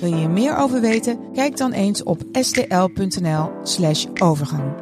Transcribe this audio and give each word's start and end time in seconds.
Wil 0.00 0.08
je 0.08 0.14
hier 0.14 0.30
meer 0.30 0.56
over 0.56 0.80
weten? 0.80 1.32
Kijk 1.32 1.56
dan 1.56 1.72
eens 1.72 2.02
op 2.02 2.20
stl.nl/slash 2.32 4.06
overgang. 4.22 4.72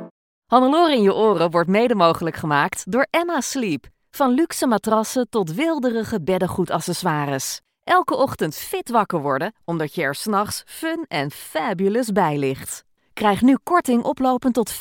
Hannelore 0.46 0.92
in 0.92 1.02
je 1.02 1.14
oren 1.14 1.50
wordt 1.50 1.68
mede 1.68 1.94
mogelijk 1.94 2.36
gemaakt 2.36 2.92
door 2.92 3.06
Emma 3.10 3.40
Sleep. 3.40 3.86
Van 4.10 4.30
luxe 4.30 4.66
matrassen 4.66 5.28
tot 5.30 5.54
wilderige 5.54 6.22
beddengoedaccessoires. 6.22 7.60
Elke 7.84 8.16
ochtend 8.16 8.54
fit 8.54 8.88
wakker 8.90 9.20
worden, 9.20 9.54
omdat 9.64 9.94
je 9.94 10.02
er 10.02 10.14
s'nachts 10.14 10.62
fun 10.66 11.04
en 11.08 11.30
fabulous 11.30 12.12
bij 12.12 12.38
ligt. 12.38 12.84
Krijg 13.12 13.42
nu 13.42 13.58
korting 13.62 14.02
oplopend 14.02 14.54
tot 14.54 14.72
50% 14.74 14.76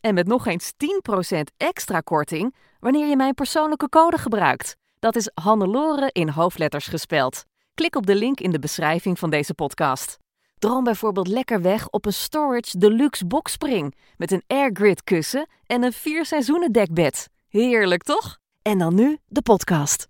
en 0.00 0.14
met 0.14 0.26
nog 0.26 0.46
eens 0.46 0.72
10% 0.72 1.40
extra 1.56 2.00
korting 2.00 2.54
wanneer 2.80 3.06
je 3.06 3.16
mijn 3.16 3.34
persoonlijke 3.34 3.88
code 3.88 4.18
gebruikt. 4.18 4.76
Dat 4.98 5.16
is 5.16 5.30
Hannelore 5.34 6.10
in 6.12 6.28
hoofdletters 6.28 6.86
gespeld. 6.86 7.44
Klik 7.74 7.96
op 7.96 8.06
de 8.06 8.14
link 8.14 8.40
in 8.40 8.50
de 8.50 8.58
beschrijving 8.58 9.18
van 9.18 9.30
deze 9.30 9.54
podcast. 9.54 10.18
Droom 10.58 10.84
bijvoorbeeld 10.84 11.28
lekker 11.28 11.62
weg 11.62 11.88
op 11.88 12.06
een 12.06 12.12
Storage 12.12 12.78
Deluxe 12.78 13.26
Boxspring 13.26 13.94
met 14.16 14.30
een 14.30 14.42
Airgrid 14.46 15.04
kussen 15.04 15.48
en 15.66 15.82
een 15.82 15.92
vier 15.92 16.26
seizoenen 16.26 16.72
dekbed. 16.72 17.28
Heerlijk 17.48 18.02
toch? 18.02 18.38
En 18.62 18.78
dan 18.78 18.94
nu 18.94 19.18
de 19.26 19.42
podcast. 19.42 20.08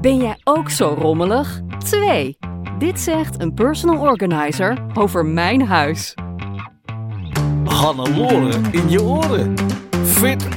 Ben 0.00 0.16
jij 0.16 0.40
ook 0.44 0.70
zo 0.70 0.96
rommelig? 0.98 1.60
2. 1.78 2.38
Dit 2.78 3.00
zegt 3.00 3.40
een 3.40 3.54
personal 3.54 4.00
organizer 4.00 4.86
over 4.94 5.26
mijn 5.26 5.66
huis. 5.66 6.14
Hannelore 7.64 8.60
in 8.70 8.90
je 8.90 9.02
oren. 9.02 9.54
Fit, 10.04 10.48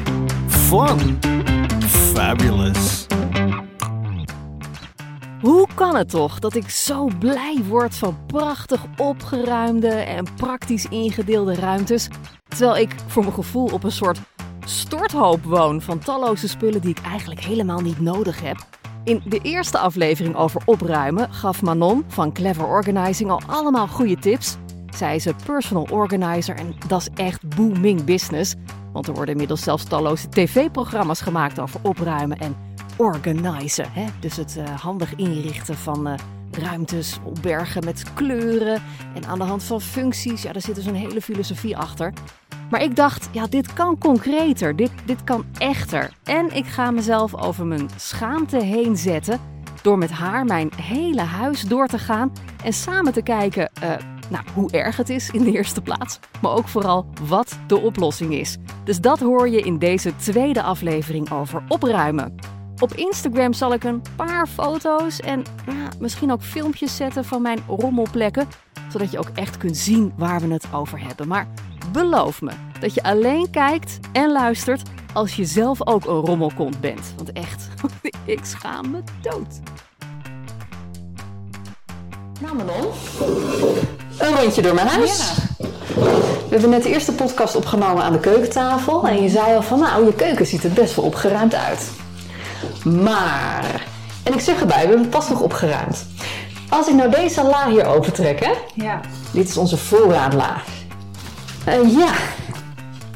fun, 0.47 1.19
fabulous. 1.87 3.02
Hoe 5.43 5.67
kan 5.75 5.95
het 5.95 6.09
toch 6.09 6.39
dat 6.39 6.55
ik 6.55 6.69
zo 6.69 7.09
blij 7.19 7.63
word 7.67 7.95
van 7.95 8.17
prachtig 8.25 8.85
opgeruimde 8.97 9.87
en 9.87 10.25
praktisch 10.35 10.85
ingedeelde 10.85 11.55
ruimtes, 11.55 12.07
terwijl 12.47 12.77
ik 12.77 12.95
voor 13.07 13.23
mijn 13.23 13.35
gevoel 13.35 13.67
op 13.67 13.83
een 13.83 13.91
soort 13.91 14.19
storthoop 14.65 15.43
woon 15.43 15.81
van 15.81 15.99
talloze 15.99 16.47
spullen 16.47 16.81
die 16.81 16.89
ik 16.89 17.05
eigenlijk 17.05 17.41
helemaal 17.41 17.79
niet 17.79 17.99
nodig 17.99 18.41
heb? 18.41 18.57
In 19.03 19.21
de 19.25 19.39
eerste 19.41 19.77
aflevering 19.77 20.35
over 20.35 20.61
opruimen 20.65 21.33
gaf 21.33 21.61
Manon 21.61 22.03
van 22.07 22.33
Clever 22.33 22.65
Organizing 22.65 23.29
al 23.29 23.41
allemaal 23.47 23.87
goede 23.87 24.17
tips. 24.17 24.57
Zij 24.95 25.15
is 25.15 25.25
een 25.25 25.35
personal 25.45 25.87
organizer 25.91 26.55
en 26.55 26.75
dat 26.87 27.01
is 27.01 27.09
echt 27.15 27.55
booming 27.55 28.03
business. 28.03 28.55
Want 28.93 29.07
er 29.07 29.13
worden 29.13 29.31
inmiddels 29.31 29.63
zelfs 29.63 29.83
talloze 29.83 30.29
tv-programma's 30.29 31.21
gemaakt 31.21 31.59
over 31.59 31.79
opruimen 31.83 32.37
en 32.37 32.55
organizen. 32.95 33.91
Hè? 33.91 34.05
Dus 34.19 34.37
het 34.37 34.55
uh, 34.57 34.79
handig 34.79 35.15
inrichten 35.15 35.75
van 35.75 36.07
uh, 36.07 36.13
ruimtes, 36.51 37.19
opbergen 37.23 37.85
met 37.85 38.13
kleuren 38.13 38.81
en 39.15 39.25
aan 39.25 39.39
de 39.39 39.45
hand 39.45 39.63
van 39.63 39.81
functies. 39.81 40.41
Ja, 40.41 40.51
daar 40.51 40.61
zit 40.61 40.75
dus 40.75 40.85
een 40.85 40.95
hele 40.95 41.21
filosofie 41.21 41.77
achter. 41.77 42.13
Maar 42.69 42.83
ik 42.83 42.95
dacht, 42.95 43.29
ja, 43.31 43.47
dit 43.47 43.73
kan 43.73 43.97
concreter, 43.97 44.75
dit, 44.75 44.91
dit 45.05 45.23
kan 45.23 45.45
echter. 45.57 46.13
En 46.23 46.55
ik 46.55 46.65
ga 46.65 46.91
mezelf 46.91 47.35
over 47.35 47.65
mijn 47.65 47.89
schaamte 47.95 48.63
heen 48.63 48.97
zetten 48.97 49.39
door 49.81 49.97
met 49.97 50.11
haar 50.11 50.45
mijn 50.45 50.71
hele 50.75 51.21
huis 51.21 51.61
door 51.61 51.87
te 51.87 51.99
gaan 51.99 52.31
en 52.63 52.73
samen 52.73 53.13
te 53.13 53.21
kijken 53.21 53.71
uh, 53.83 53.89
nou, 54.29 54.43
hoe 54.53 54.71
erg 54.71 54.97
het 54.97 55.09
is 55.09 55.29
in 55.29 55.43
de 55.43 55.51
eerste 55.51 55.81
plaats, 55.81 56.19
maar 56.41 56.51
ook 56.51 56.67
vooral 56.67 57.05
wat 57.27 57.57
de 57.67 57.79
oplossing 57.79 58.33
is. 58.33 58.57
Dus 58.83 59.01
dat 59.01 59.19
hoor 59.19 59.49
je 59.49 59.61
in 59.61 59.77
deze 59.77 60.15
tweede 60.15 60.61
aflevering 60.61 61.31
over 61.31 61.63
opruimen. 61.67 62.35
Op 62.83 62.93
Instagram 62.93 63.53
zal 63.53 63.73
ik 63.73 63.83
een 63.83 64.01
paar 64.15 64.47
foto's 64.47 65.19
en 65.19 65.43
ja, 65.65 65.89
misschien 65.99 66.31
ook 66.31 66.41
filmpjes 66.41 66.95
zetten 66.95 67.25
van 67.25 67.41
mijn 67.41 67.59
rommelplekken, 67.67 68.47
zodat 68.91 69.11
je 69.11 69.17
ook 69.17 69.29
echt 69.33 69.57
kunt 69.57 69.77
zien 69.77 70.13
waar 70.17 70.41
we 70.41 70.53
het 70.53 70.65
over 70.73 70.99
hebben. 70.99 71.27
Maar 71.27 71.47
beloof 71.91 72.41
me 72.41 72.51
dat 72.79 72.93
je 72.93 73.03
alleen 73.03 73.49
kijkt 73.49 73.99
en 74.11 74.31
luistert 74.31 74.81
als 75.13 75.35
je 75.35 75.45
zelf 75.45 75.87
ook 75.87 76.05
een 76.05 76.25
rommelkont 76.25 76.79
bent. 76.81 77.13
Want 77.17 77.31
echt, 77.31 77.67
ik 78.25 78.45
schaam 78.45 78.91
me 78.91 78.99
dood. 79.21 79.59
Nou 82.41 82.55
Manon, 82.55 82.85
een 84.17 84.35
rondje 84.35 84.61
door 84.61 84.73
mijn 84.73 84.87
huis. 84.87 85.33
We 85.97 86.49
hebben 86.49 86.69
net 86.69 86.83
de 86.83 86.89
eerste 86.89 87.11
podcast 87.11 87.55
opgenomen 87.55 88.03
aan 88.03 88.13
de 88.13 88.19
keukentafel. 88.19 89.07
En 89.07 89.21
je 89.21 89.29
zei 89.29 89.55
al 89.55 89.61
van, 89.63 89.79
nou, 89.79 90.05
je 90.05 90.13
keuken 90.13 90.45
ziet 90.45 90.63
er 90.63 90.71
best 90.71 90.95
wel 90.95 91.05
opgeruimd 91.05 91.55
uit. 91.55 92.01
Maar, 92.83 93.85
en 94.23 94.33
ik 94.33 94.39
zeg 94.39 94.59
erbij, 94.59 94.81
we 94.81 94.87
hebben 94.87 95.01
het 95.01 95.09
pas 95.09 95.29
nog 95.29 95.41
opgeruimd. 95.41 96.05
Als 96.69 96.87
ik 96.87 96.93
nou 96.93 97.11
deze 97.11 97.43
la 97.43 97.69
hier 97.69 97.85
opentrek, 97.85 98.39
hè? 98.39 98.51
Ja. 98.73 99.01
Dit 99.31 99.49
is 99.49 99.57
onze 99.57 99.77
voorraadla. 99.77 100.61
Uh, 101.67 101.97
ja, 101.97 102.13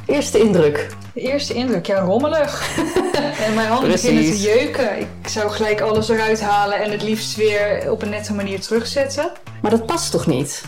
eerste 0.06 0.40
indruk. 0.40 0.88
De 1.14 1.22
eerste 1.22 1.54
indruk, 1.54 1.86
ja, 1.86 2.00
rommelig. 2.00 2.78
en 3.46 3.54
mijn 3.54 3.68
handen 3.68 3.92
beginnen 3.92 4.24
te 4.24 4.40
jeuken. 4.40 5.00
Ik 5.00 5.28
zou 5.28 5.50
gelijk 5.50 5.82
alles 5.82 6.10
eruit 6.10 6.42
halen 6.42 6.84
en 6.84 6.92
het 6.92 7.04
liefst 7.04 7.36
weer 7.36 7.92
op 7.92 8.02
een 8.02 8.10
nette 8.10 8.34
manier 8.34 8.60
terugzetten. 8.60 9.32
Maar 9.62 9.72
dat 9.72 9.86
past 9.86 10.12
toch 10.12 10.28
niet? 10.28 10.64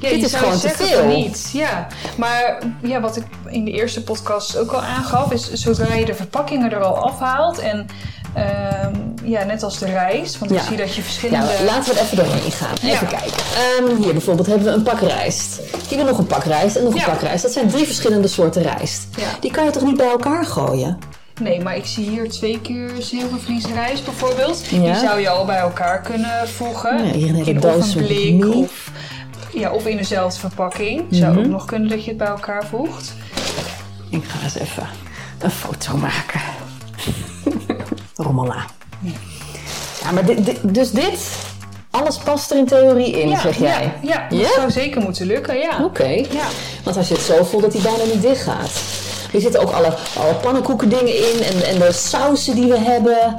Ja, 0.00 0.08
Dit 0.08 0.22
is 0.24 0.34
gewoon 0.34 0.58
te 0.58 0.68
veel. 0.68 1.04
niet. 1.06 1.50
Ja, 1.52 1.86
maar 2.16 2.58
ja, 2.82 3.00
wat 3.00 3.16
ik 3.16 3.24
in 3.48 3.64
de 3.64 3.70
eerste 3.70 4.02
podcast 4.02 4.56
ook 4.56 4.70
al 4.72 4.80
aangaf, 4.82 5.32
is 5.32 5.52
zodra 5.52 5.94
je 5.94 6.04
de 6.04 6.14
verpakkingen 6.14 6.72
er 6.72 6.82
al 6.84 6.96
afhaalt 6.96 7.58
en 7.58 7.86
ehm, 8.34 8.94
ja, 9.24 9.44
net 9.44 9.62
als 9.62 9.78
de 9.78 9.86
rijst, 9.86 10.38
want 10.38 10.50
Ja. 10.52 10.58
ik 10.60 10.62
zie 10.66 10.76
dat 10.76 10.94
je 10.94 11.02
verschillende. 11.02 11.46
Ja, 11.58 11.64
laten 11.64 11.92
we 11.94 11.98
er 11.98 12.04
even 12.04 12.16
doorheen 12.16 12.50
gaan. 12.52 12.74
Even 12.82 13.06
kijken. 13.06 13.32
Ehm, 13.86 14.02
hier 14.02 14.12
bijvoorbeeld 14.12 14.46
hebben 14.46 14.66
we 14.66 14.72
een 14.72 14.82
pak 14.82 15.00
rijst. 15.00 15.60
Hier 15.88 16.04
nog 16.04 16.18
een 16.18 16.26
pak 16.26 16.44
rijst 16.44 16.76
en 16.76 16.84
nog 16.84 16.94
een 16.94 17.04
pak 17.04 17.20
rijst. 17.20 17.42
Dat 17.42 17.52
zijn 17.52 17.68
drie 17.68 17.84
verschillende 17.84 18.28
soorten 18.28 18.62
rijst. 18.62 19.06
Die 19.40 19.50
kan 19.50 19.64
je 19.64 19.70
toch 19.70 19.82
niet 19.82 19.96
bij 19.96 20.08
elkaar 20.08 20.44
gooien? 20.44 20.98
Nee, 21.40 21.60
maar 21.62 21.76
ik 21.76 21.86
zie 21.86 22.08
hier 22.10 22.30
twee 22.30 22.60
keer 22.60 22.90
zilvervlies 22.98 23.64
rijst 23.74 24.04
bijvoorbeeld. 24.04 24.68
Die 24.70 24.94
zou 24.94 25.20
je 25.20 25.28
al 25.28 25.44
bij 25.44 25.56
elkaar 25.58 26.00
kunnen 26.00 26.48
voegen. 26.48 27.06
Ja, 27.06 27.12
hier 27.12 27.28
een 27.28 27.34
hele 27.34 27.58
doos 27.60 27.88
of 27.88 27.94
een 27.94 28.06
blik 28.06 28.54
of, 28.54 28.90
ja, 29.52 29.70
of 29.70 29.86
in 29.86 29.96
dezelfde 29.96 30.40
verpakking. 30.40 31.02
Zou 31.10 31.30
Mhm. 31.32 31.38
ook 31.40 31.46
nog 31.50 31.64
kunnen 31.64 31.88
dat 31.88 32.02
je 32.04 32.08
het 32.08 32.18
bij 32.18 32.26
elkaar 32.28 32.66
voegt. 32.66 33.14
Ik 34.08 34.24
ga 34.24 34.42
eens 34.44 34.54
even 34.58 34.86
een 35.38 35.50
foto 35.50 35.96
maken. 35.96 36.40
Rommela. 38.14 38.64
Ja, 40.02 40.10
maar 40.10 40.24
dit, 40.24 40.44
dit- 40.44 40.74
dus 40.74 40.90
dit, 40.90 41.18
alles 41.90 42.16
past 42.16 42.50
er 42.50 42.56
in 42.58 42.66
theorie 42.66 43.20
in, 43.20 43.36
zeg 43.38 43.58
jij? 43.58 43.92
Ja, 44.02 44.26
ja, 44.30 44.42
dat 44.42 44.52
zou 44.54 44.70
zeker 44.70 45.00
moeten 45.02 45.26
lukken, 45.26 45.56
ja. 45.58 45.84
Oké. 45.84 46.08
Ja. 46.08 46.46
Want 46.84 46.96
hij 46.96 47.04
zit 47.04 47.18
zo 47.18 47.44
vol 47.44 47.60
dat 47.60 47.72
hij 47.72 47.82
bijna 47.82 48.04
niet 48.12 48.22
dicht 48.22 48.42
gaat. 48.42 48.70
Er 49.32 49.40
zitten 49.40 49.60
ook 49.60 49.70
alle, 49.70 49.94
alle 50.18 50.34
pannenkoeken 50.34 50.88
dingen 50.88 51.16
in 51.32 51.42
en, 51.42 51.66
en 51.66 51.78
de 51.78 51.92
sausen 51.92 52.54
die 52.54 52.66
we 52.68 52.78
hebben. 52.78 53.36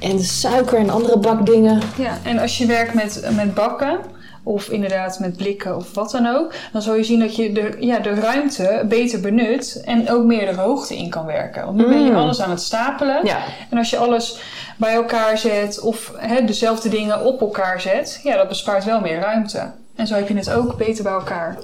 En 0.00 0.16
de 0.16 0.22
suiker 0.22 0.78
en 0.78 0.90
andere 0.90 1.18
bakdingen. 1.18 1.82
Ja, 1.96 2.18
en 2.22 2.38
als 2.38 2.58
je 2.58 2.66
werkt 2.66 2.94
met, 2.94 3.22
met 3.30 3.54
bakken, 3.54 3.98
of 4.44 4.68
inderdaad 4.68 5.18
met 5.18 5.36
blikken 5.36 5.76
of 5.76 5.94
wat 5.94 6.10
dan 6.10 6.26
ook, 6.26 6.52
dan 6.72 6.82
zal 6.82 6.94
je 6.94 7.04
zien 7.04 7.20
dat 7.20 7.36
je 7.36 7.52
de, 7.52 7.76
ja, 7.78 7.98
de 7.98 8.14
ruimte 8.14 8.84
beter 8.88 9.20
benut 9.20 9.82
en 9.84 10.10
ook 10.10 10.24
meer 10.24 10.46
de 10.46 10.60
hoogte 10.60 10.96
in 10.96 11.10
kan 11.10 11.26
werken. 11.26 11.64
Want 11.64 11.76
nu 11.76 11.88
ben 11.88 12.04
je 12.04 12.14
alles 12.14 12.40
aan 12.40 12.50
het 12.50 12.60
stapelen. 12.60 13.20
Mm. 13.20 13.26
Ja. 13.26 13.38
En 13.70 13.78
als 13.78 13.90
je 13.90 13.96
alles 13.96 14.38
bij 14.76 14.94
elkaar 14.94 15.38
zet 15.38 15.80
of 15.80 16.12
hè, 16.16 16.44
dezelfde 16.44 16.88
dingen 16.88 17.24
op 17.24 17.40
elkaar 17.40 17.80
zet, 17.80 18.20
ja, 18.22 18.36
dat 18.36 18.48
bespaart 18.48 18.84
wel 18.84 19.00
meer 19.00 19.18
ruimte. 19.20 19.70
En 19.94 20.06
zo 20.06 20.14
heb 20.14 20.28
je 20.28 20.36
het 20.36 20.52
ook 20.52 20.76
beter 20.76 21.02
bij 21.02 21.12
elkaar. 21.12 21.58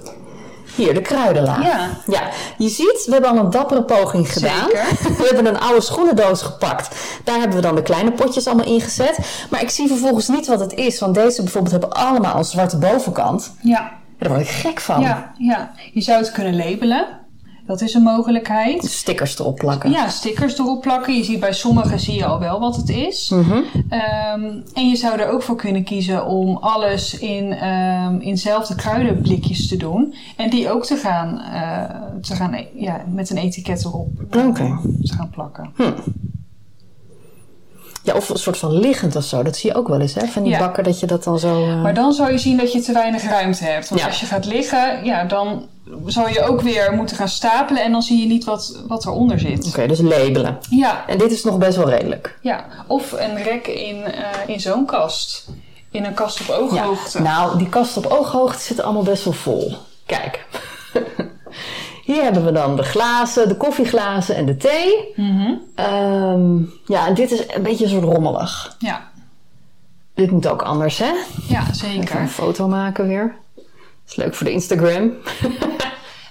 Hier, 0.75 0.95
de 0.95 1.01
kruidenlaag. 1.01 1.63
Ja. 1.63 1.89
ja. 2.07 2.29
Je 2.59 2.69
ziet, 2.69 3.03
we 3.07 3.13
hebben 3.13 3.31
al 3.31 3.37
een 3.37 3.51
dappere 3.51 3.83
poging 3.83 4.33
gedaan. 4.33 4.69
Zeker. 4.71 4.87
We 5.19 5.25
hebben 5.25 5.47
een 5.47 5.61
oude 5.61 5.81
schoenendoos 5.81 6.43
gepakt. 6.43 6.97
Daar 7.25 7.39
hebben 7.39 7.57
we 7.57 7.63
dan 7.63 7.75
de 7.75 7.83
kleine 7.83 8.13
potjes 8.13 8.47
allemaal 8.47 8.67
ingezet. 8.67 9.19
Maar 9.51 9.63
ik 9.63 9.71
zie 9.71 9.89
vervolgens 9.89 10.29
niet 10.29 10.47
wat 10.47 10.61
het 10.61 10.75
is. 10.75 11.01
Want 11.01 11.15
deze 11.15 11.43
bijvoorbeeld 11.43 11.73
hebben 11.73 11.93
allemaal 11.93 12.37
een 12.37 12.45
zwarte 12.45 12.79
bovenkant. 12.79 13.55
Ja. 13.61 13.93
Daar 14.19 14.29
word 14.29 14.41
ik 14.41 14.49
gek 14.49 14.81
van. 14.81 15.01
Ja, 15.01 15.33
ja, 15.39 15.71
je 15.93 16.01
zou 16.01 16.19
het 16.19 16.33
kunnen 16.33 16.57
labelen. 16.57 17.07
Dat 17.71 17.81
is 17.81 17.95
een 17.95 18.03
mogelijkheid. 18.03 18.85
Stickers 18.85 19.39
erop 19.39 19.57
plakken. 19.57 19.91
Ja, 19.91 20.09
stickers 20.09 20.59
erop 20.59 20.81
plakken. 20.81 21.17
Je 21.17 21.25
ziet 21.25 21.41
bij 21.41 21.53
sommigen 21.53 22.01
zie 22.01 22.15
je 22.15 22.25
al 22.25 22.39
wel 22.39 22.61
wat 22.61 22.77
het 22.77 22.89
is. 22.89 23.33
Ehm, 23.89 24.45
en 24.75 24.89
je 24.89 24.97
zou 24.97 25.21
er 25.21 25.31
ook 25.31 25.43
voor 25.43 25.57
kunnen 25.57 25.85
kiezen 25.85 26.27
om 26.27 26.57
alles 26.57 27.19
in, 27.19 27.53
ehm 27.53 28.21
in 28.21 28.39
zelfde 28.39 28.75
kruidenblikjes 28.75 29.69
te 29.69 29.77
doen. 29.77 30.15
En 30.37 30.51
die 30.51 30.71
ook 30.71 30.85
te 30.85 30.97
gaan, 30.97 31.41
eh, 31.41 32.21
te 32.21 32.35
gaan 32.35 32.57
ja, 32.75 33.05
met 33.09 33.31
een 33.31 33.37
etiket 33.37 33.85
erop 33.85 34.09
eh, 34.31 34.55
te 35.03 35.13
gaan 35.15 35.31
plakken. 35.31 35.71
Ja, 38.03 38.15
of 38.15 38.29
een 38.29 38.37
soort 38.39 38.59
van 38.59 38.73
liggend 38.73 39.17
of 39.17 39.25
zo. 39.25 39.43
Dat 39.43 39.57
zie 39.57 39.71
je 39.71 39.77
ook 39.77 39.89
wel 39.89 40.01
eens, 40.01 40.15
hè? 40.15 40.27
Van 40.27 40.43
die 40.43 40.53
Ja. 40.53 40.59
bakken 40.59 40.85
dat 40.85 41.01
je 41.01 41.07
dat 41.07 41.25
dan 41.25 41.39
zo... 41.39 41.63
eh, 41.65 41.83
Maar 41.83 41.95
dan 41.95 42.13
zou 42.13 42.31
je 42.33 42.39
zien 42.39 42.57
dat 42.57 42.73
je 42.73 42.81
te 42.81 42.93
weinig 42.93 43.23
ruimte 43.23 43.65
hebt. 43.65 43.89
Want 43.89 44.01
Ja. 44.01 44.07
als 44.07 44.21
je 44.21 44.27
gaat 44.27 44.45
liggen, 44.45 45.05
ja, 45.05 45.25
dan 45.25 45.69
zou 46.07 46.33
je 46.33 46.43
ook 46.43 46.61
weer 46.61 46.93
moeten 46.93 47.17
gaan 47.17 47.29
stapelen. 47.29 47.83
En 47.83 47.93
dan 47.93 48.03
zie 48.03 48.21
je 48.21 48.27
niet 48.27 48.45
wat, 48.45 48.83
wat 48.89 49.05
eronder 49.07 49.39
zit. 49.41 49.67
Oké, 49.67 49.87
dus 49.87 50.01
labelen. 50.01 50.59
Ja, 50.71 51.05
En 51.07 51.19
dit 51.19 51.31
is 51.33 51.45
nog 51.45 51.59
best 51.59 51.77
wel 51.77 51.89
redelijk. 51.91 52.39
ja, 52.43 52.65
of 52.87 53.13
een 53.13 53.43
rek 53.43 53.67
in, 53.67 54.05
eh, 54.05 54.23
in 54.47 54.61
zo'n 54.61 54.87
kast. 54.87 55.47
In 55.91 56.05
een 56.05 56.15
kast 56.15 56.41
op 56.41 56.49
ooghoogte. 56.57 57.23
Nou, 57.23 57.59
die 57.59 57.69
kast 57.69 57.97
op 57.97 58.07
ooghoogte 58.07 58.63
zit 58.63 58.81
allemaal 58.81 59.03
best 59.03 59.25
wel 59.25 59.33
vol. 59.33 59.73
Kijk. 60.07 60.47
Hier 62.13 62.23
hebben 62.23 62.45
we 62.45 62.53
dan 62.53 62.77
de 62.77 62.83
glazen, 62.83 63.49
de 63.49 63.57
koffieglazen 63.57 64.37
en 64.37 64.47
de 64.47 64.57
thee. 64.57 65.13
Mhm. 65.17 65.53
Ehm, 65.75 66.57
ja, 66.87 67.07
en 67.07 67.15
dit 67.15 67.31
is 67.31 67.55
een 67.55 67.63
beetje 67.63 67.85
een 67.85 67.91
soort 67.91 68.05
rommelig. 68.05 68.77
Ja, 68.79 69.09
Dit 70.15 70.31
moet 70.31 70.47
ook 70.49 70.63
anders, 70.63 70.99
hè? 70.99 71.13
ja, 71.49 71.61
Even 71.63 71.75
zeker. 71.75 72.21
een 72.21 72.29
foto 72.29 72.69
maken 72.69 73.09
weer. 73.09 73.35
Dat 73.55 73.65
is 74.07 74.15
leuk 74.17 74.35
voor 74.35 74.47
de 74.47 74.53
Instagram. 74.53 75.13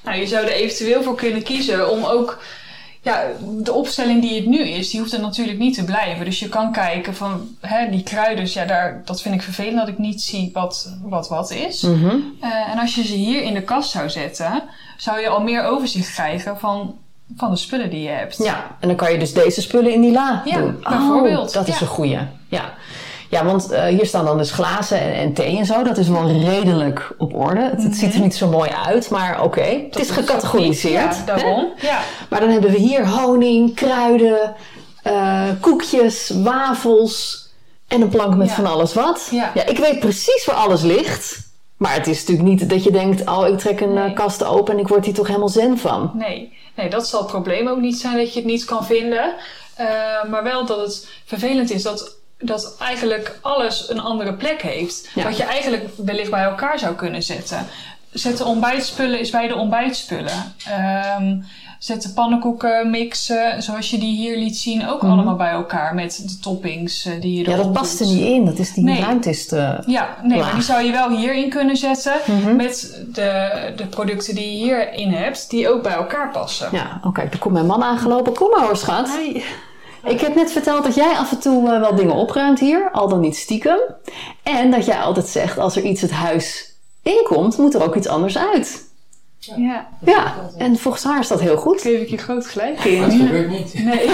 Nou, 0.03 0.17
je 0.21 0.27
zou 0.27 0.45
er 0.45 0.51
eventueel 0.51 1.03
voor 1.03 1.15
kunnen 1.15 1.43
kiezen 1.43 1.89
om 1.91 2.03
ook... 2.03 2.37
Ja, 3.01 3.23
de 3.41 3.73
opstelling 3.73 4.21
die 4.21 4.35
het 4.35 4.45
nu 4.45 4.59
is, 4.59 4.89
die 4.89 4.99
hoeft 4.99 5.13
er 5.13 5.19
natuurlijk 5.21 5.57
niet 5.59 5.73
te 5.75 5.83
blijven. 5.83 6.25
Dus 6.25 6.39
je 6.39 6.49
kan 6.49 6.71
kijken 6.71 7.15
van, 7.15 7.47
hè, 7.61 7.89
die 7.89 8.03
kruiden, 8.03 8.45
ja, 8.53 8.65
daar, 8.65 9.01
dat 9.05 9.21
vind 9.21 9.35
ik 9.35 9.41
vervelend 9.41 9.77
dat 9.77 9.87
ik 9.87 9.97
niet 9.97 10.21
zie 10.21 10.49
wat 10.53 10.95
wat, 11.01 11.29
wat 11.29 11.51
is. 11.51 11.81
Mhm. 11.81 12.15
Eh, 12.39 12.69
en 12.71 12.77
als 12.79 12.95
je 12.95 13.03
ze 13.03 13.13
hier 13.13 13.41
in 13.41 13.53
de 13.53 13.61
kast 13.63 13.89
zou 13.91 14.09
zetten, 14.09 14.63
zou 14.97 15.19
je 15.19 15.27
al 15.29 15.41
meer 15.41 15.63
overzicht 15.63 16.11
krijgen 16.13 16.57
van, 16.59 16.95
van 17.37 17.49
de 17.51 17.57
spullen 17.57 17.89
die 17.89 18.01
je 18.01 18.09
hebt. 18.09 18.37
Ja, 18.43 18.75
en 18.79 18.87
dan 18.87 18.97
kan 18.97 19.11
je 19.11 19.19
dus 19.19 19.33
deze 19.33 19.61
spullen 19.61 19.93
in 19.93 20.01
die 20.01 20.11
la 20.11 20.41
Ja, 20.45 20.57
doen. 20.57 20.79
bijvoorbeeld. 20.89 21.47
Oh, 21.47 21.53
dat 21.53 21.67
is 21.67 21.75
Ja. 21.75 21.81
een 21.81 21.87
goeie. 21.87 22.17
Ja. 22.47 22.73
Ja, 23.29 23.45
want 23.45 23.71
eh, 23.71 23.83
hier 23.85 24.05
staan 24.05 24.25
dan 24.25 24.37
dus 24.37 24.51
glazen 24.51 24.99
en, 25.01 25.13
en 25.13 25.33
thee 25.33 25.57
en 25.57 25.65
zo. 25.65 25.83
Dat 25.83 25.97
is 25.97 26.07
wel 26.07 26.27
redelijk 26.31 27.11
op 27.17 27.35
orde. 27.35 27.61
Het, 27.61 27.83
het 27.83 27.95
ziet 27.95 28.13
er 28.13 28.19
niet 28.19 28.35
zo 28.35 28.47
mooi 28.49 28.69
uit, 28.85 29.09
maar 29.09 29.43
oké. 29.43 29.61
Het 29.61 29.99
is 29.99 30.09
gecategoriseerd. 30.09 31.15
Ja, 31.15 31.23
daarom. 31.25 31.67
Ja. 31.81 31.99
Maar 32.29 32.39
dan 32.39 32.49
hebben 32.49 32.71
we 32.71 32.77
hier 32.77 33.07
honing, 33.09 33.75
kruiden, 33.75 34.55
eh, 35.03 35.43
koekjes, 35.59 36.29
wafels 36.43 37.47
en 37.87 38.01
een 38.01 38.09
plank 38.09 38.35
met 38.35 38.47
Ja. 38.47 38.53
van 38.53 38.65
alles 38.65 38.93
wat. 38.93 39.27
Ja. 39.31 39.53
ik 39.65 39.77
weet 39.77 39.99
precies 39.99 40.45
waar 40.45 40.55
alles 40.55 40.81
ligt. 40.81 41.47
Maar 41.77 41.93
het 41.93 42.07
is 42.07 42.19
natuurlijk 42.19 42.47
niet 42.49 42.69
dat 42.69 42.83
je 42.83 42.91
denkt, 42.91 43.27
oh 43.29 43.47
ik 43.47 43.57
trek 43.57 43.79
een 43.79 43.93
Nee. 43.93 44.09
eh, 44.09 44.15
kast 44.15 44.43
open 44.43 44.73
en 44.73 44.79
ik 44.79 44.87
word 44.87 45.05
hier 45.05 45.13
toch 45.13 45.27
helemaal 45.27 45.49
zen 45.49 45.77
van. 45.77 46.11
Nee. 46.13 46.53
nee, 46.75 46.89
dat 46.89 47.07
zal 47.07 47.19
het 47.19 47.29
probleem 47.31 47.67
ook 47.67 47.79
niet 47.79 47.97
zijn 47.99 48.17
dat 48.17 48.33
je 48.33 48.39
het 48.39 48.47
niet 48.49 48.65
kan 48.65 48.85
vinden. 48.85 49.33
Maar 50.29 50.43
wel 50.43 50.65
dat 50.65 50.79
het 50.81 51.07
vervelend 51.25 51.71
is 51.71 51.83
dat, 51.83 52.15
dat 52.39 52.75
eigenlijk 52.79 53.37
alles 53.41 53.89
een 53.89 53.99
andere 54.01 54.33
plek 54.33 54.61
heeft. 54.61 55.09
Ja. 55.15 55.23
Wat 55.23 55.37
je 55.37 55.43
eigenlijk 55.43 55.85
wellicht 55.97 56.31
bij 56.31 56.43
elkaar 56.43 56.79
zou 56.79 56.95
kunnen 56.95 57.23
zetten. 57.23 57.65
Zet 58.11 58.37
de 58.37 58.45
ontbijtspullen 58.45 59.19
is 59.19 59.29
bij 59.29 59.47
de 59.47 59.55
ontbijtspullen. 59.55 60.53
Ehm, 60.67 61.37
zet 61.79 62.01
de 62.01 62.09
pannenkoeken 62.13 62.89
mixen, 62.89 63.63
zoals 63.63 63.89
je 63.89 63.97
die 63.97 64.15
hier 64.15 64.37
liet 64.37 64.57
zien, 64.57 64.87
ook 64.89 65.01
allemaal 65.03 65.35
bij 65.35 65.49
elkaar 65.51 65.95
met 65.95 66.21
de 66.27 66.39
toppings 66.39 67.05
eh, 67.05 67.21
die 67.21 67.33
je 67.33 67.41
Mhm. 67.41 67.49
Ja, 67.49 67.55
erop 67.55 67.73
dat 67.73 67.81
past 67.83 67.99
er 67.99 68.05
niet 68.05 68.21
in. 68.25 68.45
Dat 68.45 68.57
is 68.59 68.73
die 68.73 68.83
Nee. 68.83 69.01
ruimte 69.01 69.29
is 69.29 69.47
te... 69.47 69.83
Ja, 69.85 70.15
nee, 70.23 70.37
Laag. 70.37 70.45
maar 70.47 70.55
die 70.55 70.63
zou 70.63 70.83
je 70.83 70.91
wel 70.91 71.09
hierin 71.09 71.49
kunnen 71.49 71.77
zetten 71.77 72.13
Mhm. 72.25 72.55
met 72.55 73.03
de, 73.13 73.49
de 73.75 73.85
producten 73.85 74.35
die 74.35 74.51
je 74.51 74.63
hierin 74.63 75.11
hebt, 75.13 75.49
die 75.49 75.69
ook 75.69 75.83
bij 75.83 75.93
elkaar 75.93 76.31
passen. 76.31 76.69
Ja, 76.71 76.99
oh 77.03 77.13
kijk, 77.13 77.33
er 77.33 77.39
komt 77.39 77.53
mijn 77.53 77.65
man 77.65 77.83
aangelopen. 77.83 78.33
Kom 78.33 78.49
maar 78.49 78.65
hoor, 78.65 78.77
schat. 78.77 79.09
Ik 80.03 80.19
heb 80.19 80.35
net 80.35 80.51
verteld 80.51 80.83
dat 80.83 80.95
jij 80.95 81.15
af 81.15 81.31
en 81.31 81.39
toe 81.39 81.71
eh, 81.71 81.79
wel 81.79 81.95
dingen 81.95 82.15
opruimt 82.15 82.59
hier, 82.59 82.91
al 82.91 83.07
dan 83.09 83.19
niet 83.19 83.35
stiekem. 83.35 83.79
En 84.43 84.71
dat 84.71 84.85
jij 84.85 84.99
altijd 84.99 85.27
zegt, 85.27 85.57
als 85.57 85.75
er 85.75 85.83
iets 85.83 86.01
het 86.01 86.11
huis 86.11 86.73
inkomt, 87.03 87.57
moet 87.57 87.73
er 87.73 87.83
ook 87.83 87.95
iets 87.95 88.07
anders 88.07 88.37
uit. 88.37 88.87
Ja, 89.39 89.87
Ja, 90.05 90.49
en 90.57 90.77
volgens 90.77 91.03
haar 91.03 91.19
is 91.19 91.27
dat 91.27 91.39
heel 91.39 91.57
goed. 91.57 91.81
geef 91.81 92.01
ik 92.01 92.09
je 92.09 92.17
groot 92.17 92.47
gelijk 92.47 92.83
in. 92.83 93.01
Dat 93.01 93.13
gebeurt 93.13 93.49
niet. 93.49 93.83
Nee, 93.83 94.09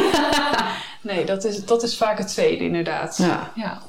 nee 1.01 1.25
dat, 1.25 1.43
is, 1.43 1.65
dat 1.65 1.83
is 1.83 1.97
vaak 1.97 2.17
het 2.17 2.27
tweede 2.27 2.63
inderdaad. 2.63 3.17
Ja. 3.17 3.51
ja. 3.55 3.81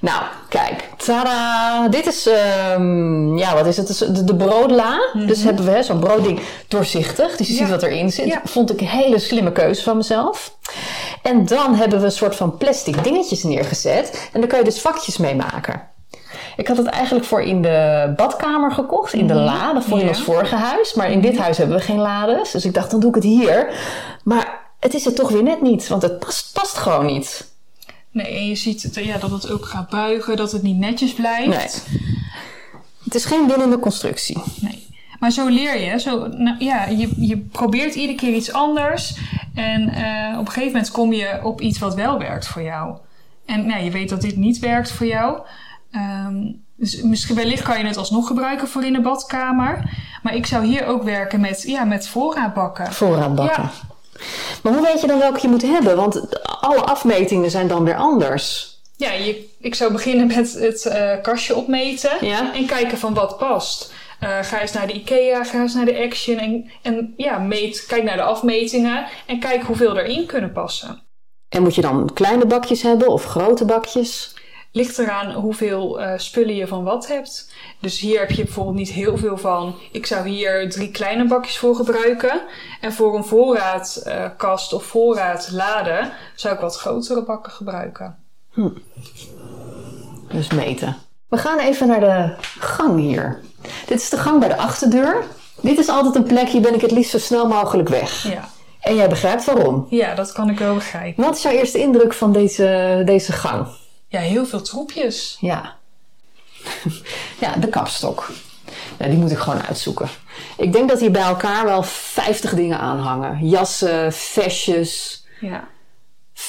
Nou, 0.00 0.22
kijk. 0.48 0.88
Tada! 0.96 1.88
Dit 1.88 2.06
is, 2.06 2.26
ehm, 2.26 3.36
ja, 3.38 3.54
wat 3.54 3.66
is 3.66 3.76
het? 3.76 3.98
De, 3.98 4.24
de 4.24 4.34
broodla. 4.36 4.98
Dus 5.26 5.42
hebben 5.42 5.64
we 5.74 5.82
zo'n 5.82 5.98
broodding 5.98 6.40
doorzichtig. 6.68 7.36
Dus 7.36 7.46
je 7.46 7.52
Ja. 7.52 7.58
ziet 7.58 7.68
wat 7.68 7.82
erin 7.82 8.12
zit. 8.12 8.26
Ja. 8.26 8.40
Vond 8.44 8.70
ik 8.72 8.80
een 8.80 8.86
hele 8.86 9.18
slimme 9.18 9.52
keuze 9.52 9.82
van 9.82 9.96
mezelf. 9.96 10.56
En 11.22 11.46
dan 11.46 11.74
hebben 11.74 11.98
we 11.98 12.04
een 12.04 12.10
soort 12.12 12.36
van 12.36 12.56
plastic 12.56 13.04
dingetjes 13.04 13.42
neergezet. 13.42 14.28
En 14.32 14.40
daar 14.40 14.48
kan 14.48 14.58
je 14.58 14.64
dus 14.64 14.80
vakjes 14.80 15.16
mee 15.16 15.34
maken. 15.34 15.82
Ik 16.56 16.68
had 16.68 16.76
het 16.76 16.86
eigenlijk 16.86 17.24
voor 17.26 17.42
in 17.42 17.62
de 17.62 18.12
badkamer 18.16 18.72
gekocht, 18.72 19.12
in 19.12 19.26
de 19.26 19.34
la. 19.34 19.72
Dat 19.72 19.84
vond 19.84 20.00
je 20.00 20.06
Ja. 20.06 20.12
ons 20.12 20.22
vorige 20.22 20.54
huis. 20.56 20.94
Maar 20.94 21.10
in 21.10 21.20
dit 21.20 21.38
huis 21.38 21.58
hebben 21.58 21.76
we 21.76 21.82
geen 21.82 21.98
lades. 22.00 22.50
Dus 22.50 22.64
ik 22.64 22.74
dacht, 22.74 22.90
dan 22.90 23.00
doe 23.00 23.08
ik 23.08 23.14
het 23.14 23.24
hier. 23.24 23.74
Maar 24.24 24.58
het 24.80 24.94
is 24.94 25.04
het 25.04 25.16
toch 25.16 25.30
weer 25.30 25.42
net 25.42 25.60
niet. 25.62 25.88
Want 25.88 26.02
het 26.02 26.18
past, 26.18 26.50
past 26.52 26.76
gewoon 26.76 27.06
niet. 27.06 27.54
Nee, 28.16 28.26
en 28.26 28.48
je 28.48 28.54
ziet 28.54 28.82
het, 28.82 28.94
ja, 28.94 29.18
dat 29.18 29.30
het 29.30 29.50
ook 29.50 29.64
gaat 29.64 29.88
buigen, 29.88 30.36
dat 30.36 30.52
het 30.52 30.62
niet 30.62 30.76
netjes 30.76 31.12
blijft. 31.12 31.86
Nee. 31.90 32.00
Het 33.04 33.14
is 33.14 33.24
geen 33.24 33.48
winnende 33.48 33.78
constructie. 33.78 34.38
Nee. 34.60 34.86
Maar 35.20 35.30
zo 35.30 35.46
leer 35.46 35.80
je. 35.80 36.00
Zo, 36.00 36.26
nou, 36.26 36.56
ja, 36.58 36.86
je, 36.86 37.10
je 37.16 37.38
probeert 37.38 37.94
iedere 37.94 38.18
keer 38.18 38.34
iets 38.34 38.52
anders. 38.52 39.18
En 39.54 39.88
eh, 39.88 40.38
op 40.38 40.46
een 40.46 40.52
gegeven 40.52 40.72
moment 40.72 40.90
kom 40.90 41.12
je 41.12 41.40
op 41.42 41.60
iets 41.60 41.78
wat 41.78 41.94
wel 41.94 42.18
werkt 42.18 42.46
voor 42.46 42.62
jou. 42.62 42.96
En 43.46 43.66
nou, 43.66 43.84
je 43.84 43.90
weet 43.90 44.08
dat 44.08 44.20
dit 44.20 44.36
niet 44.36 44.58
werkt 44.58 44.90
voor 44.90 45.06
jou. 45.06 45.40
Ehm, 45.90 46.52
dus 46.76 47.02
misschien 47.02 47.36
wellicht 47.36 47.62
kan 47.62 47.78
je 47.78 47.86
het 47.86 47.96
alsnog 47.96 48.26
gebruiken 48.26 48.68
voor 48.68 48.84
in 48.84 48.92
de 48.92 49.00
badkamer. 49.00 49.90
Maar 50.22 50.34
ik 50.34 50.46
zou 50.46 50.64
hier 50.64 50.86
ook 50.86 51.02
werken 51.02 51.40
met, 51.40 51.62
ja, 51.62 51.84
met 51.84 52.08
voorraadbakken. 52.08 52.92
Voorraadbakken. 52.92 53.62
Ja. 53.62 53.85
Maar 54.62 54.72
hoe 54.72 54.86
weet 54.86 55.00
je 55.00 55.06
dan 55.06 55.18
welke 55.18 55.38
je 55.42 55.48
moet 55.48 55.62
hebben? 55.62 55.96
Want 55.96 56.42
alle 56.60 56.80
afmetingen 56.80 57.50
zijn 57.50 57.68
dan 57.68 57.84
weer 57.84 57.96
anders. 57.96 58.74
Ja, 58.96 59.12
je, 59.12 59.48
ik 59.60 59.74
zou 59.74 59.92
beginnen 59.92 60.26
met 60.26 60.52
het 60.52 60.86
eh, 60.86 61.22
kastje 61.22 61.54
opmeten. 61.56 62.26
Ja. 62.26 62.54
En 62.54 62.66
kijken 62.66 62.98
van 62.98 63.14
wat 63.14 63.38
past. 63.38 63.92
Eh, 64.20 64.38
ga 64.42 64.60
eens 64.60 64.72
naar 64.72 64.86
de 64.86 64.92
IKEA, 64.92 65.44
ga 65.44 65.60
eens 65.60 65.74
naar 65.74 65.84
de 65.84 65.98
Action. 65.98 66.38
En, 66.38 66.70
en 66.82 67.14
ja, 67.16 67.38
meet, 67.38 67.86
kijk 67.86 68.02
naar 68.02 68.16
de 68.16 68.22
afmetingen. 68.22 69.06
En 69.26 69.40
kijk 69.40 69.62
hoeveel 69.62 69.98
erin 69.98 70.26
kunnen 70.26 70.52
passen. 70.52 71.02
En 71.48 71.62
moet 71.62 71.74
je 71.74 71.80
dan 71.80 72.10
kleine 72.14 72.46
bakjes 72.46 72.82
hebben 72.82 73.08
of 73.08 73.24
grote 73.24 73.64
bakjes? 73.64 74.34
Ligt 74.76 74.98
eraan 74.98 75.32
hoeveel 75.32 76.00
eh, 76.00 76.18
spullen 76.18 76.54
je 76.54 76.66
van 76.66 76.84
wat 76.84 77.06
hebt. 77.06 77.50
Dus 77.80 77.98
hier 77.98 78.18
heb 78.18 78.30
je 78.30 78.44
bijvoorbeeld 78.44 78.76
niet 78.76 78.90
heel 78.90 79.16
veel 79.16 79.38
van. 79.38 79.74
Ik 79.92 80.06
zou 80.06 80.28
hier 80.28 80.70
drie 80.70 80.90
kleine 80.90 81.26
bakjes 81.26 81.58
voor 81.58 81.74
gebruiken. 81.74 82.40
En 82.80 82.92
voor 82.92 83.16
een 83.16 83.24
voorraadkast 83.24 84.72
of 84.72 84.84
voorraadladen 84.84 86.12
zou 86.34 86.54
ik 86.54 86.60
wat 86.60 86.76
grotere 86.76 87.24
bakken 87.24 87.52
gebruiken. 87.52 88.16
Dus 90.28 90.50
meten. 90.50 90.96
We 91.28 91.36
gaan 91.36 91.58
even 91.58 91.86
naar 91.86 92.00
de 92.00 92.34
gang 92.58 92.98
hier. 92.98 93.40
Dit 93.86 94.00
is 94.00 94.10
de 94.10 94.18
gang 94.18 94.40
bij 94.40 94.48
de 94.48 94.56
achterdeur. 94.56 95.24
Dit 95.60 95.78
is 95.78 95.88
altijd 95.88 96.14
een 96.14 96.24
plek, 96.24 96.48
hier 96.48 96.60
ben 96.62 96.74
ik 96.74 96.80
het 96.80 96.90
liefst 96.90 97.10
zo 97.10 97.18
snel 97.18 97.46
mogelijk 97.48 97.88
weg. 97.88 98.22
Ja. 98.22 98.48
En 98.80 98.94
jij 98.94 99.08
begrijpt 99.08 99.44
waarom. 99.44 99.86
ja, 99.90 100.14
dat 100.14 100.32
kan 100.32 100.50
ik 100.50 100.58
wel 100.58 100.74
begrijpen. 100.74 101.24
Wat 101.24 101.36
is 101.36 101.42
jouw 101.42 101.52
eerste 101.52 101.78
indruk 101.78 102.12
van 102.12 102.32
deze, 102.32 103.02
deze 103.04 103.32
gang? 103.32 103.66
Ja, 104.16 104.22
heel 104.22 104.46
veel 104.46 104.62
troepjes. 104.62 105.36
Ja. 105.40 105.76
ja, 107.40 107.56
de 107.56 107.68
kapstok. 107.68 108.30
Die 108.98 109.08
moet 109.18 109.30
ik 109.30 109.38
gewoon 109.38 109.62
uitzoeken. 109.62 110.08
Ik 110.56 110.72
denk 110.72 110.88
dat 110.88 111.00
hier 111.00 111.10
bij 111.10 111.22
elkaar 111.22 111.64
wel 111.64 111.82
50 111.82 112.54
dingen 112.54 112.78
aan 112.78 112.98
hangen. 112.98 113.48
Jassen, 113.48 114.12
vestjes. 114.12 115.24
Ja. 115.40 115.68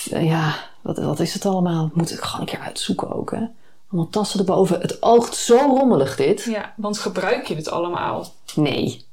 Ja, 0.03 0.55
wat, 0.81 0.97
wat 0.97 1.19
is 1.19 1.33
het 1.33 1.45
allemaal? 1.45 1.91
Moet 1.93 2.11
ik 2.11 2.19
gewoon 2.19 2.39
een 2.41 2.53
keer 2.53 2.65
uitzoeken 2.65 3.13
ook, 3.15 3.31
hè? 3.31 3.43
Allemaal 3.91 4.09
tassen 4.09 4.39
erboven. 4.39 4.81
Het 4.81 5.01
oogt 5.03 5.35
zo 5.35 5.57
rommelig, 5.57 6.15
dit. 6.15 6.43
Ja, 6.43 6.73
want 6.77 6.97
gebruik 6.97 7.47
je 7.47 7.55
het 7.55 7.69
allemaal? 7.69 8.25
Nee. 8.55 9.05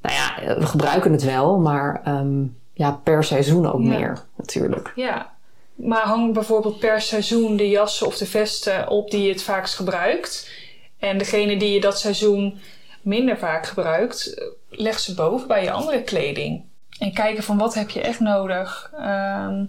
Nou 0.00 0.14
ja, 0.14 0.56
we 0.58 0.66
gebruiken 0.66 1.12
het 1.12 1.22
wel, 1.22 1.58
maar 1.58 2.00
ehm, 2.04 2.42
ja, 2.72 2.90
per 2.90 3.24
seizoen 3.24 3.72
ook 3.72 3.82
Ja. 3.82 3.88
meer, 3.88 4.22
natuurlijk. 4.36 4.92
Ja. 4.94 5.33
Maar 5.74 6.02
hang 6.02 6.34
bijvoorbeeld 6.34 6.78
per 6.78 7.00
seizoen 7.00 7.56
de 7.56 7.68
jassen 7.68 8.06
of 8.06 8.16
de 8.16 8.26
vesten 8.26 8.88
op 8.88 9.10
die 9.10 9.22
je 9.22 9.32
het 9.32 9.42
vaakst 9.42 9.74
gebruikt. 9.74 10.50
En 10.98 11.18
degene 11.18 11.56
die 11.56 11.72
je 11.72 11.80
dat 11.80 11.98
seizoen 11.98 12.58
minder 13.02 13.38
vaak 13.38 13.66
gebruikt, 13.66 14.42
leg 14.68 14.98
ze 14.98 15.14
boven 15.14 15.48
bij 15.48 15.62
je 15.62 15.70
andere 15.70 16.02
kleding. 16.02 16.64
En 16.98 17.12
kijken 17.12 17.42
van 17.42 17.58
wat 17.58 17.74
heb 17.74 17.90
je 17.90 18.00
echt 18.00 18.20
nodig? 18.20 18.90
Ehm, 18.98 19.64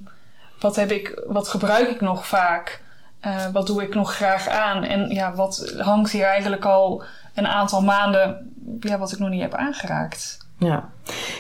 wat, 0.60 0.76
heb 0.76 0.92
ik, 0.92 1.22
wat 1.28 1.48
gebruik 1.48 1.90
ik 1.90 2.02
nog 2.02 2.28
vaak? 2.28 2.82
Eh, 3.20 3.46
wat 3.52 3.68
doe 3.68 3.84
ik 3.84 3.94
nog 3.94 4.16
graag 4.16 4.48
aan? 4.48 4.84
En 4.84 5.10
ja, 5.10 5.36
wat 5.36 5.74
hangt 5.78 6.12
hier 6.12 6.26
eigenlijk 6.26 6.66
al 6.66 7.04
een 7.34 7.48
aantal 7.48 7.82
maanden, 7.82 8.54
ja, 8.80 8.98
wat 8.98 9.12
ik 9.12 9.20
nog 9.20 9.30
niet 9.30 9.42
heb 9.42 9.54
aangeraakt? 9.54 10.45
Ja. 10.58 10.90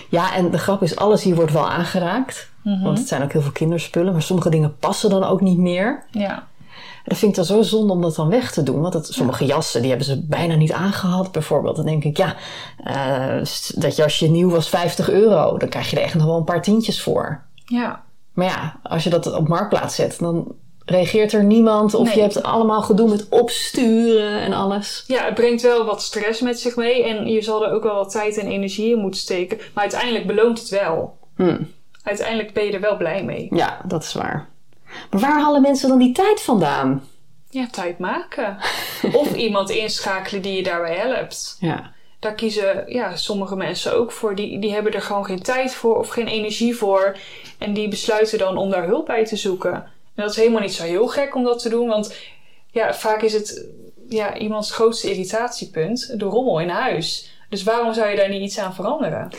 ja, 0.09 0.33
en 0.35 0.51
de 0.51 0.57
grap 0.57 0.81
is, 0.81 0.95
alles 0.95 1.23
hier 1.23 1.35
wordt 1.35 1.51
wel 1.51 1.69
aangeraakt. 1.69 2.53
Want 2.83 2.97
het 2.97 3.07
zijn 3.07 3.23
ook 3.23 3.31
heel 3.31 3.41
veel 3.41 3.51
kinderspullen, 3.51 4.11
maar 4.13 4.21
sommige 4.21 4.49
dingen 4.49 4.77
passen 4.77 5.09
dan 5.09 5.23
ook 5.23 5.41
niet 5.41 5.57
meer. 5.57 6.03
Ja, 6.11 6.33
En 6.33 7.03
dat 7.03 7.17
vind 7.17 7.31
ik 7.31 7.37
dan 7.37 7.45
zo 7.45 7.61
zonde 7.61 7.93
om 7.93 8.01
dat 8.01 8.15
dan 8.15 8.29
weg 8.29 8.51
te 8.51 8.63
doen. 8.63 8.81
Want 8.81 8.93
dat, 8.93 9.07
sommige 9.07 9.45
jassen, 9.45 9.79
die 9.81 9.89
hebben 9.89 10.07
ze 10.07 10.25
bijna 10.25 10.55
niet 10.55 10.71
aangehad, 10.71 11.31
bijvoorbeeld. 11.31 11.75
Dan 11.75 11.85
denk 11.85 12.03
ik, 12.03 12.17
ja, 12.17 12.35
eh, 12.83 13.43
dat 13.75 13.95
jasje 13.95 14.27
nieuw 14.27 14.49
was 14.49 14.69
50 14.69 15.09
euro. 15.09 15.57
Dan 15.57 15.69
krijg 15.69 15.89
je 15.89 15.95
er 15.97 16.03
echt 16.03 16.15
nog 16.15 16.25
wel 16.25 16.37
een 16.37 16.43
paar 16.43 16.61
tientjes 16.61 17.01
voor. 17.01 17.43
ja. 17.65 18.03
Maar 18.33 18.45
ja, 18.45 18.79
als 18.83 19.03
je 19.03 19.09
dat 19.09 19.33
op 19.33 19.47
Marktplaats 19.47 19.95
zet, 19.95 20.19
dan 20.19 20.55
reageert 20.85 21.33
er 21.33 21.43
niemand. 21.43 21.93
Of 21.93 22.05
Nee. 22.07 22.15
je 22.15 22.21
hebt 22.21 22.43
allemaal 22.43 22.81
gedoe 22.81 23.09
met 23.09 23.29
opsturen 23.29 24.39
en 24.41 24.53
alles. 24.53 25.03
Ja, 25.07 25.25
het 25.25 25.33
brengt 25.33 25.61
wel 25.61 25.85
wat 25.85 26.01
stress 26.01 26.41
met 26.41 26.59
zich 26.59 26.75
mee 26.75 27.03
en 27.03 27.27
je 27.27 27.41
zal 27.41 27.65
er 27.65 27.71
ook 27.71 27.83
wel 27.83 27.95
wat 27.95 28.11
tijd 28.11 28.37
en 28.37 28.47
energie 28.47 28.91
in 28.91 28.99
moeten 28.99 29.19
steken. 29.19 29.57
Maar 29.57 29.83
uiteindelijk 29.83 30.27
beloont 30.27 30.59
het 30.59 30.69
wel. 30.69 31.17
Hm. 31.35 31.61
Uiteindelijk 32.03 32.53
ben 32.53 32.65
je 32.65 32.71
er 32.71 32.79
wel 32.81 32.97
blij 32.97 33.23
mee. 33.23 33.47
Ja, 33.51 33.81
dat 33.85 34.03
is 34.03 34.13
waar. 34.13 34.49
Maar 35.11 35.21
waar 35.21 35.39
halen 35.39 35.61
mensen 35.61 35.89
dan 35.89 35.97
die 35.97 36.11
tijd 36.11 36.41
vandaan? 36.41 37.03
Ja, 37.49 37.67
tijd 37.71 37.99
maken. 37.99 38.57
of 39.13 39.35
iemand 39.35 39.69
inschakelen 39.69 40.41
die 40.41 40.55
je 40.55 40.63
daarbij 40.63 40.95
helpt. 40.95 41.57
Ja. 41.59 41.93
Daar 42.19 42.33
kiezen 42.33 42.83
ja, 42.87 43.15
sommige 43.15 43.55
mensen 43.55 43.95
ook 43.95 44.11
voor. 44.11 44.35
Die, 44.35 44.59
die 44.59 44.73
hebben 44.73 44.93
er 44.93 45.01
gewoon 45.01 45.25
geen 45.25 45.41
tijd 45.41 45.73
voor 45.75 45.97
of 45.97 46.07
geen 46.09 46.27
energie 46.27 46.75
voor. 46.75 47.17
En 47.57 47.73
die 47.73 47.87
besluiten 47.87 48.37
dan 48.37 48.57
om 48.57 48.69
daar 48.69 48.85
hulp 48.85 49.05
bij 49.05 49.25
te 49.25 49.35
zoeken. 49.35 49.91
En 50.15 50.23
dat 50.23 50.29
is 50.29 50.37
helemaal 50.37 50.61
niet 50.61 50.73
zo 50.73 50.83
heel 50.83 51.07
gek 51.07 51.35
om 51.35 51.43
dat 51.43 51.61
te 51.61 51.69
doen. 51.69 51.87
Want 51.87 52.15
ja, 52.71 52.93
vaak 52.93 53.21
is 53.21 53.33
het 53.33 53.67
ja, 54.09 54.37
iemands 54.37 54.71
grootste 54.71 55.09
irritatiepunt 55.09 56.19
de 56.19 56.25
rommel 56.25 56.59
in 56.59 56.69
huis. 56.69 57.33
Dus 57.49 57.63
waarom 57.63 57.93
zou 57.93 58.09
je 58.09 58.15
daar 58.15 58.29
niet 58.29 58.41
iets 58.41 58.59
aan 58.59 58.75
veranderen? 58.75 59.29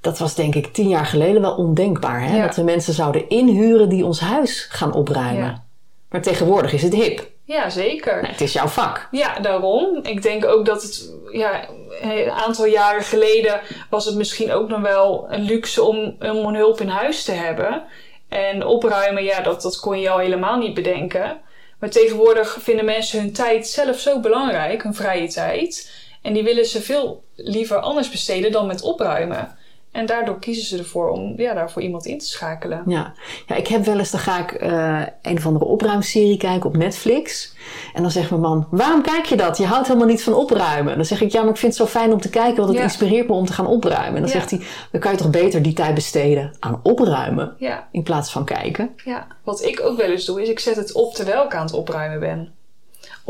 Dat 0.00 0.18
was 0.18 0.34
denk 0.34 0.54
ik 0.54 0.72
tien 0.72 0.88
jaar 0.88 1.06
geleden 1.06 1.40
wel 1.40 1.54
ondenkbaar. 1.54 2.22
Hè? 2.22 2.36
Ja. 2.36 2.46
Dat 2.46 2.56
we 2.56 2.62
mensen 2.62 2.94
zouden 2.94 3.28
inhuren 3.28 3.88
die 3.88 4.04
ons 4.04 4.20
huis 4.20 4.66
gaan 4.70 4.94
opruimen. 4.94 5.44
Ja. 5.44 5.64
Maar 6.10 6.22
tegenwoordig 6.22 6.72
is 6.72 6.82
het 6.82 6.94
hip. 6.94 7.28
Ja, 7.44 7.70
zeker. 7.70 8.26
Het 8.26 8.40
is 8.40 8.52
jouw 8.52 8.66
vak. 8.66 9.08
Ja, 9.10 9.38
daarom. 9.38 9.98
Ik 10.02 10.22
denk 10.22 10.44
ook 10.44 10.66
dat 10.66 10.82
het, 10.82 11.12
ja, 11.32 11.68
een 12.00 12.30
aantal 12.30 12.66
jaren 12.66 13.02
geleden 13.02 13.60
was 13.90 14.04
het 14.04 14.14
misschien 14.14 14.52
ook 14.52 14.68
nog 14.68 14.80
wel 14.80 15.26
een 15.30 15.42
luxe 15.42 15.82
om, 15.82 16.16
om 16.18 16.46
een 16.46 16.54
hulp 16.54 16.80
in 16.80 16.88
huis 16.88 17.24
te 17.24 17.32
hebben. 17.32 17.82
En 18.30 18.66
opruimen, 18.66 19.24
ja, 19.24 19.40
dat, 19.40 19.62
dat 19.62 19.80
kon 19.80 20.00
je 20.00 20.10
al 20.10 20.18
helemaal 20.18 20.58
niet 20.58 20.74
bedenken. 20.74 21.40
Maar 21.78 21.90
tegenwoordig 21.90 22.58
vinden 22.60 22.84
mensen 22.84 23.20
hun 23.20 23.32
tijd 23.32 23.68
zelf 23.68 23.98
zo 23.98 24.20
belangrijk, 24.20 24.82
hun 24.82 24.94
vrije 24.94 25.28
tijd. 25.28 25.92
En 26.22 26.32
die 26.32 26.42
willen 26.42 26.66
ze 26.66 26.82
veel 26.82 27.24
liever 27.34 27.78
anders 27.78 28.10
besteden 28.10 28.52
dan 28.52 28.66
met 28.66 28.82
opruimen. 28.82 29.58
En 29.92 30.06
daardoor 30.06 30.38
kiezen 30.38 30.64
ze 30.64 30.78
ervoor 30.78 31.08
om 31.08 31.34
ja, 31.36 31.54
daarvoor 31.54 31.82
iemand 31.82 32.06
in 32.06 32.18
te 32.18 32.26
schakelen. 32.26 32.82
Ja. 32.86 33.12
ja, 33.46 33.54
ik 33.54 33.66
heb 33.66 33.84
wel 33.84 33.98
eens, 33.98 34.10
dan 34.10 34.20
ga 34.20 34.38
ik 34.38 34.52
eh, 34.52 35.00
een 35.22 35.36
of 35.36 35.46
andere 35.46 35.64
opruimserie 35.64 36.36
kijken 36.36 36.68
op 36.68 36.76
Netflix. 36.76 37.54
En 37.94 38.02
dan 38.02 38.10
zegt 38.10 38.30
mijn 38.30 38.42
man, 38.42 38.66
waarom 38.70 39.02
kijk 39.02 39.24
je 39.24 39.36
dat? 39.36 39.56
Je 39.58 39.64
houdt 39.64 39.86
helemaal 39.86 40.08
niet 40.08 40.22
van 40.22 40.34
opruimen. 40.34 40.96
Dan 40.96 41.04
zeg 41.04 41.20
ik, 41.20 41.32
ja, 41.32 41.40
maar 41.40 41.50
ik 41.50 41.56
vind 41.56 41.76
het 41.78 41.88
zo 41.88 41.98
fijn 41.98 42.12
om 42.12 42.20
te 42.20 42.30
kijken, 42.30 42.56
want 42.56 42.68
het 42.68 42.76
Ja. 42.78 42.82
inspireert 42.82 43.28
me 43.28 43.34
om 43.34 43.46
te 43.46 43.52
gaan 43.52 43.66
opruimen. 43.66 44.14
En 44.16 44.22
dan 44.22 44.30
Ja. 44.30 44.38
zegt 44.38 44.50
hij, 44.50 44.60
dan 44.92 45.00
kan 45.00 45.10
je 45.12 45.16
toch 45.18 45.30
beter 45.30 45.62
die 45.62 45.72
tijd 45.72 45.94
besteden 45.94 46.56
aan 46.60 46.80
opruimen 46.82 47.54
Ja, 47.58 47.88
in 47.92 48.02
plaats 48.02 48.30
van 48.32 48.44
kijken. 48.44 48.90
Ja, 49.04 49.26
wat 49.44 49.62
ik 49.64 49.80
ook 49.84 49.96
wel 49.96 50.10
eens 50.10 50.24
doe, 50.24 50.42
is 50.42 50.48
ik 50.48 50.58
zet 50.60 50.76
het 50.76 50.92
op 50.92 51.14
terwijl 51.14 51.44
ik 51.44 51.54
aan 51.54 51.64
het 51.64 51.74
opruimen 51.74 52.20
ben. 52.20 52.52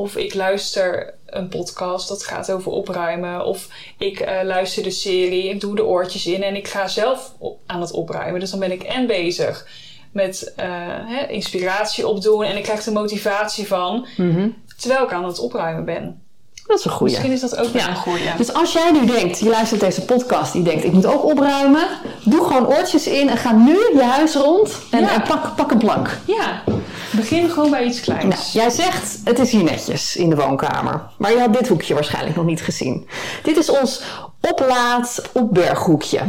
Of 0.01 0.17
ik 0.17 0.35
luister 0.35 1.15
een 1.27 1.49
podcast 1.49 2.09
dat 2.09 2.23
gaat 2.25 2.53
over 2.53 2.73
opruimen. 2.73 3.45
Of 3.45 3.69
ik 3.99 4.21
eh, 4.21 4.43
luister 4.45 4.83
de 4.83 4.91
serie, 4.91 5.49
ik 5.49 5.61
doe 5.61 5.75
de 5.77 5.85
oortjes 5.85 6.27
in 6.27 6.43
en 6.43 6.57
ik 6.57 6.69
ga 6.69 6.89
zelf 6.89 7.35
op- 7.39 7.59
aan 7.67 7.81
het 7.81 7.91
opruimen. 7.93 8.41
Dus 8.41 8.51
dan 8.51 8.59
ben 8.61 8.73
ik 8.73 8.83
en 8.83 9.07
bezig 9.07 9.67
met 10.13 10.53
eh, 10.57 10.67
hè, 11.07 11.27
inspiratie 11.27 12.07
opdoen 12.09 12.45
en 12.45 12.57
ik 12.57 12.63
krijg 12.63 12.87
er 12.87 12.93
motivatie 12.93 13.67
van. 13.67 14.07
Terwijl 14.79 15.05
ik 15.05 15.13
aan 15.13 15.25
het 15.25 15.39
opruimen 15.39 15.85
ben. 15.85 16.23
Dat 16.71 16.79
is 16.79 16.85
een 16.85 16.91
goeie. 16.91 17.13
Misschien 17.13 17.33
is 17.33 17.41
dat 17.41 17.57
ook 17.57 17.73
wel 17.73 17.83
Ja. 17.83 17.89
een 17.89 17.97
goeie. 17.97 18.23
Dus 18.37 18.53
als 18.53 18.73
jij 18.73 18.91
nu 18.93 19.07
denkt, 19.07 19.39
je 19.39 19.49
luistert 19.49 19.81
deze 19.81 20.05
podcast, 20.05 20.53
die 20.53 20.63
denkt, 20.63 20.85
ik 20.85 20.93
moet 20.93 21.07
ook 21.07 21.25
opruimen. 21.25 21.83
Doe 22.25 22.45
gewoon 22.47 22.67
oortjes 22.67 23.07
in 23.07 23.29
en 23.29 23.37
ga 23.37 23.53
nu 23.53 23.73
je 23.95 24.03
huis 24.03 24.35
rond 24.35 24.73
en, 24.91 25.01
Ja. 25.01 25.13
en 25.15 25.23
pak, 25.23 25.57
pak 25.57 25.71
een 25.71 25.79
plank. 25.79 26.19
Ja, 26.25 26.63
begin 27.11 27.51
gewoon 27.51 27.71
bij 27.71 27.85
iets 27.85 28.01
kleins. 28.01 28.25
Nou, 28.25 28.41
jij 28.53 28.71
zegt, 28.71 29.19
het 29.25 29.39
is 29.39 29.51
hier 29.51 29.65
netjes 29.65 30.17
in 30.17 30.31
de 30.31 30.37
woonkamer. 30.37 31.03
Maar 31.17 31.31
je 31.33 31.39
had 31.41 31.53
dit 31.55 31.69
hoekje 31.69 31.95
waarschijnlijk 31.95 32.37
nog 32.37 32.45
niet 32.45 32.63
gezien. 32.63 33.09
Dit 33.43 33.57
is 33.57 33.71
ons 33.71 34.03
oplaad 34.41 35.23
opberghoekje. 35.33 36.21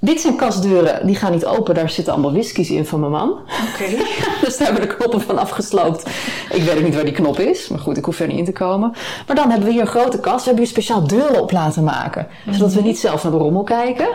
Dit 0.00 0.20
zijn 0.20 0.36
kastdeuren, 0.36 1.06
die 1.06 1.16
gaan 1.16 1.32
niet 1.32 1.46
open. 1.46 1.74
Daar 1.74 1.90
zitten 1.90 2.12
allemaal 2.12 2.32
whiskies 2.32 2.70
in 2.70 2.86
van 2.86 3.00
mijn 3.00 3.12
man. 3.12 3.30
Oké. 3.30 3.84
Dus 4.44 4.56
daar 4.56 4.66
hebben 4.66 4.82
we 4.82 4.88
de 4.88 4.96
knoppen 4.96 5.20
van 5.20 5.38
afgesloopt. 5.38 6.06
Ik 6.50 6.62
weet 6.62 6.76
ook 6.76 6.82
niet 6.82 6.94
waar 6.94 7.04
die 7.04 7.14
knop 7.14 7.38
is. 7.38 7.68
Maar 7.68 7.78
goed, 7.78 7.96
ik 7.96 8.04
hoef 8.04 8.20
er 8.20 8.26
niet 8.26 8.38
in 8.38 8.44
te 8.44 8.52
komen. 8.52 8.94
Maar 9.26 9.36
dan 9.36 9.50
hebben 9.50 9.66
we 9.66 9.72
hier 9.72 9.82
een 9.82 9.86
grote 9.86 10.20
kast. 10.20 10.38
We 10.38 10.44
hebben 10.44 10.64
hier 10.64 10.72
speciaal 10.72 11.06
deuren 11.06 11.42
op 11.42 11.52
laten 11.52 11.84
maken. 11.84 12.28
Zodat 12.50 12.72
we 12.72 12.82
niet 12.82 12.98
zelf 12.98 13.22
naar 13.22 13.32
de 13.32 13.38
rommel 13.38 13.62
kijken. 13.62 14.08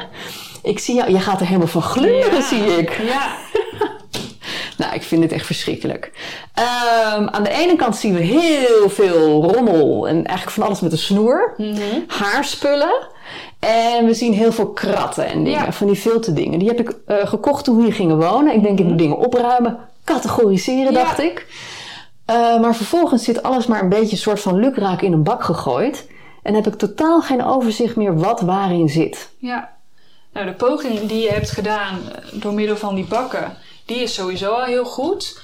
Ik 0.63 0.79
zie 0.79 0.95
jou, 0.95 1.11
je 1.11 1.19
gaat 1.19 1.39
er 1.39 1.45
helemaal 1.45 1.67
van 1.67 1.81
glunderen, 1.81 2.43
zie 2.43 2.77
ik. 2.77 3.01
Ja. 3.03 3.27
Nou, 4.77 4.93
ik 4.93 5.03
vind 5.03 5.21
dit 5.21 5.31
echt 5.31 5.45
verschrikkelijk. 5.45 6.11
Ehm, 6.53 7.27
aan 7.27 7.43
de 7.43 7.49
ene 7.49 7.75
kant 7.75 7.95
zien 7.95 8.13
we 8.13 8.21
heel 8.21 8.89
veel 8.89 9.43
rommel 9.43 10.07
en 10.07 10.15
eigenlijk 10.15 10.49
van 10.57 10.63
alles 10.65 10.79
met 10.79 10.91
een 10.91 10.97
snoer. 10.97 11.55
Haarspullen. 12.07 13.07
En 13.65 14.05
we 14.05 14.13
zien 14.13 14.33
heel 14.33 14.51
veel 14.51 14.69
kratten 14.71 15.25
en 15.27 15.43
dingen, 15.43 15.65
Ja. 15.65 15.71
van 15.71 15.87
die 15.87 15.95
filterdingen. 15.95 16.59
Die 16.59 16.67
heb 16.67 16.79
ik 16.79 16.95
eh, 17.05 17.27
gekocht 17.27 17.63
toen 17.63 17.77
we 17.77 17.83
hier 17.83 17.93
gingen 17.93 18.17
wonen. 18.17 18.53
Ik 18.53 18.63
denk, 18.63 18.79
ik 18.79 18.85
moet 18.85 18.97
dingen 18.97 19.17
opruimen, 19.17 19.77
categoriseren, 20.03 20.91
Ja. 20.93 21.03
dacht 21.03 21.19
ik. 21.19 21.47
Eh, 22.25 22.35
maar 22.59 22.75
vervolgens 22.75 23.23
zit 23.23 23.43
alles 23.43 23.65
maar 23.67 23.81
een 23.83 23.89
beetje 23.89 24.15
soort 24.15 24.39
van 24.39 24.55
lukraak 24.55 25.01
in 25.01 25.13
een 25.13 25.23
bak 25.23 25.43
gegooid. 25.43 26.07
En 26.43 26.53
heb 26.53 26.67
ik 26.67 26.75
totaal 26.75 27.21
geen 27.21 27.43
overzicht 27.43 27.95
meer 27.95 28.17
wat 28.17 28.41
waarin 28.41 28.89
zit. 28.89 29.29
Ja. 29.37 29.73
Nou, 30.33 30.45
de 30.45 30.53
poging 30.53 30.99
die 31.07 31.21
je 31.21 31.29
hebt 31.29 31.51
gedaan 31.51 31.97
eh, 32.11 32.41
door 32.41 32.53
middel 32.53 32.77
van 32.77 32.95
die 32.95 33.05
bakken, 33.05 33.57
die 33.85 33.97
is 33.97 34.13
sowieso 34.13 34.51
al 34.51 34.63
heel 34.63 34.85
goed. 34.85 35.41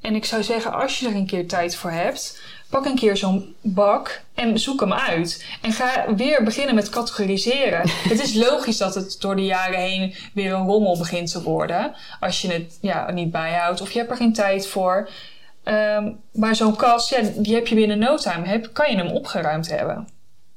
En 0.00 0.14
ik 0.14 0.24
zou 0.24 0.42
zeggen, 0.42 0.72
als 0.72 0.98
je 0.98 1.08
er 1.08 1.14
een 1.14 1.26
keer 1.26 1.48
tijd 1.48 1.76
voor 1.76 1.90
hebt, 1.90 2.40
pak 2.70 2.84
een 2.84 2.94
keer 2.94 3.16
zo'n 3.16 3.54
bak 3.60 4.22
en 4.34 4.58
zoek 4.58 4.80
hem 4.80 4.92
uit. 4.92 5.46
En 5.62 5.72
ga 5.72 6.14
weer 6.14 6.44
beginnen 6.44 6.74
met 6.74 6.88
categoriseren. 6.88 7.80
het 8.12 8.22
is 8.22 8.34
logisch 8.34 8.76
dat 8.76 8.94
het 8.94 9.16
door 9.20 9.36
de 9.36 9.44
jaren 9.44 9.78
heen 9.78 10.14
weer 10.34 10.52
een 10.52 10.66
rommel 10.66 10.98
begint 10.98 11.30
te 11.30 11.42
worden. 11.42 11.94
Als 12.20 12.42
je 12.42 12.52
het 12.52 12.78
ja, 12.80 13.10
niet 13.10 13.30
bijhoudt 13.30 13.80
of 13.80 13.90
je 13.90 13.98
hebt 13.98 14.10
er 14.10 14.16
geen 14.16 14.32
tijd 14.32 14.66
voor. 14.66 15.08
Ehm, 15.64 16.12
maar 16.32 16.56
zo'n 16.56 16.76
kast, 16.76 17.10
ja, 17.10 17.20
die 17.36 17.54
heb 17.54 17.66
je 17.66 17.74
binnen 17.74 17.98
no 17.98 18.16
time. 18.16 18.46
Heb, 18.46 18.70
kan 18.72 18.90
je 18.90 18.96
hem 18.96 19.10
opgeruimd 19.10 19.68
hebben. 19.68 20.08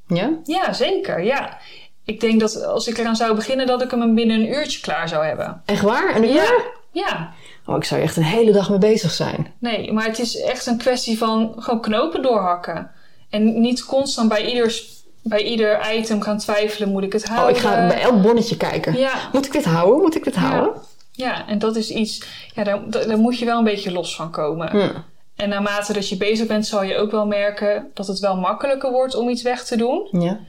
Ja? 0.08 0.30
Ja, 0.44 0.74
zeker. 0.74 1.24
Ja. 1.24 1.58
Ik 2.06 2.20
denk 2.20 2.40
dat 2.40 2.64
als 2.64 2.88
ik 2.88 2.98
eraan 2.98 3.16
zou 3.16 3.36
beginnen, 3.36 3.68
dat 3.68 3.82
ik 3.82 3.92
hem 3.92 4.16
binnen 4.16 4.40
een 4.40 4.54
uurtje 4.54 4.80
klaar 4.80 5.08
zou 5.10 5.26
hebben. 5.26 5.62
Echt 5.66 5.82
waar? 5.82 6.16
Een 6.16 6.24
uur? 6.24 6.34
Ja. 6.34 6.62
Ja. 6.92 7.34
Oh, 7.66 7.76
ik 7.76 7.84
zou 7.84 8.00
er 8.02 8.06
echt 8.08 8.18
een 8.18 8.24
hele 8.24 8.52
dag 8.52 8.70
mee 8.70 8.80
bezig 8.80 9.12
zijn. 9.12 9.54
Nee, 9.60 9.92
maar 9.92 10.06
het 10.06 10.20
is 10.20 10.42
echt 10.42 10.66
een 10.66 10.78
kwestie 10.78 11.18
van 11.18 11.54
gewoon 11.58 11.82
knopen 11.82 12.22
doorhakken. 12.22 12.92
En 13.30 13.62
niet 13.62 13.86
constant 13.86 14.30
bij 14.30 14.46
ieder, 14.46 14.82
bij 15.22 15.44
ieder 15.44 15.94
item 15.96 16.22
gaan 16.22 16.38
twijfelen, 16.38 16.90
moet 16.90 17.04
ik 17.04 17.14
het 17.14 17.24
Oh, 17.24 17.30
houden? 17.30 17.56
ik 17.56 17.62
ga 17.62 17.88
bij 17.88 18.02
elk 18.02 18.22
bonnetje 18.22 18.58
kijken. 18.58 18.98
Ja. 18.98 19.14
Moet 19.34 19.46
ik 19.46 19.52
dit 19.52 19.66
houden? 19.66 20.02
Moet 20.02 20.16
ik 20.16 20.24
dit 20.24 20.36
houden? 20.36 20.82
Ja, 21.12 21.48
en 21.48 21.60
dat 21.60 21.76
is 21.76 21.90
iets, 21.90 22.24
ja, 22.56 22.64
daar, 22.64 22.90
daar 22.90 23.08
daar 23.08 23.18
moet 23.18 23.40
je 23.40 23.46
wel 23.46 23.58
een 23.58 23.64
beetje 23.64 23.92
los 23.92 24.16
van 24.16 24.32
komen. 24.32 24.70
Hm. 24.70 24.90
En 25.36 25.50
naarmate 25.50 25.94
dat 25.94 26.10
je 26.10 26.18
bezig 26.18 26.48
bent, 26.48 26.68
zal 26.68 26.84
je 26.84 26.98
ook 26.98 27.12
wel 27.12 27.26
merken 27.26 27.92
dat 27.94 28.08
het 28.08 28.20
wel 28.20 28.36
makkelijker 28.36 28.92
wordt 28.92 29.16
om 29.16 29.30
iets 29.30 29.42
weg 29.42 29.64
te 29.66 29.78
doen. 29.78 30.08
Ja. 30.12 30.40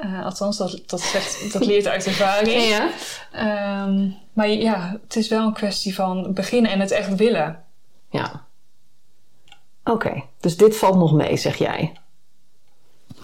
Eh, 0.00 0.24
althans, 0.24 0.56
dat, 0.56 0.80
dat, 0.86 1.00
zegt, 1.00 1.52
dat 1.52 1.66
leert 1.66 1.86
uit 1.86 2.06
ervaring. 2.06 2.62
Ja. 2.68 2.88
Ehm, 3.32 4.08
maar 4.32 4.48
ja, 4.48 4.98
het 5.02 5.16
is 5.16 5.28
wel 5.28 5.46
een 5.46 5.52
kwestie 5.52 5.94
van 5.94 6.32
beginnen 6.34 6.70
en 6.70 6.80
het 6.80 6.90
echt 6.90 7.14
willen. 7.14 7.62
Ja. 8.10 8.44
Oké, 9.84 10.22
dus 10.40 10.56
dit 10.56 10.76
valt 10.76 10.96
nog 10.96 11.12
mee, 11.12 11.36
zeg 11.36 11.56
jij. 11.56 11.92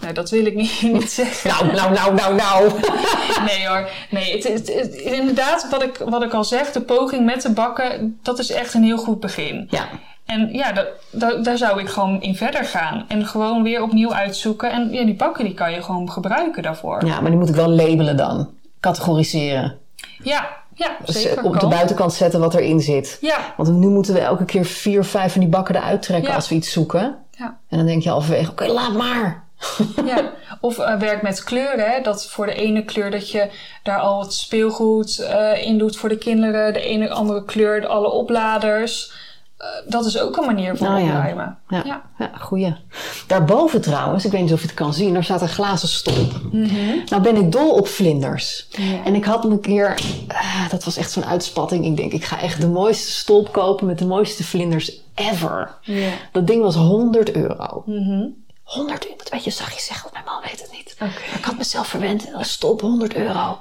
Nou, 0.01 0.13
dat 0.13 0.29
wil 0.29 0.45
ik 0.45 0.55
niet, 0.55 0.81
niet 0.99 1.11
zeggen. 1.11 1.49
Nou, 1.49 1.75
nou, 1.75 1.93
nou, 1.93 2.13
nou, 2.15 2.35
nou. 2.35 2.71
Nee 3.47 3.67
hoor. 3.67 3.89
Nee, 4.09 4.31
het, 4.35 4.43
het, 4.47 4.73
het- 4.73 4.93
inderdaad, 4.95 5.69
wat 5.69 5.83
ik, 5.83 5.97
wat 5.97 6.23
ik 6.23 6.33
al 6.33 6.43
zeg, 6.43 6.71
de 6.71 6.81
poging 6.81 7.25
met 7.25 7.41
de 7.41 7.51
bakken, 7.51 8.19
dat 8.23 8.39
is 8.39 8.49
echt 8.49 8.73
een 8.73 8.83
heel 8.83 8.97
goed 8.97 9.19
begin. 9.19 9.67
Ja. 9.69 9.89
En 10.27 10.49
ja, 10.51 10.71
dat, 10.71 10.87
dat- 11.11 11.43
daar 11.43 11.57
zou 11.57 11.79
ik 11.79 11.89
gewoon 11.89 12.21
in 12.21 12.35
verder 12.35 12.63
gaan. 12.65 13.05
En 13.07 13.25
gewoon 13.25 13.63
weer 13.63 13.81
opnieuw 13.83 14.13
uitzoeken. 14.13 14.71
En 14.71 14.89
ja, 14.91 15.05
die 15.05 15.15
pakken 15.15 15.45
die 15.45 15.53
kan 15.53 15.71
je 15.71 15.83
gewoon 15.83 16.11
gebruiken 16.11 16.63
daarvoor. 16.63 17.05
Ja, 17.05 17.19
maar 17.21 17.29
die 17.29 17.39
moet 17.39 17.49
ik 17.49 17.55
wel 17.55 17.69
labelen 17.69 18.17
dan. 18.17 18.49
Categoriseren. 18.79 19.77
Ja, 20.23 20.47
ja 20.75 20.97
Dus 21.05 21.21
zeker. 21.21 21.43
op 21.43 21.53
de 21.53 21.59
kan. 21.59 21.69
buitenkant 21.69 22.13
zetten 22.13 22.39
wat 22.39 22.55
erin 22.55 22.79
zit. 22.81 23.17
Ja, 23.21 23.37
Want 23.57 23.69
nu 23.69 23.87
moeten 23.87 24.13
we 24.13 24.19
elke 24.19 24.45
keer 24.45 24.65
vier, 24.65 25.03
vijf 25.03 25.31
van 25.31 25.41
die 25.41 25.49
bakken 25.49 25.75
eruit 25.75 26.01
trekken 26.01 26.29
Ja. 26.29 26.35
als 26.35 26.49
we 26.49 26.55
iets 26.55 26.71
zoeken. 26.71 27.15
ja. 27.37 27.57
En 27.69 27.77
dan 27.77 27.85
denk 27.87 28.03
je 28.03 28.09
halverwege, 28.09 28.51
oké, 28.51 28.65
laat 28.67 28.93
maar. 28.93 29.43
Ja, 30.05 30.31
of 30.61 30.77
eh, 30.79 30.95
werk 30.95 31.21
met 31.21 31.43
kleuren. 31.43 31.91
Hè? 31.91 32.01
Dat 32.01 32.27
voor 32.29 32.45
de 32.45 32.53
ene 32.53 32.83
kleur 32.85 33.11
dat 33.11 33.31
je 33.31 33.49
daar 33.83 33.99
al 33.99 34.21
het 34.21 34.33
speelgoed 34.33 35.19
eh, 35.19 35.65
in 35.67 35.77
doet 35.77 35.97
voor 35.97 36.09
de 36.09 36.17
kinderen. 36.17 36.73
De 36.73 36.81
ene 36.81 37.09
andere 37.09 37.45
kleur, 37.45 37.87
alle 37.87 38.11
opladers. 38.11 39.11
Eh, 39.57 39.67
dat 39.87 40.05
is 40.05 40.19
ook 40.19 40.37
een 40.37 40.45
manier 40.45 40.77
van 40.77 40.95
Oh 40.95 40.99
ja. 41.01 41.05
opruimen. 41.07 41.57
Ja, 41.69 41.81
Ja. 41.85 42.01
ja. 42.19 42.31
goeie. 42.39 42.75
Daarboven 43.27 43.81
trouwens, 43.81 44.25
ik 44.25 44.31
weet 44.31 44.41
niet 44.41 44.53
of 44.53 44.61
je 44.61 44.65
het 44.67 44.75
kan 44.75 44.93
zien, 44.93 45.13
daar 45.13 45.23
staat 45.23 45.41
een 45.41 45.47
glazen 45.49 45.87
stolp. 45.87 46.31
Nou 47.09 47.21
ben 47.21 47.35
ik 47.35 47.51
dol 47.51 47.69
op 47.71 47.87
vlinders. 47.87 48.67
Ja. 48.69 49.03
En 49.05 49.15
ik 49.15 49.25
had 49.25 49.43
een 49.45 49.59
keer, 49.61 49.99
ah, 50.27 50.69
dat 50.69 50.83
was 50.83 50.97
echt 50.97 51.11
zo'n 51.11 51.25
uitspatting. 51.25 51.85
Ik 51.85 51.97
denk, 51.97 52.11
ik 52.11 52.23
ga 52.23 52.39
echt 52.41 52.61
de 52.61 52.67
mooiste 52.67 53.11
stolp 53.11 53.51
kopen 53.51 53.85
met 53.87 53.99
de 53.99 54.05
mooiste 54.05 54.43
vlinders 54.43 54.91
ever. 55.15 55.77
Ja. 55.81 56.09
Dat 56.31 56.47
ding 56.47 56.61
was 56.61 56.75
100 56.75 57.31
euro. 57.31 57.83
100 58.67 59.05
euro, 59.05 59.17
dat 59.17 59.29
weet 59.29 59.43
je, 59.43 59.49
zag 59.49 59.73
je 59.73 59.81
zeggen, 59.81 60.09
want 60.11 60.13
mijn 60.13 60.35
man 60.35 60.49
weet 60.49 60.61
het 60.61 60.71
niet. 60.71 60.95
Maar 60.99 61.21
ik 61.37 61.45
had 61.45 61.57
mezelf 61.57 61.87
verwend, 61.87 62.27
een 62.33 62.45
stolp 62.45 62.81
100 62.81 63.15
euro. 63.15 63.57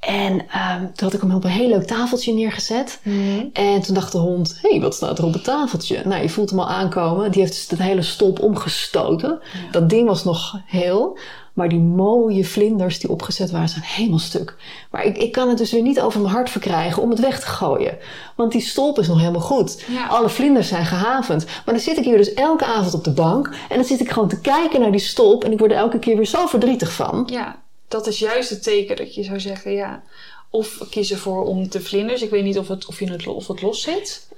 En 0.00 0.48
ehm, 0.48 0.80
toen 0.80 1.08
had 1.08 1.12
ik 1.12 1.20
hem 1.20 1.34
op 1.34 1.44
een 1.44 1.50
heel 1.50 1.68
leuk 1.68 1.86
tafeltje 1.86 2.32
neergezet. 2.32 3.00
En 3.52 3.82
toen 3.82 3.94
dacht 3.94 4.12
de 4.12 4.18
hond, 4.18 4.58
hé, 4.62 4.70
hey, 4.70 4.80
wat 4.80 4.94
staat 4.94 5.18
er 5.18 5.24
op 5.24 5.32
het 5.32 5.44
tafeltje? 5.44 6.02
Nou, 6.04 6.22
je 6.22 6.28
voelt 6.28 6.50
hem 6.50 6.58
al 6.58 6.68
aankomen. 6.68 7.30
Die 7.30 7.40
heeft 7.40 7.52
dus 7.52 7.78
de 7.78 7.82
hele 7.82 8.02
stolp 8.02 8.40
omgestoten. 8.40 9.40
Dat 9.70 9.88
ding 9.88 10.08
was 10.08 10.24
nog 10.24 10.60
heel. 10.66 11.18
Maar 11.52 11.68
die 11.68 11.78
mooie 11.78 12.44
vlinders 12.44 12.98
die 12.98 13.10
opgezet 13.10 13.50
waren, 13.50 13.68
zijn 13.68 13.84
helemaal 13.84 14.18
stuk. 14.18 14.56
Maar 14.90 15.04
ik, 15.04 15.16
ik 15.16 15.32
kan 15.32 15.48
het 15.48 15.58
dus 15.58 15.72
weer 15.72 15.82
niet 15.82 16.00
over 16.00 16.20
mijn 16.20 16.34
hart 16.34 16.50
verkrijgen 16.50 17.02
om 17.02 17.10
het 17.10 17.20
weg 17.20 17.40
te 17.40 17.46
gooien. 17.46 17.98
Want 18.36 18.52
die 18.52 18.60
stolp 18.60 18.98
is 18.98 19.08
nog 19.08 19.18
helemaal 19.18 19.40
goed. 19.40 19.84
Ja. 19.88 20.06
Alle 20.06 20.28
vlinders 20.28 20.68
zijn 20.68 20.86
gehavend. 20.86 21.44
Maar 21.44 21.74
dan 21.74 21.78
zit 21.78 21.98
ik 21.98 22.04
hier 22.04 22.16
dus 22.16 22.34
elke 22.34 22.64
avond 22.64 22.94
op 22.94 23.04
de 23.04 23.12
bank. 23.12 23.46
En 23.68 23.76
dan 23.76 23.84
zit 23.84 24.00
ik 24.00 24.10
gewoon 24.10 24.28
te 24.28 24.40
kijken 24.40 24.80
naar 24.80 24.90
die 24.90 25.00
stolp. 25.00 25.44
En 25.44 25.52
ik 25.52 25.58
word 25.58 25.70
er 25.70 25.76
elke 25.76 25.98
keer 25.98 26.16
weer 26.16 26.26
zo 26.26 26.46
verdrietig 26.46 26.92
van. 26.92 27.28
ja, 27.30 27.62
dat 27.88 28.06
is 28.06 28.18
juist 28.18 28.50
het 28.50 28.62
teken 28.62 28.96
dat 28.96 29.14
je 29.14 29.22
zou 29.22 29.40
zeggen, 29.40 29.72
ja. 29.72 30.02
Of 30.50 30.86
kiezen 30.90 31.18
voor 31.18 31.44
om 31.44 31.70
de 31.70 31.80
vlinders. 31.80 32.22
Ik 32.22 32.30
weet 32.30 32.44
niet 32.44 32.58
of 32.58 32.68
het, 32.68 32.86
of 32.86 32.98
je 32.98 33.10
het, 33.10 33.26
of 33.26 33.46
het 33.46 33.62
los 33.62 33.82
zit. 33.82 34.28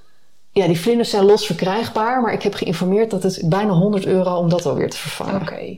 Ja, 0.53 0.67
die 0.67 0.81
vlinders 0.81 1.11
zijn 1.11 1.25
los 1.25 1.47
verkrijgbaar. 1.47 2.21
Maar 2.21 2.33
ik 2.33 2.43
heb 2.43 2.55
geïnformeerd 2.55 3.11
dat 3.11 3.23
het 3.23 3.43
bijna 3.45 3.73
100 3.73 4.07
euro 4.07 4.37
om 4.37 4.49
dat 4.49 4.67
alweer 4.67 4.91
te 4.91 4.97
vervangen. 4.97 5.41
Oké. 5.41 5.77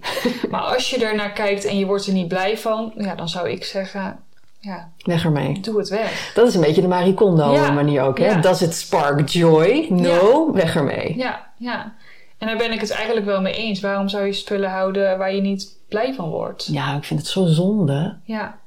maar 0.51 0.61
als 0.61 0.91
je 0.91 1.05
er 1.07 1.15
naar 1.17 1.33
kijkt 1.33 1.65
en 1.65 1.79
je 1.79 1.87
wordt 1.87 2.07
er 2.07 2.13
niet 2.13 2.29
blij 2.29 2.59
van, 2.59 2.93
ja, 2.97 3.15
dan 3.15 3.29
zou 3.29 3.51
ik 3.51 3.65
zeggen, 3.65 4.19
ja, 4.61 4.91
Weg 4.99 5.25
ermee. 5.25 5.61
doe 5.61 5.79
het 5.79 5.89
weg. 5.89 6.33
Dat 6.35 6.49
is 6.49 6.55
een 6.55 6.61
beetje 6.61 6.81
de 6.81 6.89
Marie 6.89 7.15
Kondo 7.15 7.53
Ja, 7.53 7.71
manier 7.71 8.03
ook. 8.03 8.19
Hè? 8.19 8.27
ja. 8.27 8.41
Does 8.41 8.63
it 8.63 8.75
spark 8.75 9.29
joy? 9.29 9.87
No, 9.91 10.53
weg 10.53 10.77
ermee. 10.77 11.17
Ja, 11.17 11.47
ja. 11.57 11.95
En 12.39 12.47
daar 12.47 12.57
ben 12.57 12.73
ik 12.73 12.81
het 12.81 12.91
eigenlijk 12.91 13.27
wel 13.27 13.41
mee 13.41 13.55
eens. 13.55 13.81
Waarom 13.81 14.09
zou 14.09 14.27
je 14.27 14.33
spullen 14.33 14.71
houden 14.71 15.19
waar 15.19 15.35
je 15.35 15.41
niet 15.41 15.77
blij 15.89 16.15
van 16.15 16.29
wordt? 16.29 16.67
Ja, 16.67 16.97
ik 16.97 17.05
vind 17.05 17.21
het 17.21 17.29
zo 17.29 17.47
zonde. 17.47 18.17
Ja. 18.25 18.59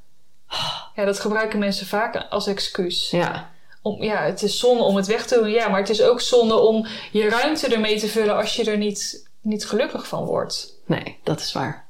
Ja, 0.96 1.06
dat 1.06 1.20
gebruiken 1.20 1.60
mensen 1.60 1.88
vaak 1.88 2.26
als 2.30 2.48
excuus. 2.48 3.10
Ja, 3.12 3.50
Om, 3.88 4.04
ja, 4.04 4.24
het 4.24 4.44
is 4.44 4.60
zonde 4.60 4.84
om 4.84 4.96
het 4.96 5.08
weg 5.08 5.26
te 5.26 5.36
doen. 5.36 5.50
Ja, 5.50 5.68
maar 5.68 5.80
het 5.80 5.90
is 5.90 6.02
ook 6.02 6.22
zonde 6.22 6.60
om 6.60 6.86
je 7.12 7.30
ruimte 7.30 7.68
ermee 7.68 8.00
te 8.00 8.08
vullen 8.08 8.38
als 8.38 8.56
je 8.56 8.64
er 8.64 8.78
niet, 8.78 9.30
niet 9.42 9.66
gelukkig 9.66 10.08
van 10.08 10.26
wordt. 10.26 10.76
nee, 10.86 11.18
dat 11.24 11.40
is 11.40 11.54
waar. 11.54 11.86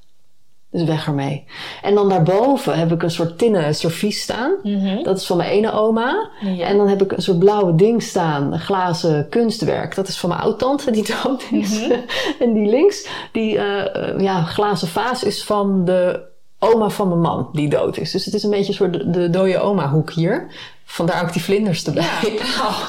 Dus 0.71 0.83
weg 0.83 1.07
ermee. 1.07 1.45
En 1.81 1.95
dan 1.95 2.09
daarboven 2.09 2.77
heb 2.77 2.91
ik 2.91 3.03
een 3.03 3.11
soort 3.11 3.37
tinnen 3.37 3.75
servies 3.75 4.21
staan. 4.21 4.55
Dat 5.03 5.17
is 5.17 5.25
van 5.25 5.37
mijn 5.37 5.49
ene 5.49 5.71
oma. 5.71 6.29
Ja. 6.41 6.65
En 6.65 6.77
dan 6.77 6.87
heb 6.87 7.01
ik 7.01 7.11
een 7.11 7.21
soort 7.21 7.39
blauwe 7.39 7.75
ding 7.75 8.03
staan, 8.03 8.53
een 8.53 8.59
glazen 8.59 9.29
kunstwerk. 9.29 9.95
Dat 9.95 10.07
is 10.07 10.17
van 10.17 10.29
mijn 10.29 10.41
oud-tante 10.41 10.91
die 10.91 11.05
dood 11.23 11.43
is. 11.51 11.87
en 12.39 12.53
die 12.53 12.69
links, 12.69 13.07
die 13.31 13.57
eh, 13.57 13.95
eh, 13.95 14.19
ja, 14.19 14.43
glazen 14.43 14.87
vaas 14.87 15.23
is 15.23 15.43
van 15.43 15.85
de 15.85 16.25
oma 16.59 16.89
van 16.89 17.07
mijn 17.07 17.21
man 17.21 17.49
die 17.53 17.69
dood 17.69 17.97
is. 17.97 18.11
Dus 18.11 18.25
het 18.25 18.33
is 18.33 18.43
een 18.43 18.49
beetje 18.49 18.67
een 18.67 18.73
soort 18.73 18.93
de, 18.93 19.09
de 19.09 19.29
dode 19.29 19.59
oma 19.59 19.89
hoek 19.89 20.11
hier. 20.11 20.47
Vandaar 20.85 21.23
ook 21.23 21.33
die 21.33 21.43
vlinders 21.43 21.85
erbij. 21.85 22.03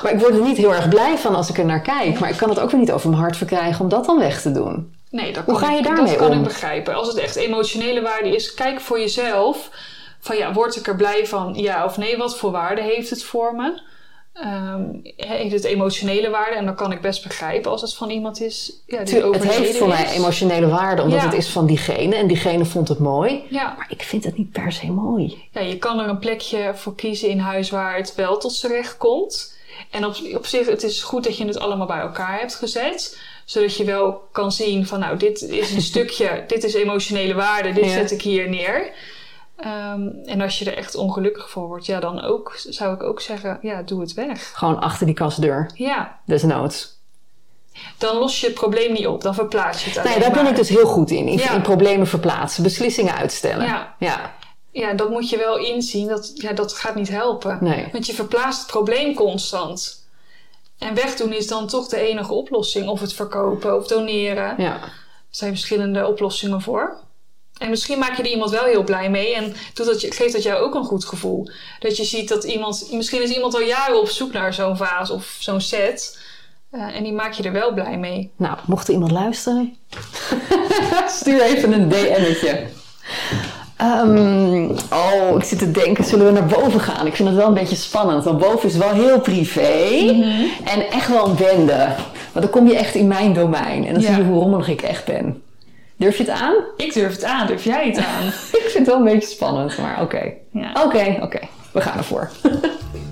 Maar 0.02 0.12
ik 0.12 0.20
word 0.20 0.34
er 0.34 0.42
niet 0.42 0.56
heel 0.56 0.74
erg 0.74 0.88
blij 0.88 1.18
van 1.18 1.34
als 1.34 1.48
ik 1.48 1.58
er 1.58 1.64
naar 1.64 1.80
kijk. 1.82 2.18
Maar 2.18 2.30
ik 2.30 2.36
kan 2.36 2.48
het 2.48 2.58
ook 2.58 2.70
weer 2.70 2.80
niet 2.80 2.92
over 2.92 3.08
mijn 3.10 3.22
hart 3.22 3.36
verkrijgen 3.36 3.80
om 3.80 3.88
dat 3.88 4.04
dan 4.04 4.18
weg 4.18 4.40
te 4.40 4.52
doen. 4.52 4.92
Nee, 5.10 5.32
dat 5.32 5.44
Hoe 5.44 5.58
kan 5.58 5.68
ga 5.68 5.74
je 5.74 5.82
daarmee 5.82 6.04
Dat 6.06 6.16
kan 6.16 6.30
om? 6.30 6.36
ik 6.38 6.42
begrijpen. 6.42 6.94
Als 6.94 7.08
het 7.08 7.16
echt 7.16 7.36
emotionele 7.36 8.02
waarde 8.02 8.34
is, 8.34 8.54
kijk 8.54 8.80
voor 8.80 8.98
jezelf. 9.00 9.70
Van 10.20 10.36
ja, 10.36 10.52
word 10.52 10.76
ik 10.76 10.86
er 10.86 10.96
blij 10.96 11.26
van? 11.26 11.54
Ja 11.54 11.84
of 11.84 11.96
nee? 11.96 12.16
Wat 12.16 12.38
voor 12.38 12.50
waarde 12.50 12.82
heeft 12.82 13.10
het 13.10 13.24
voor 13.24 13.54
me? 13.54 13.80
Ehm, 14.42 14.82
heeft 15.16 15.52
het 15.52 15.64
emotionele 15.64 16.30
waarde? 16.30 16.56
En 16.56 16.64
dan 16.64 16.74
kan 16.74 16.92
ik 16.92 17.00
best 17.00 17.22
begrijpen 17.22 17.70
als 17.70 17.80
het 17.80 17.94
van 17.94 18.10
iemand 18.10 18.40
is 18.40 18.72
ja, 18.86 19.04
die 19.04 19.22
Het 19.22 19.44
heeft 19.44 19.76
voor 19.76 19.88
mij 19.88 20.10
emotionele 20.10 20.68
waarde, 20.68 21.02
omdat 21.02 21.18
Ja. 21.20 21.24
het 21.24 21.34
is 21.34 21.48
van 21.48 21.66
diegene. 21.66 22.14
En 22.14 22.26
diegene 22.26 22.64
vond 22.64 22.88
het 22.88 22.98
mooi. 22.98 23.44
Ja. 23.48 23.74
Maar 23.76 23.86
ik 23.88 24.02
vind 24.02 24.24
het 24.24 24.36
niet 24.38 24.52
per 24.52 24.72
se 24.72 24.86
mooi. 24.86 25.48
ja, 25.50 25.60
je 25.60 25.78
kan 25.78 25.98
er 25.98 26.08
een 26.08 26.18
plekje 26.18 26.72
voor 26.74 26.94
kiezen 26.94 27.28
in 27.28 27.38
huis 27.38 27.70
waar 27.70 27.96
het 27.96 28.14
wel 28.14 28.38
tot 28.38 28.52
z'n 28.52 28.66
recht 28.66 28.96
komt. 28.96 29.56
En 29.90 30.04
op, 30.06 30.16
op 30.34 30.46
zich, 30.46 30.66
het 30.66 30.82
is 30.82 31.02
goed 31.02 31.24
dat 31.24 31.36
je 31.36 31.44
het 31.46 31.58
allemaal 31.58 31.86
bij 31.86 32.00
elkaar 32.00 32.38
hebt 32.38 32.54
gezet. 32.54 33.18
Zodat 33.44 33.76
je 33.76 33.84
wel 33.84 34.28
kan 34.32 34.52
zien 34.52 34.86
van, 34.86 34.98
nou, 35.00 35.16
dit 35.16 35.42
is 35.42 35.72
een 35.72 35.82
stukje, 35.92 36.44
dit 36.46 36.64
is 36.64 36.74
emotionele 36.74 37.34
waarde, 37.34 37.72
dit 37.72 37.90
zet 37.90 38.10
ik 38.10 38.22
hier 38.22 38.48
neer. 38.48 38.90
Ehm, 39.58 40.08
en 40.24 40.40
als 40.40 40.58
je 40.58 40.70
er 40.70 40.76
echt 40.76 40.94
ongelukkig 40.94 41.50
voor 41.50 41.66
wordt, 41.66 41.86
ja, 41.86 42.00
dan 42.00 42.20
ook, 42.20 42.52
zou 42.56 42.94
ik 42.94 43.02
ook 43.02 43.20
zeggen, 43.20 43.58
ja, 43.62 43.82
doe 43.82 44.00
het 44.00 44.14
weg. 44.14 44.50
Gewoon 44.54 44.80
achter 44.80 45.06
die 45.06 45.14
kastdeur. 45.14 45.70
Ja, 45.74 46.18
Desnoods. 46.24 46.96
dan 47.98 48.16
los 48.16 48.40
je 48.40 48.46
het 48.46 48.54
probleem 48.54 48.92
niet 48.92 49.06
op, 49.06 49.22
dan 49.22 49.34
verplaats 49.34 49.84
je 49.84 49.90
het 49.90 50.04
Nee, 50.04 50.18
daar 50.18 50.30
ben 50.32 50.46
ik 50.46 50.56
dus 50.56 50.68
heel 50.68 50.86
goed 50.86 51.10
in. 51.10 51.28
In, 51.28 51.38
Ja. 51.38 51.52
in 51.52 51.62
problemen 51.62 52.06
verplaatsen. 52.06 52.62
Beslissingen 52.62 53.14
uitstellen. 53.14 53.66
Ja. 53.66 53.94
ja. 53.98 54.36
Ja, 54.70 54.92
dat 54.94 55.10
moet 55.10 55.28
je 55.30 55.36
wel 55.36 55.58
inzien, 55.58 56.08
dat, 56.08 56.32
ja, 56.34 56.52
dat 56.52 56.72
gaat 56.72 56.94
niet 56.94 57.08
helpen. 57.08 57.58
Nee. 57.60 57.88
Want 57.92 58.06
je 58.06 58.14
verplaatst 58.14 58.60
het 58.60 58.70
probleem 58.70 59.14
constant. 59.14 60.06
En 60.78 60.94
wegdoen 60.94 61.32
is 61.32 61.46
dan 61.46 61.66
toch 61.66 61.88
de 61.88 61.96
enige 62.00 62.32
oplossing. 62.32 62.88
Of 62.88 63.00
het 63.00 63.12
verkopen 63.12 63.76
of 63.76 63.86
doneren. 63.86 64.54
ja. 64.58 64.82
Er 64.82 65.36
zijn 65.36 65.50
verschillende 65.50 66.06
oplossingen 66.06 66.60
voor. 66.62 66.96
En 67.58 67.70
misschien 67.70 67.98
maak 67.98 68.16
je 68.16 68.22
er 68.22 68.28
iemand 68.30 68.50
wel 68.50 68.64
heel 68.64 68.84
blij 68.84 69.10
mee. 69.10 69.34
En 69.34 69.54
doet 69.74 69.86
dat, 69.86 70.00
je- 70.00 70.12
geeft 70.12 70.32
dat 70.32 70.42
jou 70.42 70.62
ook 70.62 70.74
een 70.74 70.84
goed 70.84 71.04
gevoel. 71.04 71.50
Dat 71.78 71.96
je 71.96 72.04
ziet 72.04 72.28
dat 72.28 72.44
iemand... 72.44 72.88
Misschien 72.92 73.22
is 73.22 73.30
iemand 73.30 73.54
al 73.54 73.60
jaren 73.60 74.00
op 74.00 74.08
zoek 74.08 74.32
naar 74.32 74.54
zo'n 74.54 74.76
vaas 74.76 75.10
of 75.10 75.36
zo'n 75.38 75.60
set. 75.60 76.18
Eh, 76.70 76.96
en 76.96 77.02
die 77.02 77.12
maak 77.12 77.32
je 77.32 77.42
er 77.42 77.52
wel 77.52 77.72
blij 77.74 77.98
mee. 77.98 78.30
Nou, 78.36 78.56
mocht 78.66 78.88
er 78.88 78.94
iemand 78.94 79.10
luisteren, 79.12 79.76
stuur 81.20 81.40
even 81.42 81.72
een 81.72 81.88
DM'tje. 81.88 82.66
Ehm, 83.76 84.70
oh, 84.92 85.36
ik 85.36 85.44
zit 85.44 85.58
te 85.58 85.70
denken, 85.70 86.04
zullen 86.04 86.26
we 86.26 86.32
naar 86.32 86.46
boven 86.46 86.80
gaan? 86.80 87.06
Ik 87.06 87.14
vind 87.16 87.28
het 87.28 87.36
wel 87.36 87.46
een 87.48 87.54
beetje 87.54 87.76
spannend, 87.76 88.24
want 88.24 88.38
boven 88.38 88.68
is 88.68 88.76
wel 88.76 88.90
heel 88.92 89.20
privé 89.20 89.98
en 90.64 90.90
echt 90.90 91.08
wel 91.08 91.28
een 91.28 91.36
bende. 91.36 91.76
Want 92.32 92.44
dan 92.44 92.50
kom 92.50 92.68
je 92.68 92.76
echt 92.76 92.94
in 92.94 93.06
mijn 93.06 93.32
domein 93.32 93.86
en 93.86 93.92
dan 93.92 94.02
Ja. 94.02 94.08
zie 94.14 94.16
je 94.16 94.28
hoe 94.30 94.40
rommelig 94.40 94.68
ik 94.68 94.82
echt 94.82 95.04
ben. 95.04 95.42
Durf 95.98 96.16
je 96.16 96.22
het 96.24 96.32
aan? 96.32 96.54
Ik 96.76 96.92
durf 96.92 97.12
het 97.12 97.24
aan. 97.24 97.46
Durf 97.46 97.64
jij 97.64 97.86
het 97.86 97.96
aan? 97.96 98.26
Ik 98.62 98.68
vind 98.70 98.74
het 98.74 98.86
wel 98.86 98.96
een 98.96 99.04
beetje 99.04 99.28
spannend, 99.28 99.78
maar 99.78 100.02
oké. 100.02 100.32
Ja. 100.52 100.72
Oké, 100.84 101.18
oké. 101.20 101.38
We 101.72 101.80
gaan 101.80 101.98
ervoor. 101.98 102.30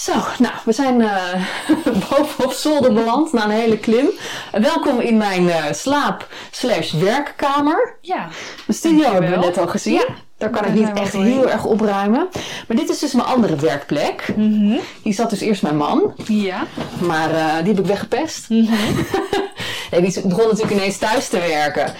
Zo, 0.00 0.12
nou, 0.38 0.54
we 0.64 0.72
zijn 0.72 1.00
eh, 1.00 1.44
boven 2.10 2.44
op 2.44 2.52
zolder 2.52 2.92
beland 2.92 3.32
na 3.32 3.44
een 3.44 3.50
hele 3.50 3.78
klim. 3.78 4.10
Welkom 4.52 5.00
in 5.00 5.16
mijn 5.16 5.50
eh, 5.50 5.64
slaap 5.72 6.28
slash 6.50 6.92
werkkamer. 6.92 7.96
Ja. 8.00 8.28
De 8.66 8.72
studio 8.72 9.12
hebben 9.12 9.30
we 9.30 9.36
net 9.36 9.58
al 9.58 9.66
gezien. 9.66 9.92
Ja, 9.92 10.06
Daar 10.36 10.50
kan 10.50 10.64
ik 10.64 10.72
niet 10.72 10.92
echt 10.94 11.12
heel 11.12 11.50
erg 11.50 11.64
opruimen. 11.64 12.28
Maar 12.68 12.76
dit 12.76 12.88
is 12.88 12.98
dus 12.98 13.12
mijn 13.12 13.28
andere 13.28 13.56
werkplek. 13.56 14.34
Hier 15.02 15.14
zat 15.14 15.30
dus 15.30 15.40
eerst 15.40 15.62
mijn 15.62 15.76
man. 15.76 16.14
Ja. 16.26 16.66
Maar 17.00 17.30
eh, 17.30 17.56
die 17.58 17.74
heb 17.74 17.78
ik 17.78 17.86
weggepest. 17.86 18.48
nee, 19.90 20.00
die 20.00 20.20
begon 20.26 20.48
natuurlijk 20.48 20.70
ineens 20.70 20.98
thuis 20.98 21.28
te 21.28 21.38
werken. 21.38 21.94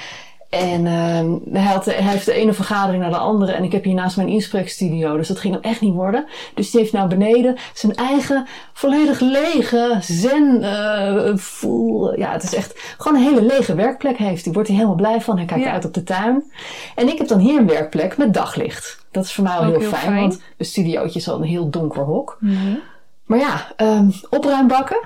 En 0.50 0.86
ehm, 0.86 1.36
hij, 1.52 1.62
had, 1.72 1.84
hij 1.84 1.94
heeft 1.94 2.26
de 2.26 2.32
ene 2.32 2.52
vergadering 2.52 3.02
naar 3.02 3.10
de 3.10 3.16
andere. 3.18 3.52
En 3.52 3.64
ik 3.64 3.72
heb 3.72 3.84
hier 3.84 3.94
naast 3.94 4.16
mijn 4.16 4.28
inspreekstudio. 4.28 5.16
Dus 5.16 5.28
dat 5.28 5.38
ging 5.38 5.54
hem 5.54 5.62
echt 5.62 5.80
niet 5.80 5.94
worden. 5.94 6.26
Dus 6.54 6.70
die 6.70 6.80
heeft 6.80 6.92
naar 6.92 7.08
beneden 7.08 7.56
zijn 7.74 7.94
eigen 7.94 8.46
volledig 8.72 9.20
lege 9.20 9.96
zen 10.00 10.62
eh, 10.62 11.36
voel. 11.36 12.18
Ja, 12.18 12.32
het 12.32 12.42
is 12.42 12.54
echt 12.54 12.94
gewoon 12.98 13.18
een 13.18 13.24
hele 13.28 13.42
lege 13.42 13.74
werkplek 13.74 14.16
heeft. 14.16 14.44
Die 14.44 14.52
wordt 14.52 14.68
hij 14.68 14.76
helemaal 14.76 14.98
blij 14.98 15.20
van. 15.20 15.36
Hij 15.36 15.46
kijkt 15.46 15.64
Ja. 15.64 15.72
uit 15.72 15.84
op 15.84 15.94
de 15.94 16.02
tuin. 16.02 16.52
En 16.94 17.08
ik 17.08 17.18
heb 17.18 17.28
dan 17.28 17.38
hier 17.38 17.58
een 17.58 17.66
werkplek 17.66 18.16
met 18.16 18.34
daglicht. 18.34 19.04
Dat 19.10 19.24
is 19.24 19.32
voor 19.32 19.44
mij 19.44 19.56
al 19.56 19.64
heel, 19.64 19.78
heel 19.78 19.88
fijn, 19.88 20.02
fijn. 20.02 20.20
want 20.20 20.42
een 20.56 20.64
studiootje 20.66 21.18
is 21.18 21.28
al 21.28 21.36
een 21.36 21.42
heel 21.42 21.70
donker 21.70 22.02
hok. 22.02 22.38
Maar 23.24 23.38
ja, 23.38 23.66
ehm, 23.76 24.10
opruimbakken. 24.30 25.00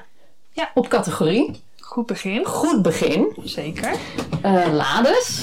Ja. 0.50 0.70
Op 0.74 0.88
categorie. 0.88 1.62
Goed 1.94 2.06
begin. 2.06 2.44
Goed 2.44 2.82
begin. 2.82 3.36
Zeker. 3.44 3.94
Eh, 4.42 4.72
lades. 4.72 5.42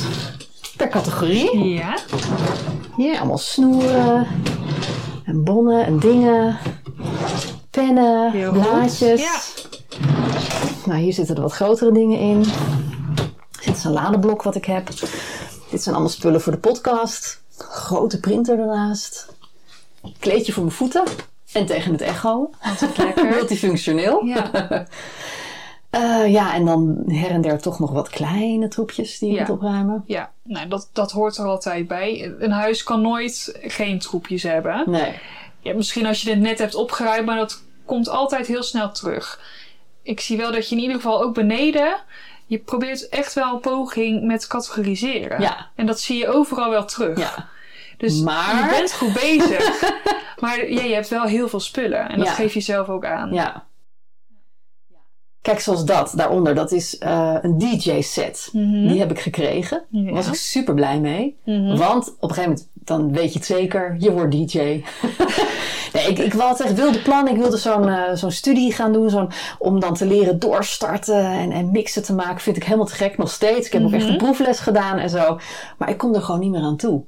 Per 0.78 0.88
categorie. 0.88 1.64
Ja. 1.64 1.98
Hier 2.96 3.18
allemaal 3.18 3.38
snoeren. 3.38 4.28
En 5.26 5.44
bonnen 5.44 5.86
en 5.86 6.00
dingen. 6.00 6.58
Pennen, 7.70 8.32
Heel 8.32 8.52
blaadjes. 8.52 9.22
Ja. 9.22 9.40
Nou, 10.86 11.00
hier 11.00 11.14
zitten 11.14 11.36
er 11.36 11.42
wat 11.42 11.54
grotere 11.54 11.92
dingen 11.92 12.20
in. 12.20 12.44
Dit 13.66 13.78
is 13.78 13.84
een 13.84 13.92
ladeblok 13.92 14.44
wat 14.44 14.56
ik 14.56 14.66
heb. 14.66 14.88
Dit 15.70 15.84
zijn 15.84 15.96
allemaal 15.96 16.14
spullen 16.14 16.42
voor 16.42 16.52
de 16.52 16.60
podcast. 16.60 17.42
Grote 17.58 18.20
printer 18.20 18.60
ernaast. 18.60 19.28
Kleedje 20.20 20.54
voor 20.54 20.64
mijn 20.64 20.76
voeten. 20.76 21.04
En 21.52 21.66
tegen 21.66 21.92
het 21.92 22.02
echo. 22.02 22.50
Lekker. 22.98 23.26
Multifunctioneel. 23.36 24.26
Ja. 24.26 24.50
Eh, 25.92 26.32
ja, 26.32 26.54
en 26.54 26.66
dan 26.66 27.04
her 27.08 27.30
en 27.30 27.42
der 27.42 27.62
toch 27.62 27.80
nog 27.80 27.92
wat 27.92 28.10
kleine 28.10 28.68
troepjes 28.68 29.20
die 29.20 29.30
je 29.30 29.36
Ja. 29.36 29.42
moet 29.42 29.50
opruimen. 29.50 30.04
Ja, 30.06 30.32
nou, 30.44 30.68
dat, 30.68 30.90
dat 30.94 31.12
hoort 31.12 31.38
er 31.38 31.46
altijd 31.46 31.88
bij. 31.88 32.34
Een 32.40 32.52
huis 32.52 32.84
kan 32.84 33.02
nooit 33.02 33.60
geen 33.62 34.00
troepjes 34.00 34.44
hebben. 34.44 34.84
Nee. 34.86 35.14
Ja, 35.60 35.74
misschien 35.74 36.06
als 36.06 36.22
je 36.22 36.30
het 36.30 36.40
net 36.40 36.60
hebt 36.60 36.76
opgeruimd, 36.76 37.26
maar 37.26 37.36
dat 37.38 37.64
komt 37.86 38.10
altijd 38.10 38.48
heel 38.48 38.64
snel 38.64 38.92
terug. 38.92 39.40
Ik 40.04 40.20
zie 40.20 40.38
wel 40.38 40.52
dat 40.52 40.70
je 40.70 40.76
in 40.76 40.82
ieder 40.82 40.96
geval 40.96 41.24
ook 41.24 41.34
beneden, 41.34 41.96
je 42.46 42.58
probeert 42.58 43.10
echt 43.10 43.34
wel 43.34 43.54
een 43.54 43.60
poging 43.60 44.24
met 44.24 44.48
categoriseren. 44.48 45.42
Ja. 45.42 45.70
En 45.76 45.86
dat 45.86 46.00
zie 46.00 46.18
je 46.18 46.28
overal 46.28 46.70
wel 46.70 46.86
terug. 46.86 47.18
Ja. 47.20 47.48
Dus 47.98 48.22
Maar- 48.22 48.56
je 48.66 48.70
bent 48.80 48.94
goed 48.94 49.14
bezig. 49.14 49.94
maar 50.42 50.70
ja, 50.72 50.82
je 50.84 50.94
hebt 50.94 51.08
wel 51.08 51.24
heel 51.24 51.50
veel 51.50 51.60
spullen. 51.60 52.10
En 52.10 52.18
dat 52.18 52.28
Ja. 52.28 52.34
geef 52.34 52.54
je 52.54 52.62
zelf 52.62 52.90
ook 52.90 53.06
aan. 53.06 53.34
Ja. 53.34 53.66
Kijk, 55.42 55.60
zoals 55.60 55.86
dat 55.86 56.14
daaronder, 56.16 56.56
dat 56.56 56.72
is 56.72 56.98
eh, 56.98 57.36
een 57.42 57.58
DJ-set. 57.58 58.50
Mhm. 58.54 58.88
Die 58.88 59.00
heb 59.00 59.12
ik 59.12 59.20
gekregen. 59.20 59.84
Ja. 59.90 60.04
Daar 60.04 60.14
was 60.14 60.28
ik 60.28 60.34
super 60.34 60.74
blij 60.74 61.00
mee. 61.00 61.38
Mhm. 61.46 61.78
Want 61.78 62.08
op 62.20 62.30
een 62.30 62.36
gegeven 62.36 62.50
moment, 62.50 62.70
dan 62.74 63.12
weet 63.12 63.34
je 63.34 63.38
het 63.38 63.48
zeker, 63.48 63.96
je 64.00 64.12
wordt 64.12 64.32
DJ. 64.32 64.58
nee, 65.94 66.08
ik, 66.08 66.20
ik 66.20 66.34
had 66.34 66.60
echt 66.60 66.74
wilde 66.74 67.02
plannen. 67.02 67.34
Ik 67.34 67.40
wilde 67.40 67.58
zo'n 67.58 67.88
eh, 67.88 68.14
zo'n 68.14 68.32
studie 68.32 68.74
gaan 68.74 68.94
doen. 68.94 69.10
Zo'n, 69.10 69.30
om 69.60 69.80
dan 69.80 69.94
te 69.94 70.06
leren 70.06 70.40
doorstarten 70.40 71.26
en, 71.26 71.52
en 71.52 71.72
mixen 71.72 72.04
te 72.04 72.14
maken. 72.14 72.42
Vind 72.42 72.58
ik 72.58 72.64
helemaal 72.64 72.86
te 72.86 72.96
gek 72.96 73.18
nog 73.18 73.32
steeds. 73.32 73.68
Ik 73.68 73.74
heb 73.74 73.84
ook 73.84 73.94
echt 73.94 74.08
een 74.08 74.18
proefles 74.18 74.60
gedaan 74.60 74.98
en 74.98 75.10
zo. 75.10 75.40
Maar 75.78 75.90
ik 75.90 75.98
kom 75.98 76.16
er 76.16 76.22
gewoon 76.22 76.40
niet 76.40 76.52
meer 76.52 76.62
aan 76.62 76.78
toe. 76.78 77.04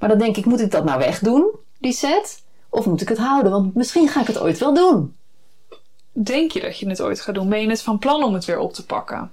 Maar 0.00 0.08
dan 0.08 0.18
denk 0.18 0.36
ik, 0.36 0.44
moet 0.44 0.60
ik 0.60 0.70
dat 0.70 0.84
nou 0.84 0.98
wegdoen, 0.98 1.50
die 1.78 1.92
set? 1.92 2.42
Of 2.70 2.86
moet 2.86 3.00
ik 3.00 3.08
het 3.08 3.18
houden? 3.18 3.52
Want 3.52 3.74
misschien 3.74 4.08
ga 4.08 4.20
ik 4.20 4.26
het 4.26 4.40
ooit 4.40 4.58
wel 4.58 4.74
doen. 4.74 5.14
Denk 6.22 6.50
je 6.50 6.60
dat 6.60 6.78
je 6.78 6.88
het 6.88 7.02
ooit 7.02 7.20
gaat 7.20 7.34
doen? 7.34 7.48
Ben 7.48 7.60
je 7.60 7.68
het 7.68 7.82
van 7.82 7.98
plan 7.98 8.24
om 8.24 8.34
het 8.34 8.44
weer 8.44 8.58
op 8.58 8.72
te 8.72 8.86
pakken? 8.86 9.32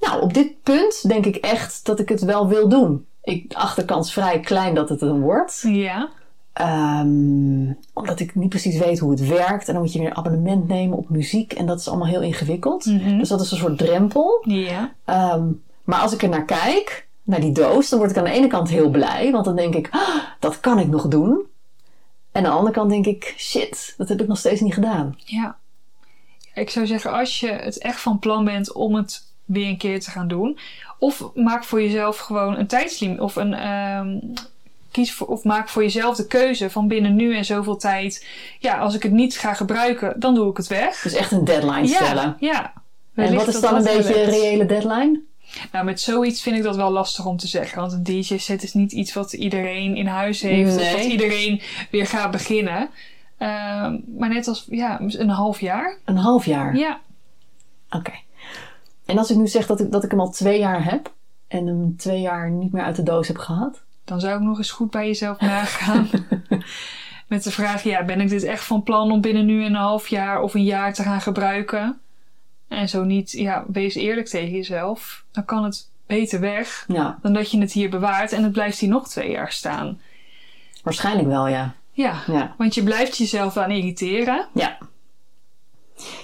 Nou, 0.00 0.22
op 0.22 0.34
dit 0.34 0.62
punt 0.62 1.08
denk 1.08 1.26
ik 1.26 1.36
echt 1.36 1.84
dat 1.84 1.98
ik 1.98 2.08
het 2.08 2.24
wel 2.24 2.48
wil 2.48 2.68
doen. 2.68 3.06
Ik 3.22 3.54
acht 3.54 3.76
de 3.76 3.84
kans 3.84 4.12
vrij 4.12 4.40
klein 4.40 4.74
dat 4.74 4.88
het 4.88 5.00
een 5.00 5.20
wordt. 5.20 5.64
Ja. 5.66 6.08
Ehm, 6.52 7.72
omdat 7.92 8.20
ik 8.20 8.34
niet 8.34 8.48
precies 8.48 8.78
weet 8.78 8.98
hoe 8.98 9.10
het 9.10 9.26
werkt. 9.26 9.66
En 9.66 9.72
dan 9.72 9.82
moet 9.82 9.92
je 9.92 9.98
weer 9.98 10.08
een 10.08 10.16
abonnement 10.16 10.68
nemen 10.68 10.98
op 10.98 11.08
muziek. 11.08 11.52
En 11.52 11.66
dat 11.66 11.80
is 11.80 11.88
allemaal 11.88 12.06
heel 12.06 12.22
ingewikkeld. 12.22 12.84
Dus 13.18 13.28
dat 13.28 13.40
is 13.40 13.50
een 13.50 13.58
soort 13.58 13.78
drempel. 13.78 14.42
Ja. 14.42 14.92
Ehm, 15.04 15.44
maar 15.84 16.00
als 16.00 16.12
ik 16.12 16.22
er 16.22 16.28
naar 16.28 16.44
kijk, 16.44 17.08
naar 17.22 17.40
die 17.40 17.52
doos, 17.52 17.88
dan 17.88 17.98
word 17.98 18.10
ik 18.10 18.16
aan 18.16 18.24
de 18.24 18.30
ene 18.30 18.46
kant 18.46 18.68
heel 18.68 18.90
blij. 18.90 19.32
Want 19.32 19.44
dan 19.44 19.56
denk 19.56 19.74
ik, 19.74 19.88
ah, 19.90 20.18
dat 20.40 20.60
kan 20.60 20.78
ik 20.78 20.88
nog 20.88 21.08
doen. 21.08 21.46
En 22.36 22.44
aan 22.44 22.50
de 22.50 22.56
andere 22.56 22.74
kant 22.74 22.90
denk 22.90 23.06
ik, 23.06 23.34
shit, 23.36 23.94
dat 23.96 24.08
heb 24.08 24.20
ik 24.20 24.26
nog 24.26 24.38
steeds 24.38 24.60
niet 24.60 24.74
gedaan. 24.74 25.18
Ja. 25.24 25.56
Ik 26.54 26.70
zou 26.70 26.86
zeggen, 26.86 27.12
als 27.12 27.40
je 27.40 27.48
het 27.48 27.78
echt 27.78 28.00
van 28.00 28.18
plan 28.18 28.44
bent 28.44 28.72
om 28.72 28.94
het 28.94 29.22
weer 29.44 29.68
een 29.68 29.78
keer 29.78 30.00
te 30.00 30.10
gaan 30.10 30.28
doen. 30.28 30.58
Of 30.98 31.34
maak 31.34 31.64
voor 31.64 31.82
jezelf 31.82 32.18
gewoon 32.18 32.56
een 32.56 32.66
tijdslimiet. 32.66 33.20
Of 33.20 33.36
een... 33.36 33.54
ehm, 33.54 34.18
kies 34.90 35.14
voor, 35.14 35.26
of 35.26 35.44
maak 35.44 35.68
voor 35.68 35.82
jezelf 35.82 36.16
de 36.16 36.26
keuze 36.26 36.70
van 36.70 36.88
binnen 36.88 37.14
nu 37.14 37.36
en 37.36 37.44
zoveel 37.44 37.76
tijd. 37.76 38.26
Ja, 38.58 38.78
als 38.78 38.94
ik 38.94 39.02
het 39.02 39.12
niet 39.12 39.38
ga 39.38 39.54
gebruiken, 39.54 40.20
dan 40.20 40.34
doe 40.34 40.50
ik 40.50 40.56
het 40.56 40.66
weg. 40.66 41.02
Dus 41.02 41.12
echt 41.12 41.32
een 41.32 41.44
deadline 41.44 41.86
stellen. 41.86 42.36
Ja, 42.38 42.48
ja. 42.48 42.72
En 43.14 43.34
wat 43.34 43.48
is 43.48 43.60
dan 43.60 43.74
een 43.74 43.82
beetje 43.82 44.22
een 44.22 44.30
reële 44.30 44.66
deadline? 44.66 45.20
Nou, 45.72 45.84
met 45.84 46.00
zoiets 46.00 46.42
vind 46.42 46.56
ik 46.56 46.62
dat 46.62 46.76
wel 46.76 46.90
lastig 46.90 47.26
om 47.26 47.36
te 47.36 47.46
zeggen. 47.46 47.80
Want 47.80 47.92
een 47.92 48.02
DJ-set 48.02 48.62
is 48.62 48.74
niet 48.74 48.92
iets 48.92 49.12
wat 49.12 49.32
iedereen 49.32 49.96
in 49.96 50.06
huis 50.06 50.40
heeft. 50.40 50.70
Of 50.70 50.82
Nee. 50.82 50.92
wat 50.96 51.04
iedereen 51.04 51.60
weer 51.90 52.06
gaat 52.06 52.30
beginnen. 52.30 52.88
Ehm, 53.38 53.96
maar 54.18 54.28
net 54.28 54.48
als 54.48 54.66
ja, 54.70 55.00
een 55.00 55.28
half 55.28 55.60
jaar. 55.60 55.98
Een 56.04 56.16
half 56.16 56.44
jaar? 56.46 56.76
Ja. 56.76 57.00
Oké. 57.90 58.12
En 59.06 59.18
als 59.18 59.30
ik 59.30 59.36
nu 59.36 59.46
zeg 59.46 59.66
dat 59.66 59.80
ik, 59.80 59.92
dat 59.92 60.04
ik 60.04 60.10
hem 60.10 60.20
al 60.20 60.30
twee 60.30 60.58
jaar 60.58 60.84
heb 60.84 61.12
en 61.48 61.66
hem 61.66 61.96
twee 61.96 62.20
jaar 62.20 62.50
niet 62.50 62.72
meer 62.72 62.82
uit 62.82 62.96
de 62.96 63.02
doos 63.02 63.28
heb 63.28 63.38
gehad? 63.38 63.82
Dan 64.04 64.20
zou 64.20 64.34
ik 64.36 64.42
nog 64.42 64.58
eens 64.58 64.70
goed 64.70 64.90
bij 64.90 65.06
jezelf 65.06 65.40
nagaan. 65.40 66.08
Met 67.28 67.44
de 67.44 67.50
vraag, 67.50 67.82
ja, 67.82 68.04
ben 68.04 68.20
ik 68.20 68.28
dit 68.28 68.42
echt 68.42 68.64
van 68.64 68.82
plan 68.82 69.10
om 69.10 69.20
binnen 69.20 69.46
nu 69.46 69.64
een 69.64 69.74
half 69.74 70.08
jaar 70.08 70.40
of 70.40 70.54
een 70.54 70.64
jaar 70.64 70.94
te 70.94 71.02
gaan 71.02 71.20
gebruiken? 71.20 72.00
En 72.68 72.88
zo 72.88 73.04
niet, 73.04 73.30
ja, 73.30 73.64
wees 73.68 73.94
eerlijk 73.94 74.26
tegen 74.28 74.50
jezelf. 74.54 75.24
Dan 75.32 75.44
kan 75.44 75.64
het 75.64 75.90
beter 76.06 76.40
weg 76.40 76.84
Ja, 76.88 77.18
dan 77.22 77.32
dat 77.32 77.50
je 77.50 77.58
het 77.60 77.72
hier 77.72 77.90
bewaart 77.90 78.32
en 78.32 78.42
het 78.42 78.52
blijft 78.52 78.78
hier 78.78 78.88
nog 78.88 79.08
twee 79.08 79.30
jaar 79.30 79.52
staan. 79.52 80.00
waarschijnlijk 80.82 81.28
wel, 81.28 81.48
ja. 81.48 81.74
Ja, 81.92 82.22
Ja, 82.26 82.54
want 82.58 82.74
je 82.74 82.82
blijft 82.82 83.16
jezelf 83.16 83.56
aan 83.56 83.70
irriteren. 83.70 84.46
ja. 84.54 84.78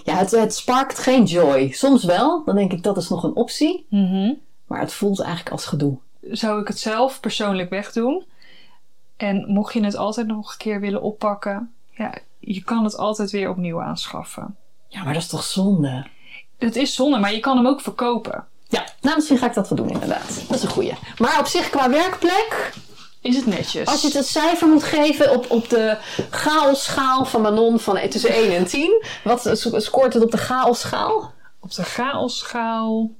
ja 0.04 0.16
het, 0.16 0.30
het 0.30 0.54
sparkt 0.54 0.98
geen 0.98 1.24
joy. 1.24 1.70
Soms 1.70 2.04
wel, 2.04 2.44
dan 2.44 2.54
denk 2.54 2.72
ik 2.72 2.82
dat 2.82 2.96
is 2.96 3.08
nog 3.08 3.22
een 3.22 3.34
optie. 3.34 3.86
Maar 4.66 4.80
het 4.80 4.92
voelt 4.92 5.20
eigenlijk 5.20 5.50
als 5.50 5.66
gedoe. 5.66 5.98
Zou 6.30 6.60
ik 6.60 6.68
het 6.68 6.78
zelf 6.78 7.20
persoonlijk 7.20 7.70
wegdoen? 7.70 8.24
En 9.16 9.44
mocht 9.52 9.72
je 9.72 9.84
het 9.84 9.96
altijd 9.96 10.26
nog 10.26 10.52
een 10.52 10.58
keer 10.58 10.80
willen 10.80 11.02
oppakken, 11.02 11.72
ja, 11.90 12.14
je 12.38 12.62
kan 12.62 12.84
het 12.84 12.96
altijd 12.96 13.30
weer 13.30 13.50
opnieuw 13.50 13.82
aanschaffen. 13.82 14.56
Ja, 14.88 15.02
maar 15.04 15.12
dat 15.12 15.22
is 15.22 15.28
toch 15.28 15.42
zonde? 15.44 16.06
Het 16.66 16.76
is 16.76 16.94
zonde, 16.94 17.18
maar 17.18 17.32
je 17.32 17.40
kan 17.40 17.56
hem 17.56 17.66
ook 17.66 17.80
verkopen. 17.80 18.44
Ja, 18.68 18.84
nou 19.00 19.16
misschien 19.16 19.38
ga 19.38 19.46
ik 19.46 19.54
dat 19.54 19.68
wel 19.68 19.78
doen 19.78 19.90
inderdaad. 19.90 20.42
Dat 20.48 20.56
is 20.56 20.62
een 20.62 20.68
goeie. 20.70 20.92
Maar 21.18 21.38
op 21.38 21.46
zich 21.46 21.70
qua 21.70 21.90
werkplek, 21.90 22.72
Is 23.20 23.36
het 23.36 23.46
netjes? 23.46 23.88
als 23.88 24.00
je 24.00 24.06
het 24.06 24.16
een 24.16 24.24
cijfer 24.24 24.68
moet 24.68 24.82
geven 24.84 25.30
op, 25.32 25.50
op 25.50 25.68
de 25.68 25.96
chaosschaal 26.30 27.24
van 27.24 27.40
Manon 27.40 27.80
van 27.80 27.96
eh, 27.96 28.10
tussen 28.10 28.30
1 28.30 28.56
en 28.56 28.66
10. 28.66 29.04
Wat 29.24 29.50
scoort 29.76 30.14
het 30.14 30.22
op 30.22 30.30
de 30.30 30.36
chaosschaal? 30.38 31.32
Op 31.60 31.74
de 31.74 31.82
chaosschaal... 31.84 33.10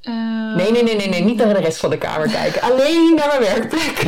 eh, 0.00 0.12
Nee, 0.54 0.70
nee, 0.70 0.82
nee, 0.82 0.96
nee, 0.96 1.08
nee, 1.08 1.22
niet 1.24 1.36
naar 1.36 1.54
de 1.54 1.60
rest 1.60 1.78
van 1.78 1.90
de 1.90 1.98
kamer 1.98 2.28
kijken. 2.28 2.62
Alleen 2.62 3.14
naar 3.14 3.28
mijn 3.28 3.40
werkplek. 3.40 4.06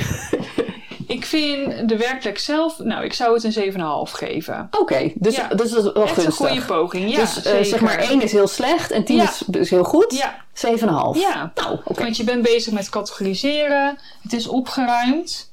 Ik 1.15 1.27
vind 1.27 1.89
de 1.89 1.97
werkplek 1.97 2.39
zelf... 2.39 2.79
Nou, 2.79 3.05
ik 3.05 3.13
zou 3.13 3.35
het 3.35 3.57
een 3.57 3.73
7,5 3.73 4.13
geven. 4.13 4.69
Oké, 4.81 5.13
dus, 5.15 5.37
Ja. 5.37 5.49
dus 5.49 5.71
dat 5.71 5.85
is 5.87 5.93
wel 5.93 6.03
Echt 6.05 6.17
een 6.17 6.23
gunstig. 6.23 6.47
goede 6.49 6.63
poging, 6.65 7.11
ja. 7.11 7.17
dus 7.21 7.43
eh, 7.43 7.63
zeg 7.63 7.81
maar 7.81 7.99
1 7.99 8.23
is 8.23 8.33
heel 8.33 8.49
slecht 8.49 8.91
en 8.91 9.05
10 9.05 9.17
Ja. 9.17 9.23
is, 9.23 9.43
is 9.51 9.71
heel 9.71 9.85
goed. 9.85 10.15
Ja. 10.17 10.37
7,5. 10.53 11.21
Ja. 11.21 11.53
Nou, 11.55 11.79
oké. 11.85 12.03
Want 12.03 12.17
je 12.17 12.25
bent 12.25 12.43
bezig 12.43 12.73
met 12.73 12.89
categoriseren. 12.89 13.99
Het 14.23 14.33
is 14.33 14.47
opgeruimd. 14.49 15.53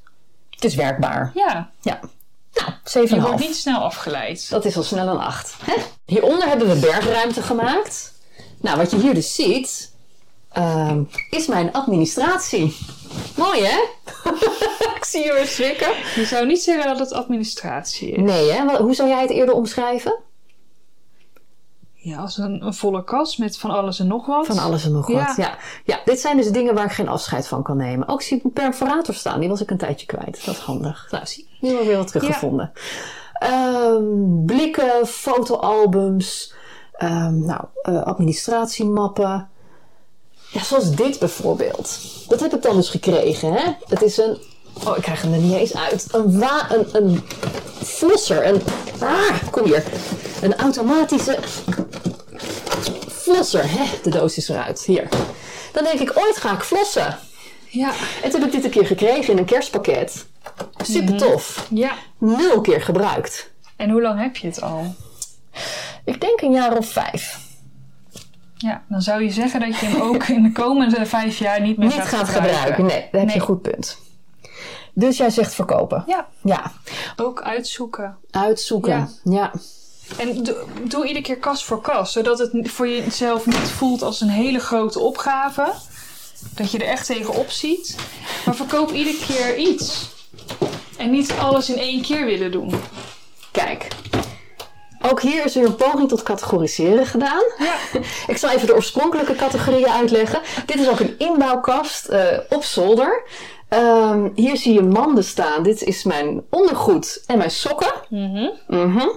Het 0.50 0.63
is 0.63 0.76
werkbaar. 0.76 1.32
Ja, 1.34 1.69
Ja. 1.82 2.00
Nou, 2.54 2.71
7,5. 3.08 3.15
je 3.15 3.21
wordt 3.21 3.39
niet 3.39 3.56
snel 3.56 3.80
afgeleid. 3.80 4.50
Dat 4.50 4.65
is 4.65 4.78
al 4.78 4.84
snel 4.84 5.08
een 5.08 5.19
8. 5.19 5.56
Hè? 5.63 5.74
Hieronder 6.06 6.47
hebben 6.47 6.67
we 6.67 6.76
bergruimte 6.80 7.41
gemaakt. 7.41 8.13
Nou, 8.62 8.78
wat 8.78 8.91
je 8.91 8.97
hier 8.97 9.13
dus 9.13 9.36
ziet, 9.36 9.91
ehm, 10.54 11.04
is 11.30 11.48
mijn 11.48 11.74
administratie. 11.74 12.76
Mooi 13.38 13.62
hè? 13.64 13.80
Ik 14.98 15.04
zie 15.08 15.24
je 15.24 15.34
weer 15.34 15.46
schrikken. 15.48 15.92
Je 16.16 16.26
zou 16.26 16.46
niet 16.46 16.62
zeggen 16.62 16.86
dat 16.88 17.00
het 17.00 17.14
administratie 17.14 18.12
is. 18.12 18.22
Nee 18.22 18.52
hè? 18.52 18.78
Hoe 18.78 18.94
zou 18.96 19.10
jij 19.10 19.22
het 19.22 19.30
eerder 19.30 19.56
omschrijven? 19.56 20.20
Ja, 21.94 22.18
als 22.18 22.38
een, 22.38 22.66
een 22.66 22.74
volle 22.74 23.04
kast 23.04 23.38
met 23.40 23.58
van 23.58 23.72
alles 23.72 24.00
en 24.00 24.08
nog 24.08 24.26
wat. 24.26 24.46
Van 24.46 24.58
alles 24.58 24.86
en 24.86 24.92
nog 24.92 25.08
Ja. 25.08 25.26
wat. 25.26 25.36
Ja. 25.36 25.58
ja, 25.84 26.00
dit 26.06 26.20
zijn 26.20 26.38
dus 26.38 26.52
dingen 26.52 26.74
waar 26.74 26.86
ik 26.86 26.92
geen 26.92 27.08
afscheid 27.08 27.48
van 27.48 27.64
kan 27.64 27.78
nemen. 27.78 28.08
Ook 28.08 28.22
zie 28.22 28.38
ik 28.38 28.44
een 28.44 28.52
perforator 28.54 29.14
staan, 29.14 29.40
die 29.40 29.50
was 29.50 29.62
ik 29.62 29.72
een 29.72 29.78
tijdje 29.78 30.06
kwijt. 30.06 30.46
Dat 30.46 30.56
is 30.56 30.62
handig. 30.62 31.08
Nou, 31.12 31.26
zie 31.26 31.48
nu 31.60 31.68
hebben 31.68 31.86
we 31.86 31.92
weer 31.92 32.02
wat 32.02 32.12
teruggevonden. 32.12 32.72
Ehm, 33.34 34.46
blikken, 34.46 35.08
fotoalbums, 35.08 36.54
ehm, 36.92 37.46
nou, 37.46 37.62
eh, 37.82 38.04
administratiemappen. 38.04 39.50
Ja, 40.52 40.64
zoals 40.64 40.92
dit 40.92 41.20
bijvoorbeeld. 41.20 42.00
Dat 42.28 42.40
heb 42.40 42.56
ik 42.56 42.62
dan 42.62 42.76
dus 42.76 42.90
gekregen, 42.90 43.54
hè. 43.54 43.72
Het 43.88 44.02
is 44.02 44.18
een... 44.18 44.38
Oh, 44.86 44.98
ik 44.98 45.04
krijg 45.04 45.22
hem 45.22 45.34
er 45.34 45.40
niet 45.40 45.56
eens 45.56 45.76
uit. 45.76 46.08
Een, 46.12 46.40
wa 46.40 46.72
een, 46.72 46.88
een 46.92 47.24
flosser. 47.84 48.48
Een... 48.48 48.62
Ah, 49.00 49.52
kom 49.52 49.66
hier. 49.66 49.84
Een 50.42 50.56
automatische 50.56 51.38
flosser. 53.12 53.72
Hè? 53.72 53.84
De 54.04 54.10
doos 54.10 54.38
is 54.38 54.50
eruit. 54.50 54.84
Hier. 54.86 55.08
Dan 55.72 55.84
denk 55.84 56.00
ik, 56.00 56.12
ooit 56.18 56.38
ga 56.38 56.54
ik 56.54 56.62
flossen. 56.62 57.18
Ja. 57.68 57.92
En 58.24 58.30
toen 58.30 58.40
heb 58.40 58.50
ik 58.50 58.56
dit 58.56 58.64
een 58.64 58.72
keer 58.72 58.86
gekregen 58.86 59.34
in 59.34 59.38
een 59.38 59.46
kerstpakket. 59.46 60.26
Super 60.84 61.18
tof. 61.18 61.68
Ja. 61.70 61.92
Nul 62.18 62.62
keer 62.62 62.82
gebruikt. 62.82 63.52
En 63.76 63.90
hoe 63.90 64.02
lang 64.02 64.22
heb 64.22 64.36
je 64.36 64.48
het 64.48 64.62
al? 64.62 64.96
Ik 66.06 66.22
denk 66.22 66.42
een 66.42 66.52
jaar 66.52 66.78
of 66.78 66.86
vijf. 66.86 67.40
Ja, 68.62 68.84
dan 68.88 69.02
zou 69.02 69.24
je 69.24 69.32
zeggen 69.32 69.60
dat 69.60 69.80
je 69.80 69.86
hem 69.86 70.02
ook 70.02 70.24
in 70.28 70.43
de 70.43 70.52
komende 70.52 71.06
vijf 71.06 71.38
jaar 71.38 71.62
niet 71.62 71.78
meer 71.78 71.88
Niet 71.88 72.02
gaat 72.02 72.30
gebruiken. 72.30 72.86
Nee, 72.86 73.08
daar 73.12 73.21
heb 73.21 73.30
je 73.30 73.36
een 73.36 73.41
goed 73.41 73.62
punt. 73.62 73.97
Dus 74.93 75.17
jij 75.17 75.30
zegt 75.30 75.54
verkopen. 75.54 76.04
Ja, 76.08 76.28
Ja. 76.41 76.71
ook 77.15 77.41
uitzoeken. 77.41 78.17
Uitzoeken. 78.32 79.10
Ja. 79.24 79.32
ja. 79.32 79.52
En 80.17 80.43
doe, 80.43 80.56
doe 80.84 81.08
iedere 81.08 81.26
keer 81.26 81.38
kast 81.38 81.63
voor 81.63 81.82
kast, 81.82 82.12
zodat 82.13 82.39
het 82.39 82.52
voor 82.63 82.88
jezelf 82.88 83.45
niet 83.45 83.56
voelt 83.58 84.02
als 84.02 84.21
een 84.21 84.30
hele 84.30 84.60
grote 84.60 85.00
opgave. 85.00 85.74
Dat 86.56 86.71
je 86.71 86.78
er 86.78 86.88
echt 86.88 87.06
tegenop 87.06 87.50
ziet. 87.50 87.95
Maar 88.45 88.56
verkoop 88.56 88.91
iedere 88.91 89.17
keer 89.26 89.58
iets. 89.58 90.10
En 90.97 91.12
niet 91.12 91.34
alles 91.39 91.69
in 91.69 91.78
één 91.78 92.02
keer 92.02 92.26
willen 92.26 92.52
doen. 92.52 92.74
Kijk. 93.52 93.88
Ook 95.02 95.22
hier 95.22 95.46
is 95.46 95.56
weer 95.56 95.66
een 95.66 95.76
poging 95.76 96.10
tot 96.10 96.24
categoriseren 96.24 97.06
gedaan. 97.06 97.44
Ja. 97.58 97.76
Ik 98.28 98.38
zal 98.38 98.50
even 98.50 98.68
de 98.68 98.76
oorspronkelijke 98.76 99.36
categorieën 99.36 99.90
uitleggen. 99.90 100.42
Dit 100.66 100.80
is 100.80 100.90
ook 100.90 101.00
een 101.00 101.16
inbouwkast 101.18 102.06
eh, 102.06 102.38
op 102.50 102.64
zolder. 102.64 103.24
Ehm, 103.70 104.30
hier 104.36 104.58
zie 104.58 104.74
je 104.74 104.82
manden 104.82 105.24
staan. 105.24 105.64
Dit 105.64 105.84
is 105.84 106.04
mijn 106.04 106.42
ondergoed 106.50 107.24
en 107.26 107.38
mijn 107.38 107.52
sokken. 107.52 107.94
Mhm. 108.10 109.08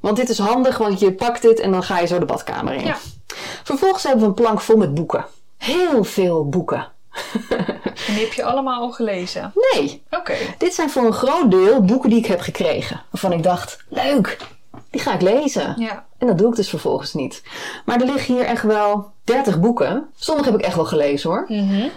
Want 0.00 0.16
dit 0.16 0.28
is 0.28 0.38
handig, 0.38 0.78
want 0.78 1.00
je 1.00 1.12
pakt 1.12 1.42
dit 1.42 1.60
en 1.60 1.70
dan 1.70 1.82
ga 1.82 1.98
je 1.98 2.06
zo 2.06 2.18
de 2.18 2.24
badkamer 2.24 2.74
in. 2.74 2.84
Ja. 2.84 2.96
Vervolgens 3.62 4.02
hebben 4.02 4.22
we 4.22 4.28
een 4.28 4.34
plank 4.34 4.60
vol 4.60 4.76
met 4.76 4.94
boeken. 4.94 5.26
Heel 5.58 6.04
veel 6.04 6.48
boeken. 6.48 6.88
En 8.06 8.14
die 8.14 8.24
heb 8.24 8.32
je 8.32 8.44
allemaal 8.44 8.80
al 8.80 8.90
gelezen. 8.90 9.52
Nee, 9.72 10.02
Oké. 10.10 10.34
dit 10.58 10.74
zijn 10.74 10.90
voor 10.90 11.04
een 11.04 11.12
groot 11.12 11.50
deel 11.50 11.80
boeken 11.80 12.10
die 12.10 12.18
ik 12.18 12.26
heb 12.26 12.40
gekregen. 12.40 13.02
Waarvan 13.10 13.32
ik 13.32 13.42
dacht, 13.42 13.84
leuk, 13.88 14.36
die 14.94 15.02
ga 15.02 15.14
ik 15.14 15.20
lezen. 15.20 15.74
Ja. 15.78 16.06
En 16.18 16.26
dat 16.26 16.38
doe 16.38 16.48
ik 16.48 16.56
dus 16.56 16.68
vervolgens 16.68 17.14
niet. 17.14 17.42
Maar 17.84 18.00
er 18.00 18.06
liggen 18.06 18.34
hier 18.34 18.44
echt 18.44 18.62
wel 18.62 19.12
30 19.24 19.60
boeken. 19.60 20.08
Sommige 20.16 20.50
heb 20.50 20.58
ik 20.58 20.64
echt 20.64 20.74
wel 20.76 20.84
gelezen 20.84 21.30
hoor. 21.30 21.44
Mhm. 21.48 21.88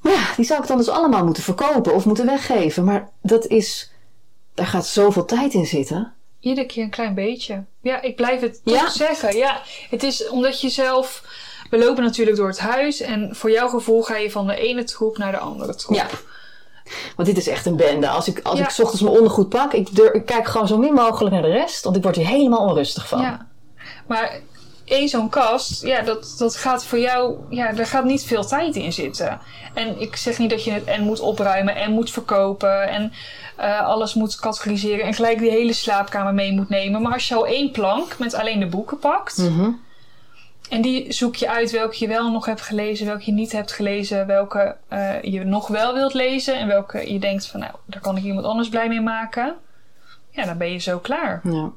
Maar 0.00 0.12
ja, 0.12 0.24
die 0.36 0.44
zou 0.44 0.62
ik 0.62 0.68
dan 0.68 0.76
dus 0.76 0.88
allemaal 0.88 1.24
moeten 1.24 1.42
verkopen 1.42 1.94
of 1.94 2.04
moeten 2.04 2.26
weggeven. 2.26 2.84
Maar 2.84 3.10
dat 3.22 3.46
is, 3.46 3.90
daar 4.54 4.66
gaat 4.66 4.86
zoveel 4.86 5.24
tijd 5.24 5.54
in 5.54 5.66
zitten. 5.66 6.12
Iedere 6.40 6.66
keer 6.66 6.84
een 6.84 6.90
klein 6.90 7.14
beetje. 7.14 7.64
Ja, 7.80 8.02
ik 8.02 8.16
blijf 8.16 8.40
het 8.40 8.60
Ja? 8.64 8.78
toch 8.78 8.90
zeggen. 8.92 9.36
Ja, 9.36 9.60
het 9.90 10.02
is 10.02 10.28
omdat 10.28 10.60
je 10.60 10.68
zelf... 10.68 11.22
We 11.70 11.78
lopen 11.78 12.02
natuurlijk 12.02 12.36
door 12.36 12.48
het 12.48 12.58
huis. 12.58 13.00
En 13.00 13.36
voor 13.36 13.50
jouw 13.50 13.68
gevoel 13.68 14.02
ga 14.02 14.16
je 14.16 14.30
van 14.30 14.46
de 14.46 14.56
ene 14.56 14.84
troep 14.84 15.18
naar 15.18 15.32
de 15.32 15.38
andere 15.38 15.74
troep. 15.74 15.96
Ja. 15.96 16.06
Want 17.16 17.28
dit 17.28 17.36
is 17.36 17.48
echt 17.48 17.66
een 17.66 17.76
bende. 17.76 18.08
Als 18.08 18.28
ik, 18.28 18.40
als 18.42 18.58
Ja. 18.58 18.64
ik 18.64 18.70
's 18.70 18.78
ochtends 18.80 19.02
mijn 19.02 19.16
ondergoed 19.16 19.48
pak, 19.48 19.72
ik 19.72 19.88
kijk 20.26 20.48
gewoon 20.48 20.66
zo 20.68 20.78
min 20.78 20.92
mogelijk 20.94 21.34
naar 21.34 21.42
de 21.42 21.50
rest. 21.52 21.84
Want 21.84 21.96
ik 21.96 22.02
word 22.02 22.16
hier 22.16 22.26
helemaal 22.26 22.60
onrustig 22.68 23.08
van. 23.08 23.20
Ja. 23.20 23.46
Maar 24.06 24.40
één 24.84 25.08
zo'n 25.08 25.28
kast, 25.28 25.82
ja, 25.84 26.00
dat, 26.00 26.34
dat 26.38 26.56
gaat 26.56 26.84
voor 26.84 26.98
jou... 26.98 27.36
Ja, 27.48 27.72
daar 27.72 27.86
gaat 27.86 28.04
niet 28.04 28.24
veel 28.24 28.46
tijd 28.46 28.76
in 28.76 28.92
zitten. 28.92 29.40
En 29.74 30.00
ik 30.00 30.16
zeg 30.16 30.38
niet 30.38 30.50
dat 30.50 30.64
je 30.64 30.70
het 30.70 30.84
en 30.84 31.02
moet 31.02 31.20
opruimen 31.20 31.76
en 31.76 31.90
moet 31.92 32.10
verkopen... 32.10 32.88
en 32.88 33.12
eh, 33.56 33.86
alles 33.86 34.14
moet 34.14 34.36
categoriseren 34.40 35.04
en 35.04 35.14
gelijk 35.14 35.38
die 35.38 35.50
hele 35.50 35.72
slaapkamer 35.72 36.34
mee 36.34 36.52
moet 36.52 36.68
nemen. 36.68 37.02
Maar 37.02 37.12
als 37.12 37.28
je 37.28 37.34
al 37.34 37.46
één 37.46 37.70
plank 37.70 38.18
met 38.18 38.34
alleen 38.34 38.60
de 38.60 38.66
boeken 38.66 38.98
pakt... 38.98 39.38
Mhm. 39.38 39.70
En 40.70 40.82
die 40.82 41.12
zoek 41.12 41.34
je 41.36 41.50
uit 41.50 41.70
welke 41.70 41.96
je 41.98 42.08
wel 42.08 42.30
nog 42.30 42.46
hebt 42.46 42.60
gelezen, 42.60 43.06
welke 43.06 43.22
je 43.26 43.32
niet 43.32 43.52
hebt 43.52 43.72
gelezen, 43.72 44.26
welke 44.26 44.76
eh, 44.88 45.22
je 45.22 45.44
nog 45.44 45.68
wel 45.68 45.94
wilt 45.94 46.14
lezen 46.14 46.58
en 46.58 46.66
welke 46.66 47.12
je 47.12 47.18
denkt 47.18 47.46
van 47.46 47.60
nou, 47.60 47.72
daar 47.86 48.00
kan 48.00 48.16
ik 48.16 48.22
iemand 48.24 48.46
anders 48.46 48.68
blij 48.68 48.88
mee 48.88 49.00
maken. 49.00 49.54
Ja, 50.30 50.44
dan 50.44 50.58
ben 50.58 50.72
je 50.72 50.78
zo 50.78 50.98
klaar. 50.98 51.40
Ja. 51.44 51.70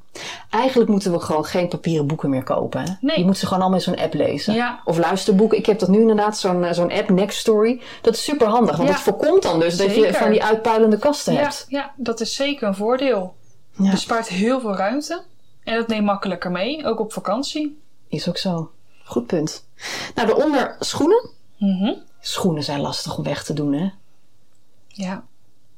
Eigenlijk 0.49 0.89
moeten 0.89 1.11
we 1.11 1.19
gewoon 1.19 1.45
geen 1.45 1.67
papieren 1.67 2.07
boeken 2.07 2.29
meer 2.29 2.43
kopen. 2.43 2.81
Hè? 2.81 2.91
Nee. 3.01 3.19
Je 3.19 3.25
moet 3.25 3.37
ze 3.37 3.45
gewoon 3.45 3.61
allemaal 3.61 3.79
in 3.79 3.83
zo'n 3.85 3.97
app 3.99 4.13
lezen. 4.13 4.53
Ja. 4.53 4.79
Of 4.85 4.97
luisterboeken. 4.97 5.57
Ik 5.57 5.65
heb 5.65 5.79
dat 5.79 5.89
nu 5.89 5.99
inderdaad, 6.01 6.37
zo'n 6.37 6.63
eh, 6.63 6.73
zo'n 6.73 6.91
app, 6.91 7.09
Next 7.09 7.37
Story. 7.39 7.81
Dat 8.01 8.13
is 8.13 8.23
super 8.23 8.47
handig. 8.47 8.75
Want 8.77 8.89
Ja. 8.89 8.95
het 8.95 9.03
voorkomt 9.03 9.43
dan 9.43 9.59
dus 9.59 9.77
dat 9.77 9.95
je 9.95 10.13
van 10.13 10.29
die 10.31 10.43
uitpuilende 10.43 10.97
kasten 10.97 11.33
Ja, 11.33 11.39
hebt. 11.39 11.65
ja, 11.69 11.91
dat 11.95 12.19
is 12.19 12.35
zeker 12.35 12.67
een 12.67 12.75
voordeel. 12.75 13.35
Ja. 13.71 13.91
Bespaart 13.91 14.27
heel 14.27 14.59
veel 14.59 14.75
ruimte 14.75 15.23
en 15.63 15.75
dat 15.75 15.87
neemt 15.87 16.05
makkelijker 16.05 16.51
mee, 16.51 16.85
ook 16.85 16.99
op 16.99 17.13
vakantie. 17.13 17.79
Is 18.07 18.29
ook 18.29 18.37
zo. 18.37 18.71
Goed 19.07 19.27
punt. 19.27 19.65
Nou, 20.15 20.27
daaronder 20.27 20.75
schoenen. 20.79 21.29
Mhm. 21.57 21.93
Schoenen 22.19 22.63
zijn 22.63 22.81
lastig 22.81 23.17
om 23.17 23.23
weg 23.23 23.43
te 23.43 23.53
doen, 23.53 23.73
hè? 23.73 23.89
Ja. 24.87 25.23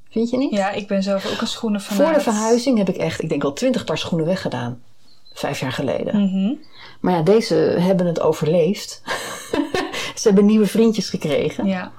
Vind 0.09 0.29
je 0.29 0.37
niet? 0.37 0.51
ja, 0.51 0.71
ik 0.71 0.87
ben 0.87 1.03
zelf 1.03 1.31
ook 1.33 1.41
een 1.41 1.47
schoenen 1.47 1.81
Voor 1.81 2.13
de 2.13 2.19
verhuizing 2.19 2.77
heb 2.77 2.89
ik 2.89 2.95
echt, 2.95 3.21
ik 3.21 3.29
denk 3.29 3.41
wel 3.41 3.53
twintig 3.53 3.83
paar 3.83 3.97
schoenen 3.97 4.27
weggedaan. 4.27 4.81
Vijf 5.33 5.59
jaar 5.59 5.71
geleden. 5.71 6.21
Mhm. 6.21 6.53
Maar 6.99 7.13
ja, 7.13 7.21
deze 7.21 7.55
hebben 7.55 8.05
het 8.05 8.19
overleefd. 8.19 9.01
Ze 10.15 10.27
hebben 10.27 10.45
nieuwe 10.45 10.65
vriendjes 10.67 11.09
gekregen. 11.09 11.65
Ja. 11.65 11.91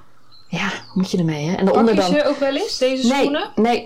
Ja, 0.47 0.71
moet 0.93 1.11
je 1.11 1.17
ermee, 1.17 1.45
hè? 1.45 1.55
En 1.55 1.65
daaronder 1.65 1.93
je 1.93 1.99
dan... 1.99 2.09
ze 2.09 2.23
ook 2.25 2.37
wel 2.37 2.55
eens, 2.55 2.77
deze 2.77 3.07
Nee, 3.07 3.19
schoenen? 3.19 3.51
nee, 3.55 3.83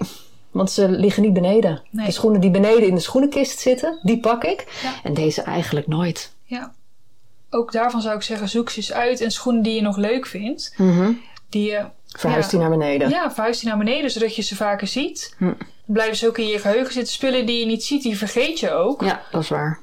want 0.52 0.72
ze 0.72 0.90
liggen 0.90 1.24
niet 1.24 1.34
beneden. 1.34 1.82
Nee. 1.90 2.06
De 2.06 2.12
schoenen 2.12 2.42
die 2.42 2.52
beneden 2.52 2.88
in 2.88 2.96
de 2.96 3.02
schoenenkist 3.02 3.60
zitten, 3.60 4.00
die 4.04 4.20
pak 4.20 4.44
ik. 4.44 4.80
Ja. 4.84 4.94
En 5.04 5.14
deze 5.14 5.42
eigenlijk 5.42 5.88
nooit. 5.88 6.34
Ja. 6.44 6.74
Ook 7.56 7.72
daarvan 7.72 8.02
zou 8.02 8.16
ik 8.16 8.22
zeggen, 8.22 8.50
zoek 8.50 8.70
ze 8.70 8.78
eens 8.78 8.92
uit 8.94 9.22
en 9.22 9.32
schoenen 9.32 9.64
die 9.64 9.74
je 9.76 9.82
nog 9.82 9.98
leuk 9.98 10.26
vindt. 10.26 10.76
Die 11.50 11.72
je 11.72 11.86
Verhuist 12.08 12.52
Ja. 12.52 12.58
die 12.58 12.68
naar 12.68 12.78
beneden. 12.78 13.10
Ja, 13.10 13.32
verhuis 13.32 13.60
die 13.60 13.70
naar 13.70 13.78
beneden, 13.78 14.12
zodat 14.12 14.36
je 14.36 14.42
ze 14.42 14.56
vaker 14.56 14.88
ziet. 14.88 15.36
Hm. 15.38 15.52
Blijven 15.86 16.16
ze 16.16 16.28
ook 16.28 16.38
in 16.38 16.48
je 16.48 16.60
geheugen 16.60 16.94
zitten. 16.94 17.14
Spullen 17.14 17.46
die 17.46 17.60
je 17.60 17.66
niet 17.66 17.84
ziet, 17.84 18.02
die 18.04 18.18
vergeet 18.18 18.60
je 18.60 18.72
ook. 18.72 19.02
Ja, 19.04 19.22
dat 19.32 19.42
is 19.42 19.50
waar. 19.50 19.80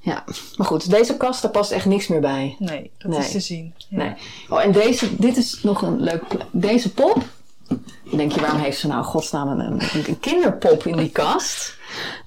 Ja, 0.00 0.24
maar 0.56 0.66
goed, 0.66 0.90
deze 0.90 1.16
kast, 1.16 1.42
daar 1.42 1.50
past 1.50 1.70
echt 1.70 1.84
niks 1.86 2.06
meer 2.06 2.20
bij. 2.20 2.56
Nee, 2.58 2.90
dat 2.98 3.10
Nee. 3.10 3.20
is 3.20 3.30
te 3.30 3.40
zien. 3.40 3.74
Ja. 3.88 3.96
Nee. 3.96 4.14
Oh, 4.48 4.62
en 4.62 4.72
deze, 4.72 5.16
dit 5.16 5.36
is 5.36 5.62
nog 5.62 5.82
een 5.82 6.00
leuk. 6.00 6.22
Deze 6.50 6.92
pop. 6.92 7.22
Denk 8.16 8.32
je, 8.32 8.40
waarom 8.40 8.60
heeft 8.60 8.78
ze 8.78 8.86
nou 8.86 9.04
godsnaam 9.04 9.48
een, 9.60 9.80
een 10.06 10.20
kinderpop 10.20 10.86
in 10.86 10.96
die 10.96 11.10
kast? 11.10 11.76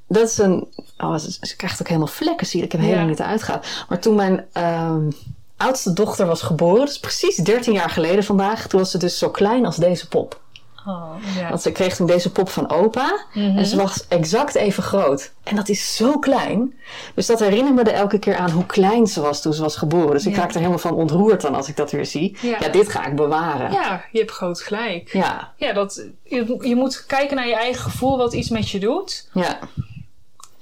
Dat 0.08 0.30
is 0.30 0.38
een. 0.38 0.68
Oh, 0.98 1.16
ze, 1.16 1.38
ze 1.42 1.56
krijgt 1.56 1.82
ook 1.82 1.88
helemaal 1.88 2.08
vlekken, 2.08 2.48
zie 2.48 2.60
je. 2.60 2.66
Ik 2.66 2.72
heb 2.72 2.82
helemaal 2.82 3.04
Ja. 3.04 3.10
niet 3.10 3.22
uitgehaald. 3.22 3.66
Maar 3.90 4.00
toen 4.00 4.16
mijn 4.16 4.46
ehm, 4.54 5.10
oudste 5.58 5.94
dochter 5.94 6.26
was 6.26 6.42
geboren, 6.42 6.86
dus 6.86 7.00
precies 7.00 7.36
13 7.36 7.74
jaar 7.74 7.90
geleden 7.90 8.24
vandaag, 8.24 8.68
toen 8.68 8.80
was 8.80 8.92
ze 8.92 8.98
dus 8.98 9.18
zo 9.18 9.30
klein 9.30 9.66
als 9.66 9.76
deze 9.76 10.08
pop. 10.08 10.42
Oh, 10.88 11.12
ja. 11.38 11.50
Want 11.50 11.62
ze 11.62 11.72
kreeg 11.72 11.96
toen 11.96 12.08
deze 12.08 12.32
pop 12.32 12.50
van 12.50 12.70
opa. 12.70 13.26
En 13.34 13.66
ze 13.66 13.76
was 13.76 14.08
exact 14.08 14.56
even 14.56 14.84
groot. 14.84 15.32
En 15.44 15.56
dat 15.56 15.70
is 15.70 15.96
zo 15.96 16.20
klein. 16.20 16.74
Dus 17.16 17.26
dat 17.26 17.40
herinnert 17.40 17.76
me 17.76 17.82
er 17.84 17.94
elke 18.00 18.20
keer 18.20 18.36
aan 18.38 18.50
hoe 18.50 18.66
klein 18.66 19.08
ze 19.08 19.22
was 19.22 19.42
toen 19.42 19.54
ze 19.54 19.62
was 19.62 19.76
geboren. 19.76 20.12
Dus 20.12 20.26
ik 20.26 20.36
raak 20.36 20.50
er 20.50 20.56
helemaal 20.58 20.78
van 20.78 20.94
ontroerd 20.94 21.42
dan 21.42 21.56
als 21.56 21.68
ik 21.68 21.76
dat 21.76 21.92
weer 21.92 22.06
zie. 22.06 22.38
Ja. 22.42 22.58
Ja, 22.60 22.68
dit 22.70 22.90
ga 22.90 23.06
ik 23.06 23.16
bewaren. 23.16 23.72
ja, 23.72 24.06
je 24.12 24.20
hebt 24.20 24.32
groot 24.32 24.62
gelijk. 24.62 25.14
Ja. 25.14 25.54
Ja, 25.58 25.74
dat, 25.74 26.06
je, 26.24 26.58
je 26.62 26.76
moet 26.76 27.06
kijken 27.06 27.36
naar 27.36 27.48
je 27.48 27.56
eigen 27.56 27.82
gevoel, 27.82 28.18
wat 28.18 28.34
iets 28.34 28.50
met 28.50 28.70
je 28.70 28.80
doet. 28.80 29.30
Ja. 29.34 29.60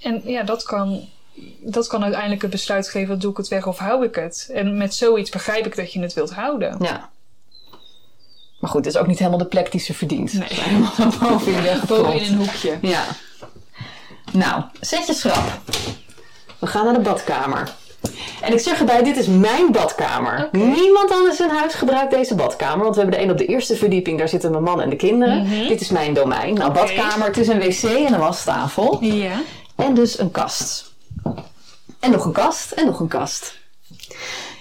En 0.06 0.22
ja, 0.26 0.44
dat 0.44 0.64
kan, 0.64 1.02
dat 1.60 1.88
kan 1.88 2.04
uiteindelijk 2.04 2.42
het 2.42 2.52
besluit 2.52 2.88
geven, 2.90 3.20
doe 3.20 3.32
ik 3.32 3.38
het 3.38 3.48
weg 3.48 3.68
of 3.68 3.78
hou 3.78 4.06
ik 4.06 4.16
het? 4.16 4.50
En 4.54 4.78
met 4.78 4.94
zoiets 4.96 5.30
begrijp 5.30 5.66
ik 5.66 5.76
dat 5.76 5.94
je 5.94 6.00
het 6.00 6.14
wilt 6.14 6.34
houden. 6.34 6.76
ja. 6.80 7.10
Maar 8.60 8.70
goed, 8.74 8.86
het 8.86 8.94
is 8.96 9.00
ook 9.02 9.08
niet 9.08 9.18
helemaal 9.20 9.40
de 9.40 9.46
plek 9.46 9.72
die 9.72 9.80
ze 9.80 9.94
verdient. 9.94 10.34
Nee. 10.34 10.48
Boven 11.88 12.20
in 12.20 12.32
een 12.32 12.38
hoekje. 12.38 12.78
Ja. 12.82 13.04
Nou, 14.32 14.64
zet 14.80 15.08
je 15.08 15.14
schrap. 15.14 15.44
We 16.60 16.68
gaan 16.68 16.86
naar 16.86 16.94
de 16.94 17.00
badkamer. 17.00 17.74
En 18.42 18.54
ik 18.54 18.60
zeg 18.60 18.80
erbij, 18.80 19.04
dit 19.04 19.18
is 19.18 19.28
mijn 19.28 19.72
badkamer. 19.72 20.50
Niemand 20.52 21.12
anders 21.12 21.40
in 21.40 21.50
huis 21.50 21.74
gebruikt 21.74 22.12
deze 22.12 22.36
badkamer. 22.36 22.84
Want 22.84 22.96
we 22.96 23.02
hebben 23.02 23.20
de 23.20 23.26
een 23.26 23.32
op 23.32 23.38
de 23.38 23.46
eerste 23.46 23.76
verdieping. 23.76 24.18
Daar 24.18 24.30
zitten 24.30 24.52
mijn 24.52 24.64
man 24.64 24.82
en 24.82 24.90
de 24.90 24.96
kinderen. 24.96 25.68
Dit 25.68 25.82
is 25.82 25.90
mijn 25.90 26.14
domein. 26.14 26.54
Nou, 26.54 26.72
Mhm. 26.72 26.80
Badkamer. 26.80 27.28
Het 27.28 27.38
is 27.38 27.48
een 27.48 27.60
wc 27.60 27.84
en 27.84 28.14
een 28.14 28.20
wastafel. 28.20 29.04
Ja. 29.04 29.42
En 29.76 29.94
dus 29.94 30.20
een 30.20 30.32
kast. 30.32 30.94
En 32.00 32.12
nog 32.12 32.26
een 32.26 32.32
kast. 32.32 32.72
En 32.72 32.86
nog 32.86 33.00
een 33.00 33.08
kast. 33.08 33.58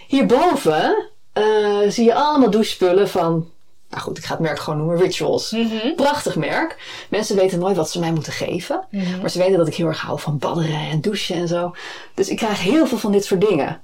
Hierboven 0.08 1.08
eh, 1.32 1.78
zie 1.88 2.04
je 2.04 2.14
allemaal 2.14 2.50
douchespullen 2.50 3.08
van... 3.08 3.52
Nou 3.90 4.02
goed, 4.02 4.18
ik 4.18 4.24
ga 4.24 4.32
het 4.32 4.42
merk 4.42 4.58
gewoon 4.58 4.78
noemen. 4.78 4.98
Rituals. 4.98 5.56
Prachtig 5.96 6.36
merk. 6.36 6.76
Mensen 7.10 7.36
weten 7.36 7.58
nooit 7.58 7.76
wat 7.76 7.90
ze 7.90 7.98
mij 7.98 8.12
moeten 8.12 8.32
geven. 8.32 8.86
Maar 9.20 9.30
ze 9.30 9.38
weten 9.38 9.58
dat 9.58 9.66
ik 9.66 9.74
heel 9.74 9.86
erg 9.86 10.00
hou 10.00 10.20
van 10.20 10.38
badderen 10.38 10.90
en 10.90 11.00
douchen 11.00 11.36
en 11.36 11.48
zo. 11.48 11.74
Dus 12.14 12.28
ik 12.28 12.36
krijg 12.36 12.60
heel 12.60 12.86
veel 12.86 12.98
van 12.98 13.12
dit 13.12 13.24
soort 13.24 13.40
dingen. 13.40 13.80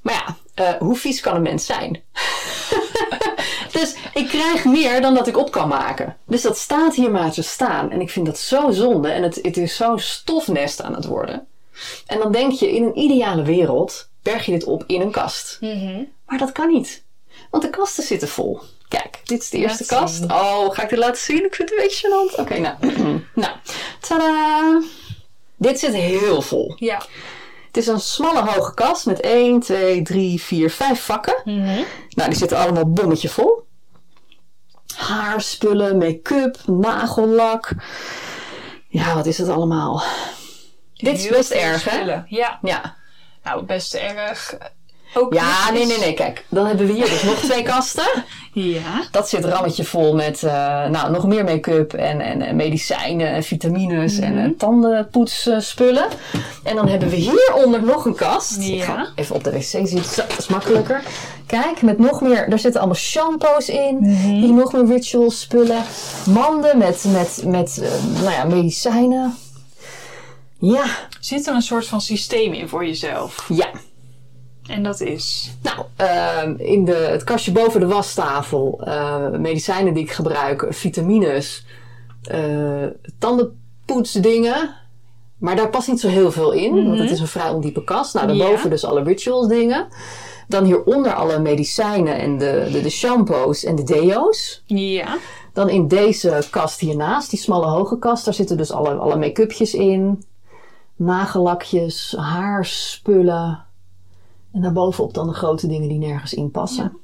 Maar 0.00 0.14
ja, 0.14 0.36
eh, 0.54 0.80
hoe 0.80 0.96
vies 0.96 1.20
kan 1.20 1.36
een 1.36 1.42
mens 1.42 1.66
zijn? 1.66 2.02
dus 3.80 3.94
ik 4.14 4.28
krijg 4.28 4.64
meer 4.64 5.00
dan 5.00 5.14
dat 5.14 5.26
ik 5.26 5.36
op 5.36 5.50
kan 5.50 5.68
maken. 5.68 6.16
Dus 6.26 6.42
dat 6.42 6.58
staat 6.58 6.94
hier 6.94 7.10
maar 7.10 7.32
te 7.32 7.42
staan. 7.42 7.90
En 7.90 8.00
ik 8.00 8.10
vind 8.10 8.26
dat 8.26 8.38
zo 8.38 8.70
zonde. 8.70 9.08
En 9.08 9.22
het, 9.22 9.38
het 9.42 9.56
is 9.56 9.76
zo'n 9.76 9.98
stofnest 9.98 10.82
aan 10.82 10.94
het 10.94 11.04
worden. 11.04 11.46
En 12.06 12.18
dan 12.18 12.32
denk 12.32 12.52
je, 12.52 12.72
in 12.74 12.82
een 12.82 12.98
ideale 12.98 13.42
wereld 13.42 14.08
berg 14.22 14.44
je 14.46 14.52
dit 14.52 14.64
op 14.64 14.84
in 14.86 15.00
een 15.00 15.10
kast. 15.10 15.58
Maar 16.26 16.38
dat 16.38 16.52
kan 16.52 16.68
niet. 16.68 17.04
Want 17.50 17.62
de 17.62 17.70
kasten 17.70 18.04
zitten 18.04 18.28
vol. 18.28 18.60
Kijk, 18.88 19.20
dit 19.24 19.42
is 19.42 19.50
de 19.50 19.58
eerste 19.58 19.84
Laat 19.88 20.00
kast. 20.00 20.14
zien. 20.16 20.32
Oh, 20.32 20.70
ga 20.70 20.82
ik 20.82 20.88
dit 20.88 20.98
laten 20.98 21.22
zien? 21.22 21.44
Ik 21.44 21.54
vind 21.54 21.70
het 21.70 21.78
een 21.78 21.84
beetje 21.84 22.08
gênant. 22.08 22.40
Oké, 22.40 22.58
nou. 22.58 22.74
nou, 23.34 23.52
tada! 24.00 24.80
Dit 25.56 25.78
zit 25.78 25.94
heel 25.94 26.42
vol. 26.42 26.74
Ja. 26.76 27.02
Het 27.74 27.82
is 27.82 27.88
een 27.88 28.00
smalle 28.00 28.50
hoge 28.50 28.74
kast 28.74 29.06
met 29.06 29.20
1, 29.20 29.60
2, 29.60 30.02
3, 30.02 30.42
4, 30.42 30.70
5 30.70 31.04
vakken. 31.04 31.42
Nou, 32.08 32.28
die 32.28 32.38
zitten 32.38 32.58
allemaal 32.58 32.92
bommetje 32.92 33.28
vol. 33.28 33.66
Haarspullen, 34.94 35.98
make-up, 35.98 36.58
nagellak. 36.66 37.72
Ja, 38.88 39.14
wat 39.14 39.26
is 39.26 39.38
het 39.38 39.48
allemaal? 39.48 40.02
Dit 40.94 41.18
is 41.18 41.28
best 41.28 41.50
erg, 41.50 41.84
hè? 41.84 42.22
Ja. 42.26 42.58
Ja. 42.62 42.96
Nou, 43.44 43.64
best 43.64 43.94
erg. 43.94 44.54
Ook 45.14 45.34
Ja, 45.34 45.70
nee, 45.70 45.78
netjes. 45.80 45.88
nee, 45.98 46.06
nee. 46.06 46.14
Kijk, 46.14 46.44
dan 46.48 46.66
hebben 46.66 46.86
we 46.86 46.92
hier 46.92 47.08
dus 47.08 47.22
nog 47.22 47.34
twee 47.38 47.62
kasten. 47.72 48.24
Ja. 48.52 49.04
Dat 49.10 49.28
zit 49.28 49.44
rammetje 49.44 49.84
vol 49.84 50.14
met 50.14 50.42
eh, 50.42 50.52
nou, 50.88 51.10
nog 51.10 51.26
meer 51.26 51.44
make-up 51.44 51.92
en, 51.92 52.20
en, 52.20 52.42
en 52.42 52.56
medicijnen 52.56 53.28
en 53.28 53.42
vitamines 53.42 54.18
en 54.18 54.38
eh, 54.38 54.48
tandenpoetsspullen. 54.58 56.06
En 56.62 56.76
dan 56.76 56.88
hebben 56.88 57.08
we 57.08 57.16
hieronder 57.16 57.82
nog 57.82 58.04
een 58.04 58.14
kast. 58.14 58.56
Ik 58.56 58.62
Ja. 58.74 58.84
ga 58.84 59.08
even 59.14 59.34
op 59.34 59.44
de 59.44 59.50
wc 59.50 59.62
zitten, 59.62 60.04
zo, 60.04 60.22
dat 60.28 60.38
is 60.38 60.46
makkelijker. 60.46 61.02
Kijk, 61.46 61.82
met 61.82 61.98
nog 61.98 62.20
meer, 62.20 62.50
daar 62.50 62.58
zitten 62.58 62.80
allemaal 62.80 62.98
shampoos 62.98 63.68
in. 63.68 63.96
Mhm. 64.00 64.12
Hier 64.14 64.52
nog 64.52 64.72
meer 64.72 64.86
ritual 64.86 65.30
spullen. 65.30 65.82
Manden 66.28 66.78
met, 66.78 67.04
met, 67.12 67.42
met 67.46 67.78
eh, 67.82 67.88
nou 68.22 68.30
ja, 68.34 68.44
medicijnen. 68.44 69.34
Ja, 70.58 70.84
Zit 71.20 71.46
er 71.46 71.54
een 71.54 71.62
soort 71.62 71.86
van 71.86 72.00
systeem 72.00 72.52
in 72.52 72.68
voor 72.68 72.86
jezelf? 72.86 73.44
ja. 73.48 73.66
En 74.68 74.82
dat 74.82 75.00
is. 75.00 75.50
Nou, 75.62 75.84
ehm, 75.96 76.54
in 76.58 76.84
de, 76.84 76.94
het 76.94 77.24
kastje 77.24 77.52
boven 77.52 77.80
de 77.80 77.86
wastafel, 77.86 78.80
eh, 78.84 79.28
medicijnen 79.30 79.94
die 79.94 80.02
ik 80.02 80.10
gebruik, 80.10 80.66
vitamines, 80.70 81.66
eh 82.22 82.86
tandenpoetsdingen. 83.18 84.74
Maar 85.38 85.56
daar 85.56 85.68
past 85.70 85.88
niet 85.88 86.00
zo 86.00 86.08
heel 86.08 86.32
veel 86.32 86.52
in, 86.52 86.86
want 86.86 86.98
het 86.98 87.10
is 87.10 87.20
een 87.20 87.26
vrij 87.26 87.50
ondiepe 87.50 87.84
kast. 87.84 88.14
Nou, 88.14 88.26
daarboven 88.26 88.64
Ja. 88.64 88.68
dus 88.70 88.84
alle 88.84 89.02
rituals 89.02 89.48
dingen. 89.48 89.86
Dan 90.48 90.64
hieronder 90.64 91.14
alle 91.14 91.38
medicijnen 91.38 92.18
en 92.18 92.38
de, 92.38 92.68
de, 92.72 92.80
de 92.82 92.90
shampoos 92.90 93.64
en 93.64 93.74
de 93.74 93.82
deo's. 93.82 94.62
Ja. 94.66 95.16
Dan 95.52 95.68
in 95.68 95.88
deze 95.88 96.42
kast 96.50 96.80
hiernaast, 96.80 97.30
die 97.30 97.38
smalle 97.38 97.66
hoge 97.66 97.98
kast, 97.98 98.24
daar 98.24 98.34
zitten 98.34 98.56
dus 98.56 98.70
alle, 98.72 98.94
alle 98.94 99.16
make-upjes 99.16 99.74
in. 99.74 100.24
Nagellakjes, 100.96 102.14
haarspullen. 102.18 103.63
En 104.54 104.60
daarbovenop 104.62 105.14
dan 105.14 105.26
de 105.26 105.34
grote 105.34 105.66
dingen 105.66 105.88
die 105.88 105.98
nergens 105.98 106.34
in 106.34 106.50
passen. 106.50 106.96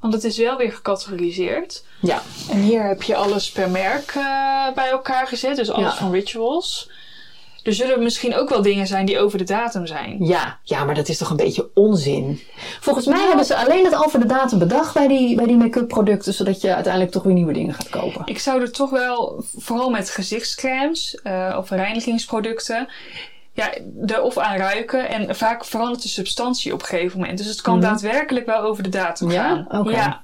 Want 0.00 0.12
het 0.12 0.24
is 0.24 0.38
wel 0.38 0.56
weer 0.56 0.72
gecategoriseerd. 0.72 1.84
Ja, 2.00 2.22
En 2.50 2.58
hier 2.60 2.86
heb 2.86 3.02
je 3.02 3.16
alles 3.16 3.50
per 3.52 3.70
merk 3.70 4.08
eh, 4.16 4.74
bij 4.74 4.90
elkaar 4.90 5.26
gezet. 5.26 5.56
Dus 5.56 5.70
alles 5.70 5.92
Ja. 5.92 5.98
van 5.98 6.12
rituals. 6.12 6.90
Er 7.62 7.74
zullen 7.74 8.02
misschien 8.02 8.34
ook 8.36 8.48
wel 8.48 8.62
dingen 8.62 8.86
zijn 8.86 9.06
die 9.06 9.18
over 9.18 9.38
de 9.38 9.44
datum 9.44 9.86
zijn. 9.86 10.16
ja, 10.24 10.58
ja, 10.62 10.84
maar 10.84 10.94
dat 10.94 11.08
is 11.08 11.18
toch 11.18 11.30
een 11.30 11.36
beetje 11.36 11.70
onzin. 11.74 12.40
Volgens 12.80 13.06
mij 13.06 13.26
hebben 13.26 13.44
ze 13.44 13.56
alleen 13.56 13.84
het 13.84 13.94
over 14.04 14.20
de 14.20 14.26
datum 14.26 14.58
bedacht 14.58 14.94
bij 14.94 15.08
die, 15.08 15.36
bij 15.36 15.46
die 15.46 15.56
make-up 15.56 15.88
producten, 15.88 16.34
zodat 16.34 16.60
je 16.60 16.74
uiteindelijk 16.74 17.12
toch 17.12 17.22
weer 17.22 17.32
nieuwe 17.34 17.52
dingen 17.52 17.74
gaat 17.74 17.88
kopen. 17.88 18.22
Ik 18.24 18.38
zou 18.38 18.60
er 18.60 18.72
toch 18.72 18.90
wel, 18.90 19.44
vooral 19.56 19.90
met 19.90 20.10
gezichtscremes 20.10 21.14
eh, 21.22 21.56
of 21.58 21.70
reinigingsproducten, 21.70 22.88
ja, 23.58 23.72
er 24.06 24.22
of 24.22 24.38
aan 24.38 24.56
ruiken. 24.56 25.08
En 25.08 25.36
vaak 25.36 25.64
verandert 25.64 26.02
de 26.02 26.08
substantie 26.08 26.72
op 26.72 26.80
een 26.80 26.86
gegeven 26.86 27.18
moment. 27.20 27.38
Dus 27.38 27.46
het 27.46 27.60
kan 27.60 27.80
daadwerkelijk 27.80 28.46
wel 28.46 28.60
over 28.60 28.82
de 28.82 28.88
datum 28.88 29.26
Mhm. 29.26 29.36
Ja? 29.36 29.66
gaan. 29.68 29.84
Ja. 29.90 30.20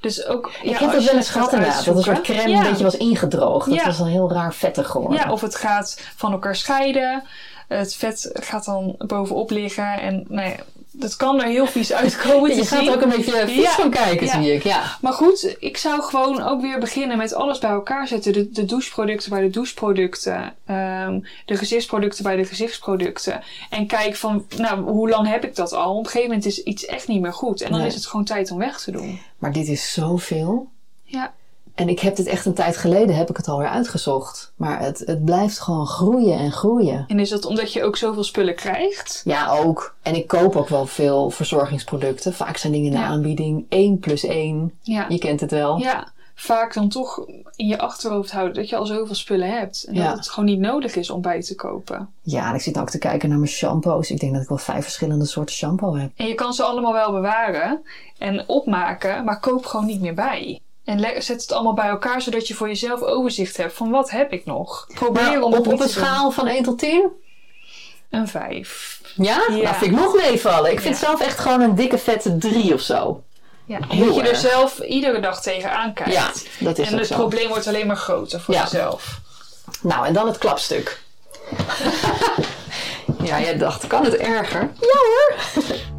Dus 0.00 0.26
ook, 0.26 0.52
ja, 0.62 0.70
ik 0.70 0.76
heb 0.76 0.92
dat 0.92 1.04
wel 1.04 1.14
eens 1.14 1.30
gehad 1.30 1.52
inderdaad, 1.52 1.84
dat 1.84 1.96
een 1.96 2.02
soort 2.02 2.20
crème 2.20 2.48
ja. 2.48 2.58
een 2.62 2.68
beetje 2.68 2.84
was 2.84 2.96
ingedroogd. 2.96 3.68
Dat 3.68 3.78
Ja. 3.78 3.84
was 3.84 3.98
dan 3.98 4.06
heel 4.06 4.32
raar 4.32 4.54
vettig 4.54 4.88
geworden. 4.88 5.18
Ja, 5.18 5.32
of 5.32 5.40
het 5.40 5.54
gaat 5.56 6.00
van 6.16 6.32
elkaar 6.32 6.56
scheiden. 6.56 7.22
Het 7.68 7.94
vet 7.94 8.30
gaat 8.32 8.64
dan 8.64 8.94
bovenop 8.98 9.50
liggen. 9.50 10.00
En 10.00 10.24
nou 10.28 10.48
ja, 10.48 10.56
dat 10.92 11.16
kan 11.16 11.40
er 11.40 11.46
heel 11.48 11.66
vies 11.66 11.92
uitkomen 11.92 12.50
te 12.50 12.56
je 12.56 12.66
gaat 12.66 12.78
zien. 12.84 12.90
ook 12.92 13.00
een 13.00 13.08
beetje 13.08 13.46
vies 13.46 13.62
Ja. 13.62 13.70
van 13.70 13.90
kijken, 13.90 14.26
Ja. 14.26 14.42
zie 14.42 14.52
ik. 14.54 14.62
Ja. 14.62 14.96
Maar 15.00 15.12
goed, 15.12 15.56
ik 15.58 15.76
zou 15.76 16.02
gewoon 16.02 16.42
ook 16.42 16.60
weer 16.60 16.78
beginnen 16.80 17.16
met 17.16 17.34
alles 17.34 17.58
bij 17.58 17.70
elkaar 17.70 18.06
zetten. 18.08 18.32
De, 18.32 18.50
de 18.50 18.64
doucheproducten 18.64 19.30
bij 19.30 19.40
de 19.42 19.50
doucheproducten. 19.50 20.54
ehm, 20.66 21.20
de 21.46 21.56
gezichtsproducten 21.56 22.22
bij 22.24 22.36
de 22.36 22.44
gezichtsproducten. 22.44 23.42
En 23.70 23.86
kijk 23.86 24.16
van, 24.16 24.46
nou, 24.56 24.80
hoe 24.90 25.08
lang 25.08 25.28
heb 25.28 25.44
ik 25.44 25.54
dat 25.56 25.72
al? 25.72 25.92
Op 25.96 25.98
een 26.04 26.10
gegeven 26.10 26.26
moment 26.28 26.46
is 26.46 26.62
iets 26.62 26.84
echt 26.86 27.08
niet 27.08 27.20
meer 27.20 27.32
goed. 27.32 27.60
En 27.60 27.70
dan 27.70 27.78
Nee. 27.78 27.88
is 27.88 27.94
het 27.94 28.06
gewoon 28.06 28.24
tijd 28.24 28.50
om 28.50 28.58
weg 28.58 28.80
te 28.80 28.90
doen. 28.90 29.20
Maar 29.38 29.52
dit 29.52 29.68
is 29.68 29.92
zoveel. 29.92 30.68
Ja, 31.04 31.32
En 31.74 31.88
ik 31.88 32.00
heb 32.00 32.16
dit 32.16 32.26
echt 32.26 32.46
een 32.46 32.54
tijd 32.54 32.76
geleden, 32.76 33.16
heb 33.16 33.30
ik 33.30 33.36
het 33.36 33.48
alweer 33.48 33.68
uitgezocht. 33.68 34.52
Maar 34.56 34.80
het, 34.80 35.02
het 35.06 35.24
blijft 35.24 35.60
gewoon 35.60 35.86
groeien 35.86 36.38
en 36.38 36.52
groeien. 36.52 37.04
en 37.08 37.18
is 37.20 37.28
dat 37.30 37.44
omdat 37.46 37.72
je 37.72 37.84
ook 37.84 37.96
zoveel 37.96 38.24
spullen 38.24 38.54
krijgt? 38.54 39.20
Ja, 39.24 39.58
ook. 39.58 39.94
En 40.02 40.14
ik 40.14 40.26
koop 40.26 40.56
ook 40.56 40.68
wel 40.68 40.86
veel 40.86 41.30
verzorgingsproducten. 41.30 42.34
Vaak 42.34 42.56
zijn 42.56 42.72
dingen 42.72 42.86
in 42.86 42.92
de 42.92 42.98
Ja. 43.02 43.06
aanbieding 43.06 43.66
1 43.68 43.98
plus 43.98 44.24
1. 44.24 44.72
Ja. 44.80 45.06
Je 45.08 45.18
kent 45.18 45.40
het 45.40 45.50
wel. 45.50 45.78
Ja, 45.78 46.12
vaak 46.34 46.74
dan 46.74 46.88
toch 46.88 47.24
in 47.56 47.66
je 47.66 47.78
achterhoofd 47.78 48.30
houden 48.32 48.54
dat 48.54 48.68
je 48.68 48.76
al 48.76 48.86
zoveel 48.86 49.14
spullen 49.14 49.50
hebt. 49.50 49.84
En 49.84 49.94
Ja. 49.94 50.08
dat 50.08 50.16
het 50.18 50.28
gewoon 50.28 50.48
niet 50.48 50.58
nodig 50.60 50.94
is 50.96 51.10
om 51.10 51.20
bij 51.20 51.42
te 51.42 51.54
kopen. 51.54 52.08
Ja, 52.22 52.48
en 52.48 52.54
ik 52.54 52.60
zit 52.60 52.74
nou 52.74 52.86
ook 52.86 52.92
te 52.92 52.98
kijken 52.98 53.28
naar 53.28 53.38
mijn 53.38 53.50
shampoos. 53.50 54.10
Ik 54.10 54.20
denk 54.20 54.32
dat 54.32 54.42
ik 54.42 54.48
wel 54.48 54.58
vijf 54.58 54.82
verschillende 54.82 55.24
soorten 55.24 55.54
shampoo 55.54 55.96
heb. 55.96 56.10
En 56.16 56.26
je 56.26 56.34
kan 56.34 56.52
ze 56.52 56.62
allemaal 56.62 56.92
wel 56.92 57.12
bewaren 57.12 57.82
en 58.18 58.48
opmaken, 58.48 59.24
maar 59.24 59.40
koop 59.40 59.64
gewoon 59.66 59.86
niet 59.86 60.00
meer 60.00 60.14
bij. 60.14 60.60
En 60.84 61.22
zet 61.22 61.40
het 61.42 61.52
allemaal 61.52 61.74
bij 61.74 61.88
elkaar, 61.88 62.22
zodat 62.22 62.48
je 62.48 62.54
voor 62.54 62.68
jezelf 62.68 63.00
overzicht 63.02 63.56
hebt 63.56 63.74
van 63.74 63.90
wat 63.90 64.10
heb 64.10 64.32
ik 64.32 64.44
nog. 64.44 64.86
Probeer 64.94 65.42
om 65.42 65.54
op, 65.54 65.66
een 65.80 65.88
schaal 65.88 66.30
van 66.30 66.46
1 66.46 66.62
tot 66.62 66.78
10? 66.78 67.08
Een 68.10 68.28
vijf. 68.28 69.00
Ja? 69.14 69.42
Ja. 69.50 69.62
Dat 69.64 69.76
vind 69.76 69.92
ik 69.92 69.98
nog 69.98 70.14
meevallen. 70.14 70.72
Ik 70.72 70.80
vind 70.80 70.98
Ja. 71.00 71.06
zelf 71.06 71.20
echt 71.20 71.38
gewoon 71.38 71.60
een 71.60 71.74
dikke 71.74 71.98
vette 71.98 72.38
3 72.38 72.74
of 72.74 72.80
zo. 72.80 73.22
Ja, 73.66 73.78
omdat 73.88 74.14
je 74.14 74.22
er 74.22 74.36
zelf 74.36 74.78
iedere 74.78 75.20
dag 75.20 75.42
tegenaan 75.42 75.92
kijkt. 75.92 76.12
Ja, 76.12 76.30
dat 76.58 76.78
is 76.78 76.90
en 76.90 76.98
het 76.98 77.06
zo. 77.06 77.14
probleem 77.14 77.48
wordt 77.48 77.66
alleen 77.66 77.86
maar 77.86 77.96
groter 77.96 78.40
voor 78.40 78.54
Ja. 78.54 78.62
jezelf. 78.62 79.20
Nou, 79.80 80.06
en 80.06 80.12
dan 80.12 80.26
het 80.26 80.38
klapstuk. 80.38 81.02
ja, 83.24 83.40
jij 83.40 83.58
dacht, 83.58 83.86
kan 83.86 84.04
het 84.04 84.16
erger? 84.16 84.70
Ja 84.80 84.98
hoor. 84.98 85.34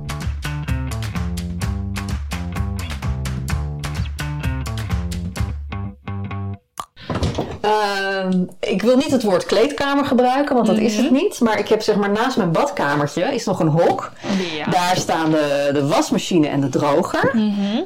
Ehm, 7.63 8.43
ik 8.60 8.82
wil 8.82 8.95
niet 8.95 9.12
het 9.12 9.23
woord 9.23 9.45
kleedkamer 9.45 10.06
gebruiken, 10.06 10.56
want 10.56 10.67
dat 10.67 10.78
is 10.78 10.97
het 10.97 11.12
niet. 11.12 11.39
Maar 11.39 11.60
ik 11.60 11.67
heb 11.67 11.82
zeg 11.82 11.95
maar 11.95 12.10
naast 12.10 12.38
mijn 12.38 12.52
badkamertje 12.52 13.34
is 13.34 13.45
nog 13.45 13.60
een 13.60 13.67
hok. 13.67 14.12
Ja. 14.58 14.65
Daar 14.65 14.97
staan 14.97 15.32
de, 15.32 15.69
de 15.73 15.88
wasmachine 15.88 16.47
en 16.47 16.62
de 16.62 16.69
droger. 16.69 17.32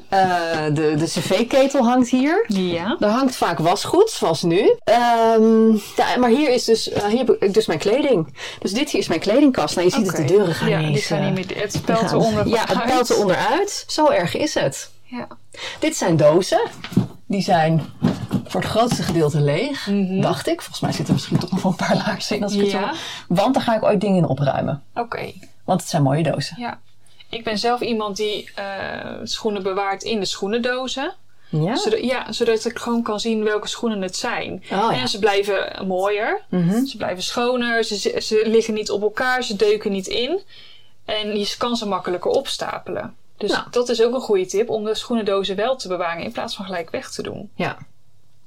Eh, 0.09 0.19
de 0.73 0.95
de 0.95 1.05
cv-ketel 1.05 1.83
hangt 1.83 2.09
hier. 2.09 2.45
Ja. 2.47 2.95
Hangt 2.99 3.35
vaak 3.35 3.59
wasgoed, 3.59 4.09
zoals 4.09 4.41
nu. 4.41 4.75
Ehm, 4.83 5.71
ja, 5.95 6.17
maar 6.19 6.29
hier 6.29 6.49
is 6.49 6.63
dus, 6.63 6.89
eh, 6.89 7.05
hier 7.05 7.17
heb 7.17 7.29
ik 7.29 7.53
dus 7.53 7.65
mijn 7.65 7.79
kleding. 7.79 8.33
Dus 8.59 8.71
dit 8.71 8.89
hier 8.89 9.01
is 9.01 9.07
mijn 9.07 9.19
kledingkast. 9.19 9.75
Nou, 9.75 9.87
je 9.87 9.93
ziet 9.93 10.05
dat 10.05 10.15
de 10.15 10.25
deuren 10.25 10.53
gaan 10.53 10.69
Ja, 10.69 10.77
gaan 10.77 11.17
eh, 11.19 11.31
niet 11.31 11.47
meer. 11.47 11.61
Het 11.61 11.81
pelt 11.85 12.11
eronder. 12.11 12.47
Ja, 12.47 12.59
het 12.59 12.77
uit. 12.77 12.85
pelt 12.85 13.09
er 13.09 13.17
onderuit. 13.17 13.83
Zo 13.87 14.09
erg 14.09 14.37
is 14.37 14.53
het. 14.53 14.89
Ja. 15.03 15.27
Dit 15.79 15.95
zijn 15.95 16.17
dozen. 16.17 16.61
Die 17.27 17.41
zijn 17.41 17.81
voor 18.61 18.65
het 18.71 18.77
grootste 18.79 19.03
gedeelte 19.03 19.41
leeg, 19.41 19.89
dacht 20.21 20.47
ik. 20.47 20.61
Volgens 20.61 20.79
mij 20.79 20.91
zitten 20.91 21.07
er 21.07 21.13
misschien 21.13 21.39
toch 21.39 21.51
nog 21.51 21.61
wel 21.61 21.71
een 21.71 21.77
paar 21.87 21.95
laarzen 22.07 22.35
in 22.35 22.43
als 22.43 22.53
ik 22.53 22.59
het 22.71 22.73
Mhm. 22.81 22.93
Zo... 22.93 22.99
Want 23.27 23.53
daar 23.53 23.63
ga 23.63 23.75
ik 23.75 23.83
ooit 23.83 24.01
dingen 24.01 24.17
in 24.17 24.27
opruimen. 24.27 24.83
Oké. 24.95 25.31
Want 25.63 25.81
het 25.81 25.89
zijn 25.89 26.03
mooie 26.03 26.23
dozen. 26.23 26.55
Ja. 26.59 26.79
Ik 27.29 27.43
ben 27.43 27.57
zelf 27.57 27.81
iemand 27.81 28.17
die 28.17 28.49
eh, 28.55 28.65
schoenen 29.23 29.63
bewaart 29.63 30.03
in 30.03 30.19
de 30.19 30.25
schoenendozen. 30.25 31.13
Ja? 31.49 31.75
Zodat, 31.75 32.03
ja, 32.03 32.31
zodat 32.31 32.65
ik 32.65 32.79
gewoon 32.79 33.03
kan 33.03 33.19
zien 33.19 33.43
welke 33.43 33.67
schoenen 33.67 34.01
het 34.01 34.15
zijn. 34.15 34.53
Oh, 34.53 34.69
ja. 34.69 34.91
En 34.91 35.07
ze 35.07 35.19
blijven 35.19 35.87
mooier. 35.87 36.41
Mhm. 36.49 36.85
Ze 36.85 36.97
blijven 36.97 37.23
schoner. 37.23 37.83
Ze, 37.83 37.97
ze, 37.97 38.21
ze 38.21 38.43
liggen 38.45 38.73
niet 38.73 38.89
op 38.91 39.01
elkaar. 39.01 39.43
Ze 39.43 39.55
deuken 39.55 39.91
niet 39.91 40.07
in. 40.07 40.39
En 41.05 41.39
je 41.39 41.55
kan 41.57 41.75
ze 41.75 41.87
makkelijker 41.87 42.31
opstapelen. 42.31 43.15
Dus 43.37 43.51
Nou. 43.51 43.63
dat 43.71 43.89
is 43.89 44.03
ook 44.03 44.13
een 44.13 44.21
goede 44.21 44.45
tip 44.45 44.69
om 44.69 44.83
de 44.83 44.95
schoenendozen 44.95 45.55
wel 45.55 45.75
te 45.75 45.87
bewaren 45.87 46.23
in 46.23 46.31
plaats 46.31 46.55
van 46.55 46.65
gelijk 46.65 46.89
weg 46.89 47.11
te 47.11 47.21
doen. 47.21 47.49
Ja. 47.55 47.77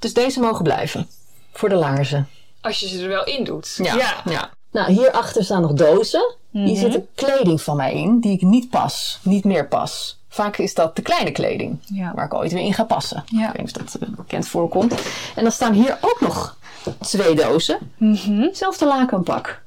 Dus 0.01 0.15
deze 0.15 0.41
mogen 0.41 0.63
blijven. 0.63 1.09
Voor 1.53 1.69
de 1.69 1.75
laarzen. 1.75 2.29
Als 2.61 2.81
je 2.81 2.89
ze 2.89 3.03
er 3.03 3.09
wel 3.09 3.25
in 3.25 3.45
doet. 3.45 3.75
Ja. 3.83 4.23
ja. 4.25 4.51
Nou, 4.73 4.93
hierachter 4.93 5.45
staan 5.45 5.63
nog 5.63 5.73
dozen. 5.73 6.35
Mhm. 6.51 6.65
Hier 6.65 6.77
zit 6.77 7.01
kleding 7.15 7.63
van 7.63 7.77
mij 7.77 7.95
in 7.95 8.21
die 8.21 8.33
ik 8.33 8.43
niet 8.43 8.71
pas, 8.71 9.19
niet 9.23 9.45
meer 9.45 9.69
pas. 9.69 10.19
Vaak 10.29 10.57
is 10.57 10.75
dat 10.75 10.97
de 10.97 11.03
kleine 11.03 11.31
kleding, 11.33 11.79
Ja. 11.87 12.13
waar 12.15 12.25
ik 12.25 12.35
ooit 12.35 12.53
weer 12.53 12.63
in 12.63 12.75
ga 12.75 12.85
passen. 12.85 13.25
Ja. 13.27 13.49
Ik 13.49 13.57
weet 13.57 13.67
niet 13.67 13.77
of 13.77 13.83
dat 13.93 14.09
eh, 14.09 14.15
bekend 14.17 14.49
voorkomt. 14.49 14.95
En 15.37 15.43
dan 15.43 15.53
staan 15.53 15.73
hier 15.73 15.99
ook 16.01 16.21
nog 16.21 16.57
twee 17.01 17.35
dozen. 17.35 17.79
Mhm. 17.97 18.49
Zelfde 18.53 18.87
lakenpak. 18.87 19.63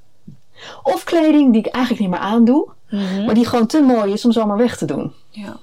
Of 0.84 1.04
kleding 1.04 1.52
die 1.52 1.62
ik 1.66 1.72
eigenlijk 1.74 2.04
niet 2.04 2.12
meer 2.14 2.28
aandoe, 2.28 2.70
Mhm. 2.90 3.26
maar 3.26 3.36
die 3.36 3.46
gewoon 3.46 3.68
te 3.68 3.82
mooi 3.82 4.14
is 4.14 4.26
om 4.26 4.32
zomaar 4.32 4.58
weg 4.58 4.78
te 4.78 4.86
doen. 4.86 5.14
ja. 5.30 5.58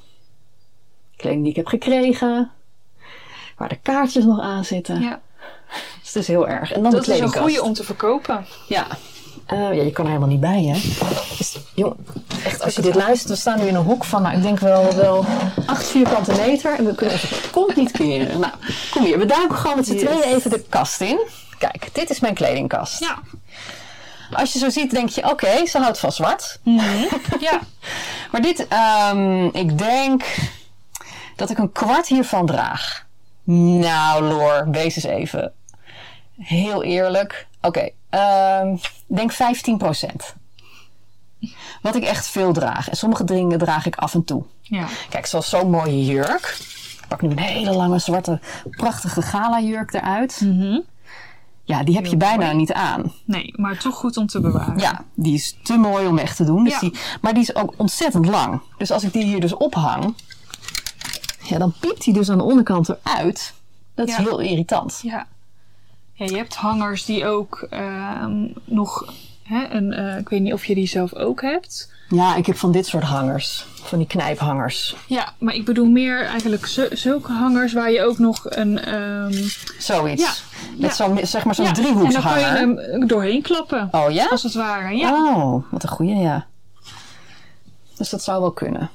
Kleding 1.16 1.40
die 1.42 1.50
ik 1.50 1.56
heb 1.56 1.66
gekregen. 1.66 2.50
Waar 3.60 3.68
de 3.68 3.78
kaartjes 3.82 4.24
nog 4.24 4.40
aan 4.40 4.64
zitten. 4.64 5.00
Ja. 5.00 5.20
Dus 6.00 6.12
het 6.12 6.22
is 6.22 6.28
heel 6.28 6.48
erg. 6.48 6.72
En 6.72 6.82
dan 6.82 6.90
Dat 6.90 7.04
de 7.04 7.12
is 7.12 7.18
een 7.20 7.24
kledingkast. 7.30 7.44
goede 7.54 7.62
om 7.68 7.72
te 7.74 7.84
verkopen. 7.84 8.46
Ja. 8.68 8.86
Eh, 9.46 9.58
ja, 9.58 9.82
je 9.82 9.90
kan 9.92 10.04
er 10.04 10.10
helemaal 10.10 10.28
niet 10.30 10.40
bij, 10.40 10.62
hè? 10.62 10.72
Dus, 11.38 11.56
jong, 11.74 11.96
echt, 12.44 12.62
als 12.62 12.74
je 12.74 12.82
dit 12.82 12.94
luistert, 12.94 13.28
we 13.28 13.36
staan 13.36 13.58
nu 13.60 13.66
in 13.66 13.74
een 13.74 13.82
hoek 13.84 14.04
van, 14.04 14.22
nou, 14.22 14.36
ik 14.36 14.42
denk 14.42 14.58
wel, 14.58 14.94
wel 14.94 15.24
acht 15.66 15.86
vierkante 15.86 16.32
meter. 16.32 16.74
En 16.78 16.84
we 16.86 16.94
kunnen 16.94 17.14
even 17.14 17.50
komt 17.50 17.76
niet 17.76 17.90
keren. 17.90 18.40
Nou, 18.40 18.52
kom 18.90 19.04
hier. 19.04 19.18
We 19.18 19.26
duiken 19.26 19.56
gewoon 19.56 19.76
met 19.76 19.86
z'n 19.86 19.92
Yes. 19.92 20.02
tweeën 20.02 20.22
even 20.36 20.50
de 20.50 20.64
kast 20.68 21.00
in. 21.00 21.18
Kijk, 21.58 21.88
dit 21.94 22.10
is 22.10 22.20
mijn 22.20 22.34
kledingkast. 22.34 23.00
Ja. 23.00 23.18
Als 24.32 24.52
je 24.52 24.58
zo 24.58 24.70
ziet, 24.70 24.90
denk 24.90 25.08
je, 25.08 25.30
oké, 25.30 25.66
ze 25.66 25.78
houdt 25.78 25.98
van 25.98 26.12
zwart. 26.12 26.58
Ja. 27.40 27.60
Maar 28.32 28.42
dit, 28.42 28.68
ehm, 28.68 29.44
ik 29.44 29.78
denk 29.78 30.22
dat 31.36 31.50
ik 31.50 31.58
een 31.58 31.72
kwart 31.72 32.06
hiervan 32.06 32.46
draag. 32.46 33.08
Nou, 33.54 34.22
Loor, 34.24 34.68
wees 34.70 34.94
eens 34.96 35.04
even 35.04 35.52
heel 36.38 36.82
eerlijk. 36.82 37.46
Oké, 37.62 37.88
ehm, 38.10 38.68
ik 38.72 39.16
denk 39.16 39.32
15%. 39.32 40.34
Wat 41.82 41.94
ik 41.96 42.02
echt 42.04 42.28
veel 42.30 42.52
draag. 42.52 42.88
En 42.88 42.96
sommige 42.96 43.24
dingen 43.24 43.58
draag 43.58 43.86
ik 43.86 43.96
af 43.96 44.14
en 44.14 44.24
toe. 44.24 44.42
Ja. 44.62 44.86
Kijk, 45.08 45.26
zoals 45.26 45.48
zo'n 45.48 45.70
mooie 45.70 46.04
jurk. 46.04 46.56
Ik 47.00 47.08
pak 47.08 47.20
nu 47.22 47.30
een 47.30 47.38
hele 47.38 47.72
lange, 47.72 47.98
zwarte, 47.98 48.40
prachtige 48.70 49.22
gala 49.22 49.60
jurk 49.60 49.92
eruit. 49.94 50.46
Ja, 51.64 51.82
die 51.84 51.94
heb 51.94 52.06
je 52.06 52.16
bijna 52.16 52.44
mooi. 52.44 52.56
niet 52.56 52.72
aan. 52.72 53.12
Nee, 53.24 53.52
maar 53.56 53.78
toch 53.78 53.94
goed 53.94 54.16
om 54.16 54.26
te 54.26 54.40
bewaren. 54.40 54.78
Ja, 54.78 55.04
die 55.14 55.34
is 55.34 55.56
te 55.62 55.76
mooi 55.76 56.06
om 56.06 56.16
weg 56.16 56.34
te 56.34 56.44
doen. 56.44 56.64
Dus 56.64 56.72
Ja. 56.72 56.78
die, 56.80 56.94
maar 57.20 57.32
die 57.34 57.42
is 57.42 57.54
ook 57.54 57.74
ontzettend 57.76 58.26
lang. 58.26 58.60
Dus 58.78 58.90
als 58.90 59.02
ik 59.04 59.12
die 59.12 59.24
hier 59.24 59.40
dus 59.40 59.54
ophang, 59.54 60.14
ja, 61.50 61.58
dan 61.58 61.72
piept 61.80 62.04
die 62.04 62.14
dus 62.14 62.30
aan 62.30 62.38
de 62.38 62.44
onderkant 62.44 62.88
eruit. 62.88 63.52
Dat 63.94 64.08
is 64.08 64.16
Ja. 64.16 64.22
heel 64.22 64.38
irritant. 64.40 65.00
Ja. 65.02 65.26
ja 66.12 66.24
je 66.26 66.36
hebt 66.36 66.54
hangers 66.54 67.04
die 67.04 67.26
ook 67.26 67.66
ehm, 67.70 68.46
nog... 68.64 69.12
Hè, 69.42 69.66
een, 69.70 69.92
eh, 69.92 70.18
ik 70.18 70.28
weet 70.28 70.40
niet 70.40 70.52
of 70.52 70.64
je 70.64 70.74
die 70.74 70.86
zelf 70.86 71.14
ook 71.14 71.42
hebt. 71.42 71.92
Ja, 72.08 72.34
ik 72.36 72.46
heb 72.46 72.56
van 72.56 72.72
dit 72.72 72.86
soort 72.86 73.04
hangers. 73.04 73.66
Van 73.82 73.98
die 73.98 74.06
knijphangers. 74.06 74.96
Ja, 75.06 75.32
maar 75.38 75.54
ik 75.54 75.64
bedoel 75.64 75.86
meer 75.86 76.24
eigenlijk 76.26 76.66
zu- 76.66 76.96
zulke 76.96 77.32
hangers 77.32 77.72
waar 77.72 77.90
je 77.90 78.02
ook 78.02 78.18
nog 78.18 78.40
een... 78.44 78.78
ehm, 78.78 79.32
Zoiets. 79.78 80.22
Ja. 80.22 80.32
Met 80.76 80.96
Ja. 80.96 81.06
zo'n, 81.06 81.18
zeg 81.26 81.44
maar 81.44 81.54
zo'n 81.54 81.64
ja, 81.64 81.72
driehoekshanger. 81.72 82.42
En 82.42 82.54
dan 82.66 82.74
kan 82.74 82.84
je 82.84 82.90
hem 82.90 83.06
doorheen 83.06 83.42
klappen. 83.42 83.88
Oh 83.92 84.10
ja? 84.10 84.26
Als 84.30 84.42
het 84.42 84.54
ware, 84.54 84.96
ja. 84.96 85.10
Oh, 85.34 85.64
wat 85.70 85.82
een 85.82 85.88
goeie, 85.88 86.16
ja. 86.16 86.46
Dus 87.96 88.10
dat 88.10 88.22
zou 88.22 88.40
wel 88.40 88.52
kunnen. 88.52 88.90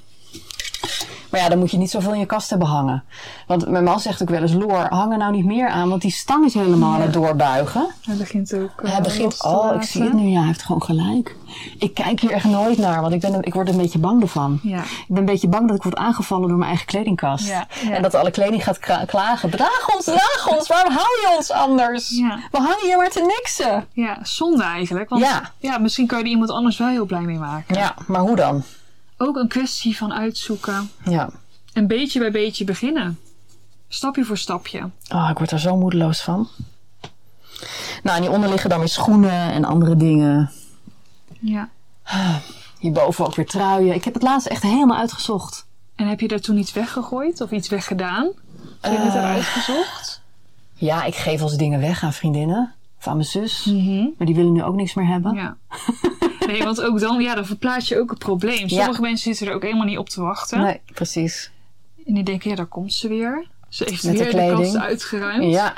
Maar 1.35 1.43
ja, 1.43 1.49
dan 1.49 1.59
moet 1.59 1.71
je 1.71 1.77
niet 1.77 1.91
zoveel 1.91 2.13
in 2.13 2.19
je 2.19 2.25
kast 2.25 2.49
hebben 2.49 2.67
hangen. 2.67 3.03
Want 3.47 3.69
mijn 3.69 3.83
man 3.83 3.99
zegt 3.99 4.21
ook 4.21 4.29
wel 4.29 4.41
eens, 4.41 4.53
Loor, 4.53 4.85
hang 4.89 5.11
er 5.11 5.17
nou 5.17 5.31
niet 5.31 5.45
meer 5.45 5.69
aan. 5.69 5.89
Want 5.89 6.01
die 6.01 6.11
stang 6.11 6.45
is 6.45 6.53
helemaal 6.53 6.93
aan 6.93 7.01
het 7.01 7.13
doorbuigen. 7.13 7.87
Hij 8.05 8.15
begint 8.15 8.53
ook 8.53 8.81
eh, 8.81 8.91
Hij 8.91 8.97
los 9.01 9.07
begint, 9.07 9.43
oh, 9.43 9.75
ik 9.75 9.81
zie 9.81 10.03
het 10.03 10.13
nu. 10.13 10.27
Ja, 10.27 10.37
hij 10.37 10.47
heeft 10.47 10.61
gewoon 10.63 10.83
gelijk. 10.83 11.35
Ik 11.79 11.93
kijk 11.93 12.19
hier 12.19 12.31
echt 12.31 12.45
nooit 12.45 12.77
naar, 12.77 13.01
want 13.01 13.13
ik, 13.13 13.19
ben, 13.19 13.43
ik 13.43 13.53
word 13.53 13.69
een 13.69 13.77
beetje 13.77 13.99
bang 13.99 14.21
ervan. 14.21 14.59
Ja. 14.63 14.79
Ik 14.79 15.05
ben 15.07 15.17
een 15.17 15.25
beetje 15.25 15.47
bang 15.47 15.67
dat 15.67 15.75
ik 15.77 15.83
word 15.83 15.95
aangevallen 15.95 16.47
door 16.47 16.57
mijn 16.57 16.69
eigen 16.69 16.87
kledingkast. 16.87 17.47
Ja. 17.47 17.67
En 17.91 18.01
dat 18.01 18.15
alle 18.15 18.31
kleding 18.31 18.63
gaat 18.63 18.79
klagen. 19.05 19.49
Draag 19.49 19.93
ons, 19.95 20.03
draag 20.05 20.47
ons. 20.57 20.67
Waarom 20.67 20.93
hou 20.93 21.07
je 21.21 21.33
ons 21.37 21.51
anders? 21.51 22.09
We 22.51 22.57
hangen 22.57 22.81
hier 22.85 22.97
maar 22.97 23.11
te 23.11 23.33
niksen. 23.37 23.85
Ja, 23.93 24.17
zonde 24.21 24.63
eigenlijk. 24.63 25.09
Want 25.09 25.21
Ja. 25.21 25.51
ja. 25.57 25.77
misschien 25.77 26.07
kan 26.07 26.17
je 26.17 26.23
er 26.23 26.29
iemand 26.29 26.49
anders 26.49 26.77
wel 26.77 26.87
heel 26.87 27.05
blij 27.05 27.21
mee 27.21 27.37
maken. 27.37 27.75
Ja, 27.75 27.95
maar 28.07 28.21
hoe 28.21 28.35
dan? 28.35 28.63
Ook 29.17 29.35
een 29.35 29.47
kwestie 29.47 29.97
van 29.97 30.13
uitzoeken. 30.13 30.91
Ja. 31.05 31.29
En 31.73 31.87
beetje 31.87 32.19
bij 32.19 32.31
beetje 32.31 32.63
beginnen. 32.63 33.19
Stapje 33.87 34.25
voor 34.25 34.37
stapje. 34.37 34.89
Oh, 35.13 35.27
ik 35.31 35.37
word 35.37 35.51
er 35.51 35.59
zo 35.59 35.77
moedeloos 35.77 36.21
van. 36.21 36.47
Nou, 38.03 38.15
en 38.17 38.21
hieronder 38.21 38.49
liggen 38.49 38.69
dan 38.69 38.79
weer 38.79 38.87
schoenen 38.87 39.51
en 39.51 39.65
andere 39.65 39.95
dingen. 39.95 40.51
Ja. 41.39 41.69
Hierboven 42.79 43.25
ook 43.25 43.35
weer 43.35 43.45
truien. 43.45 43.93
Ik 43.93 44.03
heb 44.03 44.13
het 44.13 44.23
laatst 44.23 44.47
echt 44.47 44.61
helemaal 44.63 44.97
uitgezocht. 44.97 45.65
En 45.95 46.07
heb 46.07 46.19
je 46.19 46.27
daar 46.27 46.39
toen 46.39 46.57
iets 46.57 46.73
weggegooid 46.73 47.41
of 47.41 47.51
iets 47.51 47.69
weggedaan? 47.69 48.31
Heb 48.81 48.91
je 48.91 48.97
het 48.97 49.13
Eh. 49.13 49.19
eruit 49.19 49.43
gezocht? 49.43 50.21
Ja, 50.73 51.03
ik 51.03 51.15
geef 51.15 51.41
eens 51.41 51.55
dingen 51.57 51.79
weg 51.79 52.03
aan 52.03 52.13
vriendinnen. 52.13 52.73
Of 52.99 53.07
aan 53.07 53.15
mijn 53.15 53.27
zus. 53.27 53.65
Maar 54.17 54.27
die 54.27 54.35
willen 54.35 54.51
nu 54.51 54.63
ook 54.63 54.75
niks 54.75 54.93
meer 54.93 55.07
hebben. 55.07 55.33
Ja. 55.33 55.57
Nee, 56.47 56.63
want 56.63 56.81
ook 56.81 56.99
dan, 56.99 57.21
ja, 57.21 57.35
dan 57.35 57.45
verplaats 57.45 57.87
je 57.87 57.99
ook 57.99 58.09
het 58.09 58.19
probleem. 58.19 58.69
Sommige 58.69 59.01
mensen 59.01 59.23
zitten 59.29 59.47
er 59.47 59.53
ook 59.53 59.63
helemaal 59.63 59.85
niet 59.85 59.97
op 59.97 60.09
te 60.09 60.21
wachten. 60.21 60.61
Nee, 60.61 60.81
precies. 60.93 61.51
En 62.05 62.13
die 62.13 62.23
denken, 62.23 62.49
ja, 62.49 62.55
daar 62.55 62.65
komt 62.65 62.93
ze 62.93 63.07
weer. 63.07 63.47
Ze 63.69 63.83
heeft 63.89 64.03
Met 64.03 64.11
de 64.17 64.17
weer 64.23 64.31
de, 64.31 64.37
kleding. 64.37 64.57
kast 64.61 64.75
uitgeruimd. 64.77 65.43
Ja, 65.53 65.73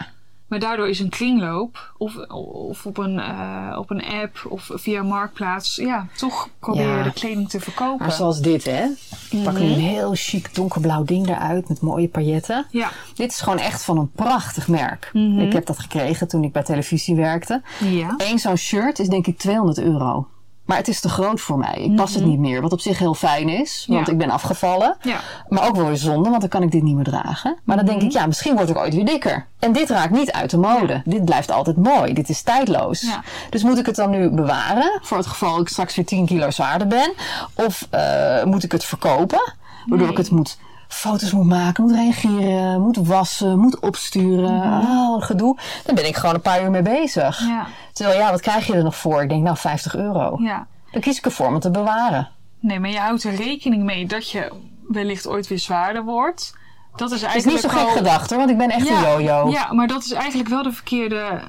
Maar 0.48 0.60
daardoor 0.60 0.90
is 0.90 1.00
een 1.00 1.10
kringloop 1.10 1.94
of, 1.98 2.16
of 2.28 2.86
op, 2.86 2.98
een, 2.98 3.20
eh, 3.20 3.76
op 3.80 3.90
een 3.90 4.04
app 4.06 4.46
of 4.50 4.70
via 4.74 5.04
Marktplaats, 5.04 5.76
ja, 5.76 6.08
toch 6.18 6.50
probeer 6.60 6.82
je 6.90 6.98
Ja. 6.98 7.04
de 7.04 7.14
kleding 7.14 7.50
te 7.50 7.60
verkopen. 7.60 8.06
maar 8.06 8.16
zoals 8.16 8.42
dit, 8.42 8.66
hè. 8.66 8.86
Ik 9.30 9.44
pak 9.44 9.54
nu 9.60 9.66
een 9.66 9.80
heel 9.80 10.12
chic 10.16 10.56
donkerblauw 10.56 11.04
ding 11.04 11.28
eruit 11.28 11.70
met 11.70 11.82
mooie 11.82 12.08
pailletten. 12.08 12.66
Ja, 12.72 12.92
Dit 13.16 13.32
is 13.32 13.42
gewoon 13.42 13.60
echt 13.60 13.84
van 13.84 13.98
een 13.98 14.12
prachtig 14.12 14.68
merk. 14.68 15.10
Ik 15.38 15.54
heb 15.54 15.66
dat 15.66 15.80
gekregen 15.80 16.28
toen 16.28 16.44
ik 16.44 16.52
bij 16.52 16.64
televisie 16.64 17.16
werkte. 17.16 17.62
ja. 17.80 18.14
Eén 18.18 18.40
zo'n 18.40 18.58
shirt 18.58 19.00
is 19.00 19.08
denk 19.08 19.28
ik 19.28 19.38
200 19.38 19.78
euro. 19.80 20.28
Maar 20.68 20.78
het 20.78 20.88
is 20.88 21.00
te 21.00 21.10
groot 21.10 21.42
voor 21.42 21.58
mij. 21.58 21.74
Ik 21.76 21.96
pas 21.96 22.14
het 22.14 22.26
niet 22.26 22.40
meer. 22.40 22.62
Wat 22.62 22.72
op 22.72 22.80
zich 22.80 23.00
heel 23.00 23.14
fijn 23.14 23.50
is. 23.50 23.86
Want 23.90 24.06
Ja. 24.08 24.12
ik 24.14 24.18
ben 24.18 24.30
afgevallen. 24.30 24.98
Ja. 25.02 25.20
Maar 25.50 25.68
ook 25.68 25.76
wel 25.76 25.86
weer 25.88 25.98
zonde, 25.98 26.30
want 26.30 26.42
dan 26.42 26.50
kan 26.50 26.62
ik 26.64 26.72
dit 26.72 26.84
niet 26.84 26.96
meer 26.96 27.04
dragen. 27.04 27.58
Maar 27.64 27.76
dan 27.78 27.86
denk 27.86 28.02
ik, 28.02 28.12
ja, 28.12 28.26
misschien 28.26 28.56
word 28.56 28.70
ik 28.70 28.78
ooit 28.78 28.94
weer 28.96 29.06
dikker. 29.06 29.46
En 29.60 29.72
dit 29.74 29.90
raakt 29.90 30.12
niet 30.12 30.32
uit 30.32 30.50
de 30.50 30.58
mode. 30.58 31.02
Dit 31.06 31.26
blijft 31.26 31.52
altijd 31.52 31.78
mooi. 31.78 32.14
Dit 32.14 32.30
is 32.30 32.42
tijdloos. 32.42 33.06
Dus 33.50 33.64
moet 33.64 33.78
ik 33.78 33.86
het 33.86 33.96
dan 33.96 34.10
nu 34.10 34.30
bewaren? 34.30 35.00
Voor 35.02 35.18
het 35.18 35.28
geval 35.28 35.60
ik 35.60 35.68
straks 35.68 35.96
weer 35.96 36.06
10 36.06 36.26
kilo 36.26 36.52
zwaarder 36.52 36.88
ben? 36.88 37.14
Of 37.54 37.88
eh, 37.90 38.44
moet 38.44 38.64
ik 38.64 38.72
het 38.72 38.84
verkopen? 38.84 39.54
Waardoor 39.86 40.08
Nee. 40.08 40.16
ik 40.18 40.18
het 40.24 40.32
moet 40.32 40.58
foto's 40.88 41.32
moet 41.32 41.46
maken, 41.46 41.84
moet 41.84 41.94
reageren, 41.94 42.82
moet 42.82 42.98
wassen, 42.98 43.60
moet 43.60 43.80
opsturen. 43.80 44.62
Oh, 44.82 45.22
gedoe. 45.24 45.58
Dan 45.86 45.96
ben 45.96 46.08
ik 46.08 46.16
gewoon 46.16 46.36
een 46.36 46.42
paar 46.42 46.64
uur 46.64 46.72
mee 46.72 46.82
bezig. 46.82 47.40
Ja. 47.48 47.68
Terwijl 47.94 48.20
ja, 48.20 48.32
wat 48.32 48.42
krijg 48.42 48.68
je 48.68 48.74
er 48.74 48.84
nog 48.84 48.96
voor? 48.96 49.22
Ik 49.22 49.30
denk, 49.30 49.44
nou, 49.44 49.58
50 49.58 49.96
euro. 49.96 50.38
ja. 50.42 50.68
Dan 50.92 51.02
kies 51.02 51.18
ik 51.18 51.26
ervoor 51.26 51.48
om 51.48 51.54
het 51.54 51.62
te 51.62 51.72
bewaren. 51.72 52.30
Nee, 52.60 52.80
maar 52.80 52.90
je 52.90 53.00
houdt 53.00 53.24
er 53.24 53.36
rekening 53.36 53.84
mee 53.84 54.06
dat 54.06 54.32
je 54.32 54.52
wellicht 54.88 55.28
ooit 55.28 55.48
weer 55.48 55.60
zwaarder 55.60 56.04
wordt. 56.04 56.56
Dat 56.96 57.12
is 57.12 57.22
Het 57.22 57.30
is 57.30 57.34
eigenlijk 57.36 57.64
niet 57.64 57.72
zo 57.72 57.78
gek 57.78 57.88
al- 57.88 57.96
gedacht 57.96 58.30
hoor, 58.30 58.40
want 58.40 58.50
ik 58.52 58.58
ben 58.58 58.70
echt 58.70 58.88
ja, 58.88 58.96
een 58.96 59.24
yo-yo. 59.24 59.50
Ja, 59.50 59.74
maar 59.74 59.88
dat 59.88 60.04
is 60.04 60.12
eigenlijk 60.12 60.50
wel 60.50 60.64
de 60.64 60.72
verkeerde, 60.72 61.40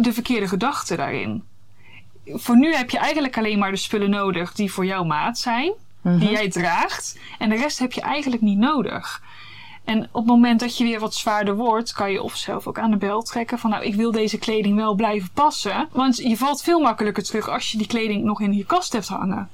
de 0.00 0.12
verkeerde 0.12 0.48
gedachte 0.48 0.96
daarin. 0.96 1.44
Voor 2.26 2.56
nu 2.58 2.74
heb 2.74 2.90
je 2.90 2.98
eigenlijk 2.98 3.38
alleen 3.38 3.58
maar 3.58 3.70
de 3.70 3.76
spullen 3.76 4.10
nodig 4.10 4.52
die 4.52 4.72
voor 4.72 4.86
jouw 4.86 5.04
maat 5.04 5.38
zijn, 5.38 5.72
Mhm. 6.02 6.18
die 6.18 6.30
jij 6.30 6.50
draagt. 6.50 7.18
En 7.38 7.48
de 7.48 7.56
rest 7.56 7.78
heb 7.78 7.92
je 7.92 8.00
eigenlijk 8.00 8.42
niet 8.42 8.58
nodig. 8.58 9.22
En 9.84 10.02
op 10.02 10.14
het 10.14 10.26
moment 10.26 10.60
dat 10.60 10.76
je 10.78 10.84
weer 10.84 11.00
wat 11.00 11.14
zwaarder 11.14 11.56
wordt, 11.56 11.92
kan 11.92 12.12
je 12.12 12.22
of 12.22 12.36
zelf 12.36 12.66
ook 12.66 12.78
aan 12.78 12.90
de 12.90 12.96
bel 12.96 13.22
trekken 13.22 13.58
van 13.58 13.70
nou, 13.70 13.84
ik 13.84 13.94
wil 13.94 14.12
deze 14.12 14.38
kleding 14.38 14.76
wel 14.76 14.94
blijven 14.94 15.30
passen. 15.34 15.88
Want 15.92 16.16
je 16.16 16.36
valt 16.36 16.62
veel 16.62 16.80
makkelijker 16.80 17.22
terug 17.22 17.48
als 17.48 17.72
je 17.72 17.78
die 17.78 17.86
kleding 17.86 18.24
nog 18.24 18.40
in 18.40 18.52
je 18.52 18.66
kast 18.66 18.92
hebt 18.92 19.08
hangen. 19.08 19.50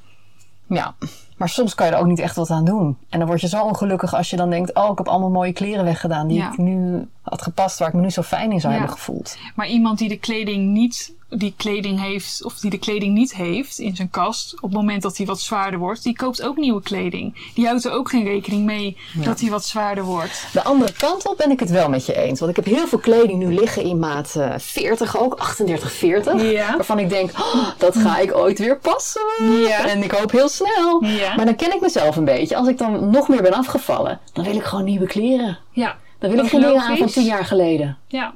Ja, 0.66 0.94
maar 1.38 1.48
soms 1.48 1.74
kan 1.74 1.86
je 1.86 1.92
er 1.92 1.98
ook 1.98 2.06
niet 2.06 2.18
echt 2.18 2.36
wat 2.36 2.50
aan 2.50 2.64
doen. 2.64 2.96
En 3.08 3.18
dan 3.18 3.28
word 3.28 3.40
je 3.40 3.48
zo 3.48 3.62
ongelukkig 3.62 4.14
als 4.14 4.30
je 4.30 4.36
dan 4.36 4.50
denkt... 4.50 4.74
oh, 4.74 4.90
ik 4.92 4.98
heb 4.98 5.08
allemaal 5.08 5.30
mooie 5.30 5.52
kleren 5.52 5.84
weggedaan... 5.84 6.26
die 6.28 6.36
Ja. 6.38 6.52
ik 6.52 6.58
nu 6.58 7.06
had 7.22 7.42
gepast, 7.42 7.78
waar 7.78 7.88
ik 7.88 7.94
me 7.94 8.00
nu 8.00 8.10
zo 8.10 8.22
fijn 8.22 8.52
in 8.52 8.60
zou 8.60 8.72
Ja. 8.72 8.78
hebben 8.78 8.96
gevoeld. 8.98 9.36
Maar 9.54 9.68
iemand 9.68 9.98
die 9.98 10.08
de 10.08 10.18
kleding 10.18 10.72
niet, 10.72 11.12
die 11.28 11.54
kleding 11.56 12.00
heeft, 12.00 12.44
of 12.44 12.54
die 12.58 12.70
de 12.70 12.78
kleding 12.78 13.14
niet 13.14 13.34
heeft 13.34 13.78
in 13.78 13.96
zijn 13.96 14.10
kast, 14.10 14.54
op 14.54 14.62
het 14.62 14.72
moment 14.72 15.02
dat 15.02 15.16
hij 15.16 15.26
wat 15.26 15.40
zwaarder 15.40 15.78
wordt, 15.80 16.02
die 16.02 16.16
koopt 16.16 16.42
ook 16.42 16.56
nieuwe 16.56 16.82
kleding. 16.82 17.50
Die 17.54 17.66
houdt 17.66 17.84
er 17.84 17.92
ook 17.92 18.10
geen 18.10 18.24
rekening 18.24 18.64
mee 18.64 18.96
dat 19.14 19.40
hij 19.40 19.50
wat 19.50 19.64
zwaarder 19.64 20.04
wordt. 20.04 20.46
De 20.52 20.62
andere 20.64 20.92
kant 20.92 21.28
op 21.28 21.36
ben 21.36 21.50
ik 21.50 21.60
het 21.60 21.70
wel 21.70 21.88
met 21.88 22.06
je 22.06 22.14
eens. 22.16 22.38
Want 22.40 22.56
ik 22.58 22.64
heb 22.64 22.74
heel 22.74 22.86
veel 22.86 22.98
kleding 22.98 23.38
nu 23.38 23.54
liggen 23.54 23.82
in 23.82 23.98
maat 23.98 24.34
eh, 24.36 24.54
40 24.58 25.18
ook, 25.18 25.34
38, 25.34 25.92
40. 25.92 26.42
Ja. 26.52 26.74
Waarvan 26.76 26.98
ik 26.98 27.08
denk, 27.08 27.30
oh, 27.30 27.68
dat 27.78 27.96
ga 27.96 28.18
ik 28.18 28.34
ooit 28.36 28.58
weer 28.58 28.78
passen. 28.78 29.22
Ja. 29.60 29.86
En 29.88 30.02
ik 30.02 30.10
hoop 30.10 30.30
heel 30.30 30.48
snel. 30.48 31.04
Ja. 31.04 31.27
Maar 31.36 31.44
dan 31.44 31.56
ken 31.56 31.74
ik 31.74 31.80
mezelf 31.80 32.16
een 32.16 32.24
beetje. 32.24 32.56
Als 32.56 32.68
ik 32.68 32.78
dan 32.78 33.10
nog 33.10 33.28
meer 33.28 33.42
ben 33.42 33.52
afgevallen, 33.54 34.20
dan 34.32 34.44
wil 34.44 34.54
ik 34.56 34.64
gewoon 34.64 34.84
nieuwe 34.84 35.06
kleren. 35.06 35.58
Ja. 35.72 35.96
Dan 36.18 36.30
wil 36.30 36.44
ik 36.44 36.50
geen 36.50 36.60
dingen 36.60 36.80
aan 36.82 36.96
van. 36.96 37.06
10 37.06 37.24
jaar 37.24 37.44
geleden. 37.44 37.98
Ja. 38.06 38.34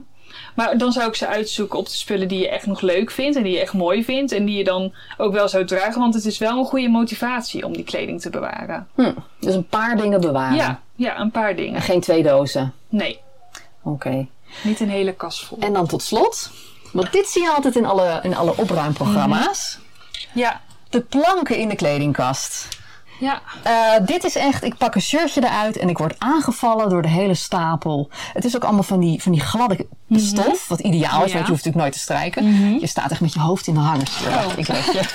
Maar 0.55 0.79
dan 0.79 0.93
zou 0.93 1.09
ik 1.09 1.15
ze 1.15 1.27
uitzoeken 1.27 1.79
op 1.79 1.85
de 1.85 1.93
spullen 1.97 2.29
die 2.29 2.39
je 2.39 2.49
echt 2.49 2.67
nog 2.67 2.81
leuk 2.81 3.11
vindt 3.11 3.37
en 3.37 3.43
die 3.43 3.53
je 3.53 3.61
echt 3.61 3.73
mooi 3.73 4.05
vindt 4.05 4.33
en 4.33 4.45
die 4.45 4.57
je 4.59 4.65
dan 4.65 4.95
ook 5.17 5.33
wel 5.33 5.49
zou 5.49 5.65
dragen, 5.65 6.01
want 6.01 6.15
het 6.15 6.25
is 6.25 6.39
wel 6.39 6.59
een 6.59 6.65
goede 6.65 6.89
motivatie 6.89 7.65
om 7.67 7.73
die 7.73 7.85
kleding 7.85 8.21
te 8.21 8.31
bewaren. 8.31 8.89
Hm. 8.95 9.13
Dus 9.41 9.55
een 9.55 9.67
paar 9.67 9.97
dingen 9.97 10.21
bewaren. 10.21 10.57
Ja, 10.57 10.81
ja, 10.97 11.21
een 11.21 11.31
paar 11.31 11.51
En 11.51 11.57
dingen. 11.57 11.81
geen 11.81 12.01
twee 12.01 12.23
dozen. 12.23 12.73
Nee, 12.89 13.19
Oké. 13.83 14.27
niet 14.63 14.81
een 14.81 14.91
hele 14.91 15.13
kast 15.13 15.45
vol. 15.45 15.59
En 15.61 15.73
dan 15.73 15.87
tot 15.87 16.03
slot, 16.03 16.51
want 16.93 17.13
dit 17.13 17.27
zie 17.29 17.43
je 17.43 17.51
altijd 17.51 17.77
in 17.77 17.87
alle, 17.87 18.21
in 18.23 18.37
alle 18.37 18.57
opruimprogramma's. 18.57 19.79
Ja, 20.35 20.61
De 20.89 21.01
planken 21.01 21.57
in 21.57 21.69
de 21.69 21.77
kledingkast. 21.77 22.69
Ja. 23.23 23.41
Eh, 23.63 24.07
dit 24.07 24.25
is 24.25 24.37
echt, 24.37 24.65
ik 24.65 24.77
pak 24.77 24.95
een 24.95 25.01
shirtje 25.01 25.45
eruit 25.45 25.77
en 25.77 25.89
ik 25.89 25.99
word 25.99 26.15
aangevallen 26.19 26.89
door 26.89 27.03
de 27.03 27.09
hele 27.09 27.35
stapel. 27.35 28.11
Het 28.33 28.45
is 28.45 28.57
ook 28.57 28.65
allemaal 28.65 28.83
van 28.83 29.01
die, 29.01 29.23
van 29.23 29.33
die 29.33 29.41
gladde 29.41 29.87
stof, 30.11 30.69
wat 30.69 30.81
ideaal 30.81 31.25
is, 31.25 31.31
Ja. 31.31 31.35
want 31.39 31.47
je 31.47 31.53
hoeft 31.53 31.65
natuurlijk 31.65 31.77
nooit 31.77 31.93
te 31.93 31.99
strijken. 31.99 32.79
Je 32.81 32.87
staat 32.87 33.11
echt 33.11 33.21
met 33.21 33.33
je 33.33 33.41
hoofd 33.41 33.67
in 33.67 33.75
de 33.75 33.81
hangers. 33.81 34.21
Ik 34.57 34.67
weet 34.67 34.85
je. 34.85 35.01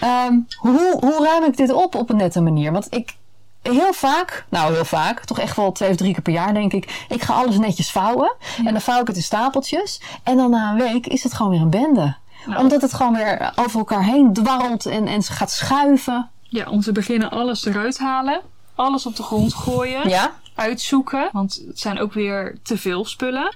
Ehm, 0.00 0.34
hoe, 0.56 0.96
hoe 1.00 1.24
ruim 1.24 1.44
ik 1.44 1.56
dit 1.56 1.72
op 1.72 1.94
op 1.94 2.10
een 2.10 2.16
nette 2.16 2.40
manier? 2.40 2.72
Want 2.72 2.86
ik, 2.90 3.16
heel 3.62 3.92
vaak, 3.92 4.44
nou 4.48 4.72
heel 4.74 4.84
vaak, 4.84 5.24
toch 5.24 5.38
echt 5.38 5.56
wel 5.56 5.72
twee 5.72 5.90
of 5.90 5.96
drie 5.96 6.12
keer 6.12 6.22
per 6.22 6.32
jaar 6.32 6.54
denk 6.54 6.72
ik, 6.72 7.04
ik 7.08 7.22
ga 7.22 7.34
alles 7.34 7.58
netjes 7.58 7.90
vouwen. 7.90 8.34
En 8.56 8.72
dan 8.72 8.80
vouw 8.80 9.00
ik 9.00 9.06
het 9.06 9.16
in 9.16 9.22
stapeltjes. 9.22 10.00
En 10.22 10.36
dan 10.36 10.50
na 10.50 10.70
een 10.70 10.76
week 10.92 11.06
is 11.06 11.22
het 11.22 11.34
gewoon 11.34 11.52
weer 11.52 11.60
een 11.60 11.70
bende. 11.70 12.16
Nou. 12.46 12.60
Omdat 12.60 12.82
het 12.82 12.94
gewoon 12.94 13.14
weer 13.14 13.52
over 13.56 13.78
elkaar 13.78 14.04
heen 14.04 14.32
dwarrelt 14.32 14.86
en, 14.86 15.06
en 15.06 15.22
gaat 15.22 15.50
schuiven. 15.50 16.30
Ja, 16.48 16.70
om 16.70 16.80
te 16.80 16.92
beginnen 16.92 17.30
alles 17.30 17.64
eruit 17.64 17.98
halen. 17.98 18.40
Alles 18.74 19.06
op 19.06 19.16
de 19.16 19.22
grond 19.22 19.54
gooien. 19.54 20.08
Ja? 20.08 20.34
Uitzoeken. 20.54 21.28
Want 21.32 21.62
het 21.66 21.80
zijn 21.80 21.98
ook 21.98 22.12
weer 22.12 22.58
te 22.62 22.78
veel 22.78 23.04
spullen. 23.04 23.54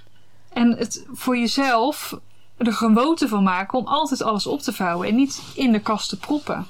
En 0.53 0.77
het 0.77 1.05
voor 1.11 1.37
jezelf 1.37 2.19
er 2.57 2.73
gewoonte 2.73 3.27
van 3.27 3.43
maken 3.43 3.79
om 3.79 3.87
altijd 3.87 4.21
alles 4.23 4.47
op 4.47 4.61
te 4.61 4.73
vouwen. 4.73 5.07
En 5.07 5.15
niet 5.15 5.41
in 5.55 5.71
de 5.71 5.79
kast 5.79 6.09
te 6.09 6.17
proppen. 6.17 6.67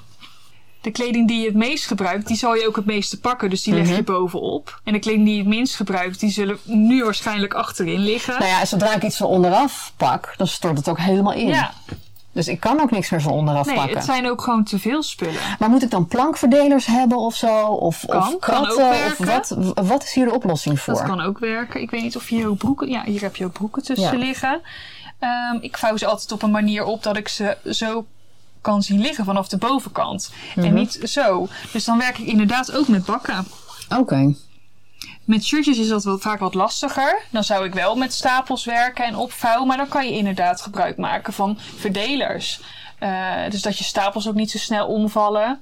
De 0.80 0.90
kleding 0.90 1.28
die 1.28 1.40
je 1.40 1.46
het 1.46 1.54
meest 1.54 1.86
gebruikt, 1.86 2.26
die 2.26 2.36
zal 2.36 2.54
je 2.54 2.66
ook 2.66 2.76
het 2.76 2.84
meeste 2.84 3.20
pakken. 3.20 3.50
Dus 3.50 3.62
die 3.62 3.74
leg 3.74 3.96
je 3.96 4.02
bovenop. 4.02 4.80
En 4.84 4.92
de 4.92 4.98
kleding 4.98 5.24
die 5.24 5.34
je 5.34 5.40
het 5.40 5.48
minst 5.48 5.76
gebruikt, 5.76 6.20
die 6.20 6.30
zullen 6.30 6.58
nu 6.64 7.04
waarschijnlijk 7.04 7.54
achterin 7.54 8.00
liggen. 8.00 8.38
Nou 8.38 8.50
ja, 8.50 8.64
zodra 8.64 8.94
ik 8.94 9.02
iets 9.02 9.16
van 9.16 9.26
onderaf 9.26 9.92
pak, 9.96 10.34
dan 10.36 10.46
stort 10.46 10.78
het 10.78 10.88
ook 10.88 10.98
helemaal 10.98 11.32
in. 11.32 11.48
ja, 11.48 11.72
Dus 12.32 12.48
ik 12.48 12.60
kan 12.60 12.80
ook 12.80 12.90
niks 12.90 13.10
meer 13.10 13.20
van 13.22 13.32
onderaf 13.32 13.66
nee, 13.66 13.74
pakken. 13.74 13.94
het 13.96 14.04
zijn 14.04 14.28
ook 14.30 14.42
gewoon 14.42 14.64
te 14.64 14.78
veel 14.78 15.02
spullen. 15.02 15.40
Maar 15.58 15.70
moet 15.70 15.82
ik 15.82 15.90
dan 15.90 16.06
plankverdelers 16.06 16.86
hebben 16.86 17.18
of 17.18 17.34
zo? 17.34 17.66
Of, 17.66 18.04
Kan, 18.06 18.18
of 18.18 18.28
kan 18.28 18.38
kratten? 18.38 18.86
ook 18.86 19.18
of 19.18 19.26
wat, 19.26 19.74
wat 19.86 20.02
is 20.02 20.12
hier 20.12 20.24
de 20.24 20.34
oplossing 20.34 20.80
voor? 20.80 20.94
Dat 20.94 21.02
kan 21.02 21.20
ook 21.20 21.38
werken. 21.38 21.80
Ik 21.80 21.90
weet 21.90 22.02
niet 22.02 22.16
of 22.16 22.28
je 22.28 22.34
hier 22.36 22.48
ook 22.48 22.58
broeken... 22.58 22.88
Ja, 22.88 23.04
hier 23.04 23.20
heb 23.20 23.36
je 23.36 23.44
ook 23.44 23.52
broeken 23.52 23.82
tussen 23.82 24.18
Ja. 24.18 24.24
liggen. 24.24 24.60
Ehm, 25.18 25.56
ik 25.60 25.78
vouw 25.78 25.96
ze 25.96 26.06
altijd 26.06 26.32
op 26.32 26.42
een 26.42 26.50
manier 26.50 26.84
op 26.84 27.02
dat 27.02 27.16
ik 27.16 27.28
ze 27.28 27.56
zo 27.70 28.06
kan 28.60 28.82
zien 28.82 29.00
liggen 29.00 29.24
vanaf 29.24 29.48
de 29.48 29.56
bovenkant. 29.56 30.32
Mhm. 30.54 30.66
En 30.66 30.74
niet 30.74 30.98
zo. 31.02 31.48
Dus 31.72 31.84
dan 31.84 31.98
werk 31.98 32.18
ik 32.18 32.26
inderdaad 32.26 32.72
ook 32.72 32.88
met 32.88 33.04
bakken. 33.04 33.46
Oké. 33.98 34.34
Met 35.24 35.44
shirtjes 35.44 35.78
is 35.78 35.88
dat 35.88 36.04
wel 36.04 36.18
vaak 36.18 36.38
wat 36.38 36.54
lastiger. 36.54 37.22
Dan 37.30 37.44
zou 37.44 37.64
ik 37.64 37.74
wel 37.74 37.96
met 37.96 38.12
stapels 38.12 38.64
werken 38.64 39.04
en 39.04 39.16
opvouwen. 39.16 39.66
Maar 39.66 39.76
dan 39.76 39.88
kan 39.88 40.06
je 40.06 40.16
inderdaad 40.16 40.60
gebruik 40.60 40.96
maken 40.96 41.32
van 41.32 41.58
verdelers. 41.76 42.60
Eh, 42.98 43.50
dus 43.50 43.62
dat 43.62 43.78
je 43.78 43.84
stapels 43.84 44.28
ook 44.28 44.34
niet 44.34 44.50
zo 44.50 44.58
snel 44.58 44.86
omvallen. 44.86 45.60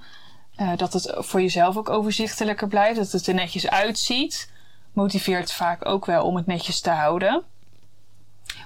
Eh, 0.57 0.77
dat 0.77 0.93
het 0.93 1.15
voor 1.17 1.41
jezelf 1.41 1.77
ook 1.77 1.89
overzichtelijker 1.89 2.69
blijft. 2.69 2.97
Dat 2.97 3.13
het 3.13 3.27
er 3.27 3.35
netjes 3.35 3.69
uitziet. 3.69 4.51
Motiveert 4.93 5.53
vaak 5.53 5.87
ook 5.87 6.07
wel 6.07 6.25
om 6.25 6.37
het 6.37 6.47
netjes 6.47 6.81
te 6.81 6.91
houden. 6.91 7.43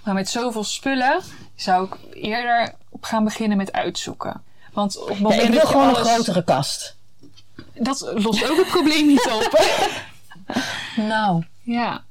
Maar 0.05 0.14
met 0.14 0.28
zoveel 0.28 0.64
spullen 0.64 1.22
zou 1.55 1.86
ik 1.86 1.97
eerder 2.14 2.74
op 2.88 3.05
gaan 3.05 3.24
beginnen 3.24 3.57
met 3.57 3.72
uitzoeken. 3.72 4.42
Want 4.72 4.99
op 4.99 5.09
het 5.09 5.16
Ja, 5.16 5.22
moment 5.22 5.42
ik 5.42 5.49
wil 5.49 5.59
dat 5.61 5.68
je 5.68 5.74
gewoon 5.74 5.88
alles... 5.88 5.99
een 5.99 6.14
grotere 6.14 6.45
kast. 6.45 6.97
Dat 7.74 8.12
lost 8.14 8.51
ook 8.51 8.57
het 8.57 8.68
probleem 8.68 9.07
niet 9.07 9.30
op. 9.32 9.59
Nou. 10.97 11.42
Ja, 11.62 12.03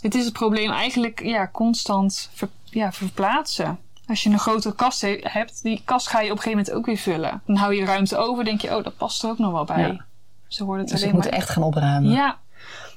het 0.00 0.14
is 0.14 0.24
het 0.24 0.32
probleem 0.32 0.70
eigenlijk 0.70 1.22
ja, 1.22 1.48
constant 1.52 2.30
ver- 2.34 2.48
ja, 2.64 2.92
verplaatsen. 2.92 3.78
Als 4.06 4.22
je 4.22 4.30
een 4.30 4.38
grotere 4.38 4.74
kast 4.74 5.00
he- 5.00 5.20
hebt, 5.22 5.62
die 5.62 5.82
kast 5.84 6.08
ga 6.08 6.18
je 6.20 6.30
op 6.30 6.36
een 6.36 6.42
gegeven 6.42 6.58
moment 6.58 6.76
ook 6.76 6.86
weer 6.86 6.96
vullen. 6.96 7.42
Dan 7.46 7.56
hou 7.56 7.74
je 7.74 7.84
ruimte 7.84 8.16
over, 8.16 8.44
denk 8.44 8.60
je, 8.60 8.76
oh, 8.76 8.84
dat 8.84 8.96
past 8.96 9.22
er 9.22 9.30
ook 9.30 9.38
nog 9.38 9.52
wel 9.52 9.64
bij. 9.64 9.80
Ja. 9.86 10.04
Zo 10.48 10.64
wordt 10.64 10.80
het 10.80 10.90
Dus 10.90 11.02
alleen 11.02 11.14
moet 11.14 11.24
maar... 11.24 11.32
echt 11.32 11.48
gaan 11.48 11.62
opruimen. 11.62 12.10
Ja. 12.10 12.38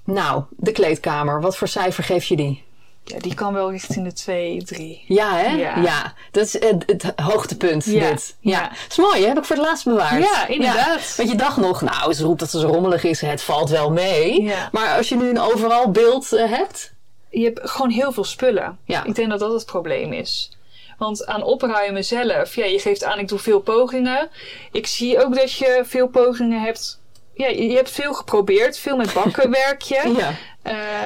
Nou, 0.03 0.43
de 0.49 0.71
kleedkamer. 0.71 1.41
Wat 1.41 1.57
voor 1.57 1.67
cijfer 1.67 2.03
geef 2.03 2.25
je 2.25 2.35
die? 2.35 2.63
Ja, 3.03 3.19
die 3.19 3.33
kan 3.33 3.53
wel 3.53 3.71
richting 3.71 4.05
de 4.05 4.13
2, 4.13 4.63
3. 4.63 5.03
Ja, 5.07 5.37
hè? 5.37 5.55
Ja. 5.81 6.13
Dat 6.31 6.45
is 6.45 6.53
het, 6.53 6.83
het 6.85 7.13
hoogtepunt, 7.15 7.85
Ja, 7.85 8.09
dit. 8.09 8.35
Ja. 8.39 8.51
ja. 8.51 8.71
is 8.89 8.97
mooi, 8.97 9.21
hè? 9.21 9.27
Heb 9.27 9.37
ik 9.37 9.43
voor 9.43 9.55
het 9.55 9.65
laatst 9.65 9.85
bewaard. 9.85 10.23
Ja, 10.23 10.47
inderdaad. 10.47 11.13
Want 11.17 11.29
je 11.29 11.35
dacht 11.35 11.57
nog, 11.57 11.81
nou, 11.81 12.13
ze 12.13 12.23
roept 12.23 12.39
dat 12.39 12.49
ze 12.49 12.59
zo 12.59 12.67
rommelig 12.67 13.03
is. 13.03 13.21
Het 13.21 13.41
valt 13.41 13.69
wel 13.69 13.91
mee. 13.91 14.51
Maar 14.71 14.97
als 14.97 15.09
je 15.09 15.15
nu 15.15 15.29
een 15.29 15.39
overal 15.39 15.91
beeld 15.91 16.33
eh, 16.33 16.51
hebt... 16.51 16.93
Je 17.29 17.43
hebt 17.43 17.69
gewoon 17.69 17.89
heel 17.89 18.11
veel 18.11 18.23
spullen. 18.23 18.77
Ja. 18.83 19.03
Ik 19.03 19.15
denk 19.15 19.29
dat 19.29 19.39
dat 19.39 19.53
het 19.53 19.65
probleem 19.65 20.13
is. 20.13 20.51
Want 20.97 21.25
aan 21.25 21.43
opruimen 21.43 22.05
zelf, 22.05 22.55
ja, 22.55 22.65
je 22.65 22.79
geeft 22.79 23.03
aan, 23.03 23.19
ik 23.19 23.27
doe 23.27 23.39
veel 23.39 23.59
pogingen. 23.59 24.29
Ik 24.71 24.87
zie 24.87 25.23
ook 25.23 25.35
dat 25.35 25.51
je 25.51 25.81
veel 25.85 26.07
pogingen 26.07 26.61
hebt. 26.61 26.98
Ja, 27.39 27.47
je 27.47 27.75
hebt 27.75 27.91
veel 27.91 28.13
geprobeerd, 28.13 28.77
veel 28.77 28.95
met 28.95 29.13
bakken 29.13 29.51
werk 29.65 29.81
je. 29.81 30.13
Ja. 30.17 30.33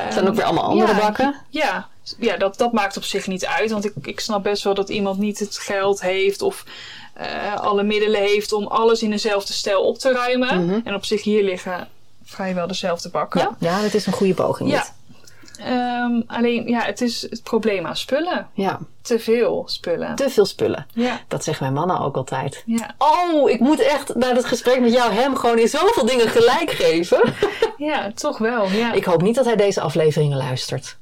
Er 0.05 0.13
zijn 0.13 0.27
ook 0.27 0.35
weer 0.35 0.43
allemaal 0.43 0.63
andere 0.63 0.91
ja, 0.91 0.99
bakken. 0.99 1.35
Ja, 1.49 1.87
ja 2.19 2.37
dat, 2.37 2.57
dat 2.57 2.71
maakt 2.71 2.97
op 2.97 3.03
zich 3.03 3.27
niet 3.27 3.45
uit. 3.45 3.71
Want 3.71 3.85
ik, 3.85 3.93
ik 4.01 4.19
snap 4.19 4.43
best 4.43 4.63
wel 4.63 4.73
dat 4.73 4.89
iemand 4.89 5.19
niet 5.19 5.39
het 5.39 5.57
geld 5.57 6.01
heeft 6.01 6.41
of 6.41 6.63
eh, 7.13 7.55
alle 7.55 7.83
middelen 7.83 8.19
heeft 8.19 8.53
om 8.53 8.67
alles 8.67 9.01
in 9.01 9.09
dezelfde 9.09 9.53
stijl 9.53 9.81
op 9.81 9.97
te 9.97 10.11
ruimen. 10.11 10.81
En 10.85 10.95
op 10.95 11.05
zich 11.05 11.23
hier 11.23 11.43
liggen 11.43 11.87
vrijwel 12.23 12.67
dezelfde 12.67 13.09
bakken. 13.09 13.41
Ja, 13.41 13.55
ja, 13.59 13.81
dat 13.81 13.93
is 13.93 14.05
een 14.05 14.13
goede 14.13 14.33
poging. 14.33 14.71
Ja. 14.71 14.79
dit. 14.79 14.93
Ehm, 15.59 16.21
alleen, 16.27 16.67
ja, 16.67 16.81
het 16.81 17.01
is 17.01 17.21
het 17.21 17.43
probleem 17.43 17.85
aan 17.85 17.95
spullen. 17.95 18.47
ja. 18.53 18.79
Te 19.01 19.19
veel 19.19 19.63
spullen. 19.67 20.15
Te 20.15 20.29
veel 20.29 20.45
spullen. 20.45 20.85
Ja, 20.93 21.21
Dat 21.27 21.43
zeggen 21.43 21.63
mijn 21.63 21.75
mannen 21.87 22.05
ook 22.05 22.15
altijd. 22.15 22.63
ja, 22.65 22.95
Oh, 22.97 23.49
ik 23.49 23.59
moet 23.59 23.79
echt 23.79 24.15
na 24.15 24.33
het 24.35 24.45
gesprek 24.45 24.79
met 24.81 24.93
jou 24.93 25.11
hem 25.13 25.35
gewoon 25.35 25.59
in 25.59 25.67
zoveel 25.67 26.05
dingen 26.05 26.27
gelijk 26.27 26.71
geven. 26.71 27.33
ja, 27.77 28.11
toch 28.11 28.37
wel. 28.37 28.67
Ja. 28.69 28.91
Ik 28.93 29.03
hoop 29.05 29.21
niet 29.21 29.35
dat 29.35 29.45
hij 29.45 29.55
deze 29.55 29.81
afleveringen 29.81 30.37
luistert. 30.37 30.97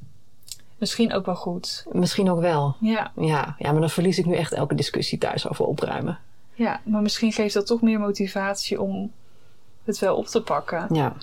Misschien 0.77 1.13
ook 1.13 1.25
wel 1.25 1.35
goed. 1.35 1.85
Misschien 1.91 2.31
ook 2.31 2.39
wel. 2.39 2.75
Ja, 2.79 3.11
Ja, 3.15 3.55
ja, 3.57 3.71
maar 3.71 3.81
dan 3.81 3.89
verlies 3.89 4.17
ik 4.17 4.25
nu 4.25 4.35
echt 4.35 4.51
elke 4.51 4.75
discussie 4.75 5.17
thuis 5.17 5.47
over 5.49 5.65
opruimen. 5.65 6.19
ja, 6.53 6.81
maar 6.83 7.01
misschien 7.01 7.31
geeft 7.31 7.53
dat 7.53 7.65
toch 7.67 7.81
meer 7.81 7.99
motivatie 7.99 8.81
om 8.81 9.11
het 9.83 9.99
wel 9.99 10.15
op 10.15 10.25
te 10.27 10.41
pakken. 10.41 10.87
Ja, 10.91 11.13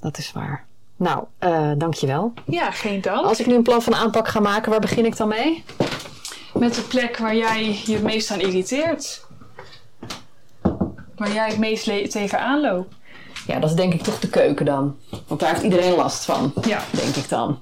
dat 0.00 0.18
is 0.18 0.32
waar. 0.32 0.64
Nou, 0.96 1.24
eh 1.38 1.70
dankjewel. 1.78 2.32
Ja, 2.46 2.70
geen 2.70 3.00
dank. 3.00 3.26
Als 3.26 3.40
ik 3.40 3.46
nu 3.46 3.54
een 3.54 3.62
plan 3.62 3.82
van 3.82 3.94
aanpak 3.94 4.28
ga 4.28 4.40
maken, 4.40 4.70
waar 4.70 4.80
begin 4.80 5.04
ik 5.04 5.16
dan 5.16 5.28
mee? 5.28 5.64
Met 6.54 6.74
de 6.74 6.82
plek 6.82 7.16
waar 7.16 7.36
jij 7.36 7.80
je 7.84 7.92
het 7.92 8.02
meest 8.02 8.30
aan 8.30 8.40
irriteert. 8.40 9.26
Waar 11.16 11.32
jij 11.32 11.48
het 11.48 11.58
meest 11.58 11.84
tegenaan 12.10 12.60
loopt. 12.60 12.94
Ja, 13.46 13.58
dat 13.58 13.70
is 13.70 13.76
denk 13.76 13.94
ik 13.94 14.02
toch 14.02 14.18
de 14.18 14.28
keuken 14.28 14.64
dan. 14.66 14.96
Want 15.26 15.40
daar 15.40 15.50
heeft 15.50 15.62
iedereen 15.62 15.94
last 15.94 16.24
van, 16.24 16.52
Ja. 16.66 16.80
denk 16.90 17.14
ik 17.16 17.28
dan. 17.28 17.60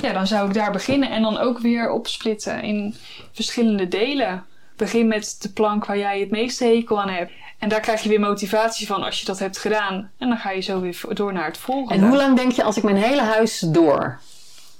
ja, 0.00 0.12
dan 0.12 0.26
zou 0.26 0.48
ik 0.48 0.54
daar 0.54 0.72
beginnen 0.72 1.10
en 1.10 1.22
dan 1.22 1.38
ook 1.38 1.58
weer 1.58 1.90
opsplitten 1.90 2.62
in 2.62 2.94
verschillende 3.32 3.88
delen. 3.88 4.44
Begin 4.76 5.08
met 5.08 5.36
de 5.40 5.48
plank 5.48 5.84
waar 5.86 5.98
jij 5.98 6.20
het 6.20 6.30
meeste 6.30 6.64
hekel 6.64 7.00
aan 7.00 7.08
hebt. 7.08 7.32
En 7.58 7.68
daar 7.68 7.80
krijg 7.80 8.02
je 8.02 8.08
weer 8.08 8.20
motivatie 8.20 8.86
van 8.86 9.02
als 9.02 9.20
je 9.20 9.26
dat 9.26 9.38
hebt 9.38 9.58
gedaan. 9.58 10.10
En 10.18 10.28
dan 10.28 10.38
ga 10.38 10.50
je 10.50 10.60
zo 10.60 10.80
weer 10.80 11.00
door 11.08 11.32
naar 11.32 11.46
het 11.46 11.58
volgende. 11.58 12.02
En 12.02 12.08
hoe 12.08 12.16
lang 12.16 12.36
denk 12.36 12.52
je 12.52 12.62
als 12.62 12.76
ik 12.76 12.82
mijn 12.82 12.96
hele 12.96 13.22
huis 13.22 13.58
door 13.58 14.20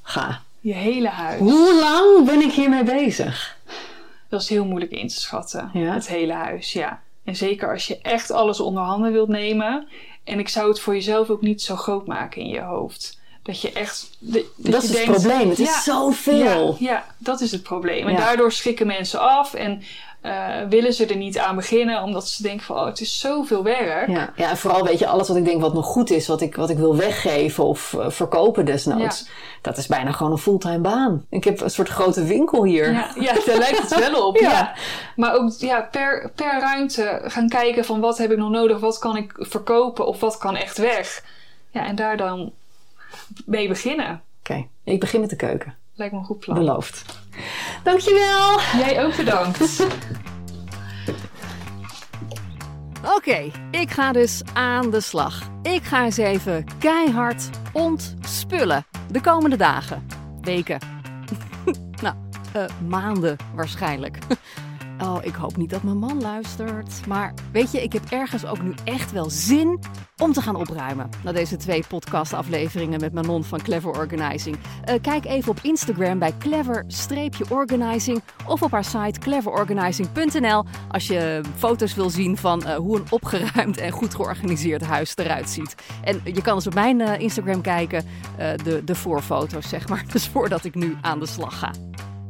ga? 0.02 0.40
Je 0.60 0.74
hele 0.74 1.08
huis. 1.08 1.40
Hoe 1.40 1.74
lang 1.80 2.26
ben 2.26 2.40
ik 2.40 2.52
hiermee 2.52 2.84
bezig? 2.84 3.56
Dat 4.28 4.42
is 4.42 4.48
heel 4.48 4.64
moeilijk 4.64 4.92
in 4.92 5.08
te 5.08 5.20
schatten. 5.20 5.70
Ja? 5.72 5.94
Het 5.94 6.08
hele 6.08 6.32
huis, 6.32 6.72
ja. 6.72 7.00
En 7.24 7.36
zeker 7.36 7.72
als 7.72 7.86
je 7.86 7.98
echt 7.98 8.30
alles 8.30 8.60
onder 8.60 8.82
handen 8.82 9.12
wilt 9.12 9.28
nemen. 9.28 9.88
En 10.24 10.38
ik 10.38 10.48
zou 10.48 10.68
het 10.68 10.80
voor 10.80 10.94
jezelf 10.94 11.30
ook 11.30 11.40
niet 11.40 11.62
zo 11.62 11.76
groot 11.76 12.06
maken 12.06 12.42
in 12.42 12.48
je 12.48 12.60
hoofd. 12.60 13.20
Dat 13.44 13.60
je 13.60 13.72
echt... 13.72 14.10
Dat, 14.18 14.42
Dat, 14.56 14.82
je 14.82 14.88
is 14.88 14.98
het 14.98 15.10
probleem. 15.10 15.48
Het 15.48 15.58
is 15.58 15.68
ja, 15.68 15.80
zoveel. 15.80 16.76
Ja, 16.78 16.90
ja, 16.90 17.04
dat 17.18 17.40
is 17.40 17.50
het 17.52 17.62
probleem. 17.62 18.06
En 18.06 18.12
Ja. 18.12 18.18
daardoor 18.18 18.52
schrikken 18.52 18.86
mensen 18.86 19.20
af 19.20 19.54
en 19.54 19.82
eh, 20.20 20.46
willen 20.68 20.92
ze 20.92 21.06
er 21.06 21.16
niet 21.16 21.38
aan 21.38 21.56
beginnen. 21.56 22.02
Omdat 22.02 22.28
ze 22.28 22.42
denken 22.42 22.66
van, 22.66 22.76
oh, 22.76 22.84
het 22.86 23.00
is 23.00 23.20
zoveel 23.20 23.62
werk. 23.62 24.08
Ja, 24.08 24.32
ja, 24.36 24.50
en 24.50 24.56
vooral 24.56 24.84
weet 24.84 24.98
je, 24.98 25.06
alles 25.06 25.28
wat 25.28 25.36
ik 25.36 25.44
denk 25.44 25.60
wat 25.60 25.74
nog 25.74 25.86
goed 25.86 26.10
is, 26.10 26.26
wat 26.26 26.40
ik, 26.40 26.56
wat 26.56 26.70
ik 26.70 26.76
wil 26.76 26.96
weggeven 26.96 27.64
of 27.64 27.94
eh, 27.94 28.10
verkopen 28.10 28.64
desnoods. 28.64 29.28
Dat 29.62 29.76
is 29.76 29.86
bijna 29.86 30.12
gewoon 30.12 30.32
een 30.32 30.38
fulltime 30.38 30.78
baan. 30.78 31.26
Ik 31.30 31.44
heb 31.44 31.60
een 31.60 31.70
soort 31.70 31.88
grote 31.88 32.24
winkel 32.24 32.64
hier. 32.64 32.92
Ja, 32.92 33.10
ja, 33.20 33.32
daar 33.46 33.58
lijkt 33.58 33.78
het 33.90 33.98
wel 33.98 34.26
op. 34.26 34.36
Ja. 34.44 34.50
Ja. 34.50 34.74
Maar 35.16 35.34
ook 35.34 35.52
ja, 35.58 35.80
per, 35.90 36.30
per 36.34 36.60
ruimte 36.60 37.20
gaan 37.24 37.48
kijken 37.48 37.84
van 37.84 38.00
wat 38.00 38.18
heb 38.18 38.30
ik 38.30 38.38
nog 38.38 38.50
nodig, 38.50 38.80
wat 38.80 38.98
kan 38.98 39.16
ik 39.16 39.32
verkopen 39.36 40.06
of 40.06 40.20
wat 40.20 40.38
kan 40.38 40.56
echt 40.56 40.78
weg. 40.78 41.22
Ja, 41.70 41.86
en 41.86 41.96
daar 41.96 42.16
dan 42.16 42.52
mee 43.46 43.68
beginnen. 43.68 44.22
Oké, 44.38 44.66
ik 44.84 45.00
begin 45.00 45.20
met 45.20 45.30
de 45.30 45.36
keuken. 45.36 45.74
Lijkt 45.94 46.12
me 46.12 46.18
een 46.18 46.24
goed 46.24 46.38
plan. 46.38 46.58
Beloofd. 46.58 47.04
Dankjewel! 47.82 48.60
Jij 48.60 49.04
ook 49.04 49.16
bedankt. 49.16 49.86
Oké, 53.16 53.50
ik 53.70 53.90
ga 53.90 54.12
dus 54.12 54.42
aan 54.52 54.90
de 54.90 55.00
slag. 55.00 55.50
Ik 55.62 55.82
ga 55.82 56.04
eens 56.04 56.16
even 56.16 56.64
keihard 56.78 57.50
ontspullen. 57.72 58.86
De 59.10 59.20
komende 59.20 59.56
dagen, 59.56 60.06
weken. 60.40 60.78
nou, 62.02 62.14
eh, 62.52 62.64
maanden 62.88 63.36
waarschijnlijk. 63.54 64.18
Oh, 65.04 65.18
ik 65.22 65.34
hoop 65.34 65.56
niet 65.56 65.70
dat 65.70 65.82
mijn 65.82 65.98
man 65.98 66.20
luistert. 66.20 67.06
Maar 67.06 67.34
weet 67.52 67.72
je, 67.72 67.82
ik 67.82 67.92
heb 67.92 68.04
ergens 68.10 68.46
ook 68.46 68.62
nu 68.62 68.74
echt 68.84 69.12
wel 69.12 69.30
zin 69.30 69.78
om 70.16 70.32
te 70.32 70.42
gaan 70.42 70.56
opruimen. 70.56 71.08
Na 71.24 71.32
deze 71.32 71.56
twee 71.56 71.84
podcastafleveringen 71.88 73.00
met 73.00 73.12
Manon 73.12 73.44
van 73.44 73.62
Clever 73.62 73.90
Organizing. 73.90 74.56
Uh, 74.56 74.94
kijk 75.02 75.24
even 75.24 75.50
op 75.50 75.58
Instagram 75.62 76.18
bij 76.18 76.34
clever-organizing 76.38 78.22
of 78.46 78.62
op 78.62 78.70
haar 78.70 78.84
site 78.84 79.18
cleverorganizing.nl 79.20 80.64
als 80.88 81.06
je 81.06 81.40
foto's 81.56 81.94
wil 81.94 82.10
zien 82.10 82.36
van 82.36 82.62
uh, 82.66 82.74
hoe 82.74 82.96
een 82.96 83.06
opgeruimd 83.10 83.76
en 83.76 83.90
goed 83.90 84.14
georganiseerd 84.14 84.82
huis 84.82 85.16
eruit 85.16 85.50
ziet. 85.50 85.74
En 86.04 86.20
je 86.24 86.42
kan 86.42 86.56
dus 86.56 86.66
op 86.66 86.74
mijn 86.74 87.00
uh, 87.00 87.18
Instagram 87.18 87.60
kijken, 87.60 88.04
de, 88.36 88.82
de 88.84 88.94
voorfoto's 88.94 89.68
zeg 89.68 89.88
maar. 89.88 90.04
Dus 90.12 90.28
voordat 90.28 90.64
ik 90.64 90.74
nu 90.74 90.96
aan 91.00 91.18
de 91.18 91.26
slag 91.26 91.58
ga. 91.58 91.70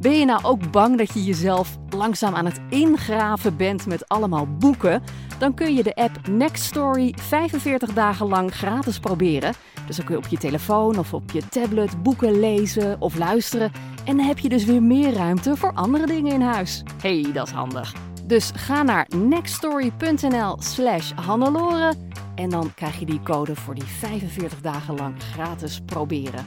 Ben 0.01 0.19
je 0.19 0.25
nou 0.25 0.45
ook 0.45 0.71
bang 0.71 0.99
dat 0.99 1.13
je 1.13 1.25
jezelf 1.25 1.79
langzaam 1.91 2.35
aan 2.35 2.45
het 2.45 2.61
ingraven 2.69 3.57
bent 3.57 3.87
met 3.87 4.09
allemaal 4.09 4.47
boeken? 4.47 5.03
Dan 5.39 5.55
kun 5.55 5.75
je 5.75 5.83
de 5.83 5.95
app 5.95 6.29
Nextstory 6.29 7.15
45 7.21 7.93
dagen 7.93 8.27
lang 8.27 8.55
gratis 8.55 8.99
proberen. 8.99 9.55
Dus 9.87 9.97
dan 9.97 10.05
kun 10.05 10.15
je 10.15 10.25
op 10.25 10.31
je 10.31 10.39
telefoon 10.39 10.99
of 10.99 11.15
op 11.15 11.31
je 11.31 11.49
tablet 11.49 12.03
boeken 12.03 12.41
lezen 12.41 13.01
of 13.01 13.17
luisteren. 13.17 13.73
En 14.05 14.17
dan 14.17 14.27
heb 14.27 14.39
je 14.39 14.49
dus 14.49 14.65
weer 14.65 14.83
meer 14.83 15.13
ruimte 15.13 15.57
voor 15.57 15.73
andere 15.73 16.07
dingen 16.07 16.33
in 16.33 16.41
huis. 16.41 16.83
hey, 17.03 17.27
dat 17.33 17.47
is 17.47 17.53
handig. 17.53 17.95
Dus 18.27 18.51
ga 18.55 18.83
naar 18.83 19.09
nextstory.nl 19.17 20.57
slash 20.61 21.13
Hannelore 21.13 21.95
en 22.35 22.51
dan 22.51 22.75
krijg 22.75 22.99
je 22.99 23.07
die 23.07 23.23
code 23.23 23.55
voor 23.55 23.75
die 23.75 23.85
45 23.85 24.61
dagen 24.61 24.95
lang 24.95 25.23
gratis 25.23 25.81
proberen. 25.87 26.47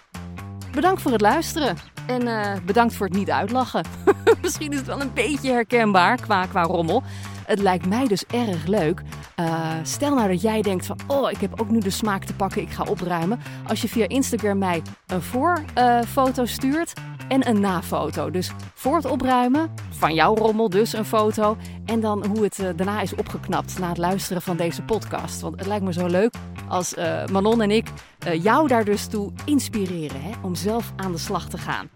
Bedankt 0.72 1.02
voor 1.02 1.12
het 1.12 1.22
luisteren. 1.22 1.97
En 2.08 2.28
uh, 2.28 2.51
bedankt 2.66 2.93
voor 2.93 3.08
het 3.08 3.16
niet 3.16 3.32
uitlachen. 3.32 3.86
Misschien 4.41 4.72
is 4.72 4.78
het 4.78 4.88
wel 4.88 5.01
een 5.01 5.14
beetje 5.14 5.51
herkenbaar 5.51 6.22
qua, 6.22 6.45
qua 6.45 6.62
rommel. 6.62 7.03
Het 7.45 7.60
lijkt 7.60 7.86
mij 7.86 8.08
dus 8.08 8.26
erg 8.26 8.66
leuk. 8.66 9.01
Uh, 9.39 9.72
stel 9.84 10.16
nou 10.16 10.28
dat 10.28 10.41
jij 10.41 10.62
denkt 10.62 10.86
van, 10.86 10.99
oh, 11.08 11.32
ik 11.32 11.38
heb 11.38 11.62
ook 11.62 11.70
nu 11.70 11.80
de 11.80 11.89
smaak 11.89 12.24
te 12.24 12.34
pakken, 12.34 12.62
ik 12.62 12.70
ga 12.70 12.84
opruimen. 12.84 13.39
Als 13.68 13.82
je 13.82 13.88
via 13.88 14.08
Instagram 14.08 14.58
mij 14.58 14.82
een 15.08 15.22
voorfoto 15.22 16.45
stuurt 16.45 16.93
en 17.28 17.47
een 17.47 17.60
nafoto. 17.60 18.32
Dus 18.32 18.51
voor 18.74 18.95
het 18.95 19.05
opruimen, 19.05 19.74
van 19.89 20.14
jouw 20.14 20.36
rommel 20.36 20.70
dus 20.70 20.93
een 20.93 21.05
foto. 21.05 21.58
En 21.86 21.99
dan 21.99 22.26
hoe 22.26 22.43
het 22.43 22.60
uh, 22.60 22.70
daarna 22.76 23.01
is 23.01 23.16
opgeknapt 23.16 23.80
na 23.80 23.88
het 23.89 23.97
luisteren 23.97 24.41
van 24.41 24.58
deze 24.58 24.82
podcast. 24.82 25.41
Want 25.41 25.55
het 25.60 25.68
lijkt 25.68 25.84
me 25.86 25.93
zo 25.93 26.05
leuk 26.05 26.34
als 26.68 26.97
uh, 26.97 27.26
Manon 27.26 27.61
en 27.61 27.72
ik 27.72 27.88
uh, 28.28 28.43
jou 28.43 28.68
daar 28.68 28.84
dus 28.84 29.07
toe 29.07 29.32
inspireren 29.45 30.22
hè, 30.22 30.32
om 30.41 30.55
zelf 30.55 30.93
aan 30.95 31.11
de 31.11 31.18
slag 31.18 31.49
te 31.49 31.57
gaan. 31.57 31.89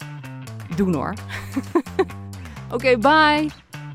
Doen 0.76 0.94
hoor. 0.94 1.14
Oké, 2.76 2.98
bye. 2.98 3.50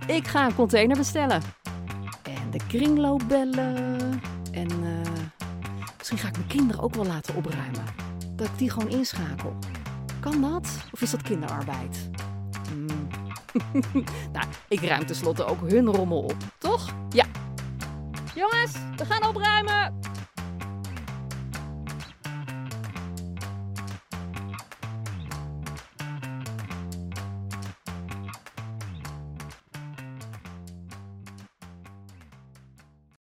Ik 0.06 0.26
ga 0.26 0.46
een 0.46 0.54
container 0.54 0.96
bestellen. 0.96 1.42
En 2.22 2.50
de 2.50 2.60
kringloop 2.68 3.22
bellen. 3.28 4.20
En 4.52 4.70
uh, 4.70 5.00
misschien 5.98 6.18
ga 6.18 6.28
ik 6.28 6.36
mijn 6.36 6.48
kinderen 6.48 6.82
ook 6.82 6.94
wel 6.94 7.06
laten 7.06 7.34
opruimen. 7.34 7.84
Dat 8.36 8.46
ik 8.46 8.58
die 8.58 8.70
gewoon 8.70 8.88
inschakel. 8.88 9.56
Kan 10.20 10.40
dat? 10.40 10.68
Of 10.92 11.02
is 11.02 11.10
dat 11.10 11.22
kinderarbeid? 11.22 12.08
Hmm. 12.68 13.08
nou, 14.32 14.46
ik 14.68 14.80
ruim 14.80 15.06
tenslotte 15.06 15.44
ook 15.44 15.70
hun 15.70 15.86
rommel 15.86 16.22
op, 16.22 16.36
toch? 16.58 16.94
Ja. 17.10 17.24
Jongens, 18.34 18.72
we 18.96 19.04
gaan 19.04 19.28
opruimen. 19.28 20.00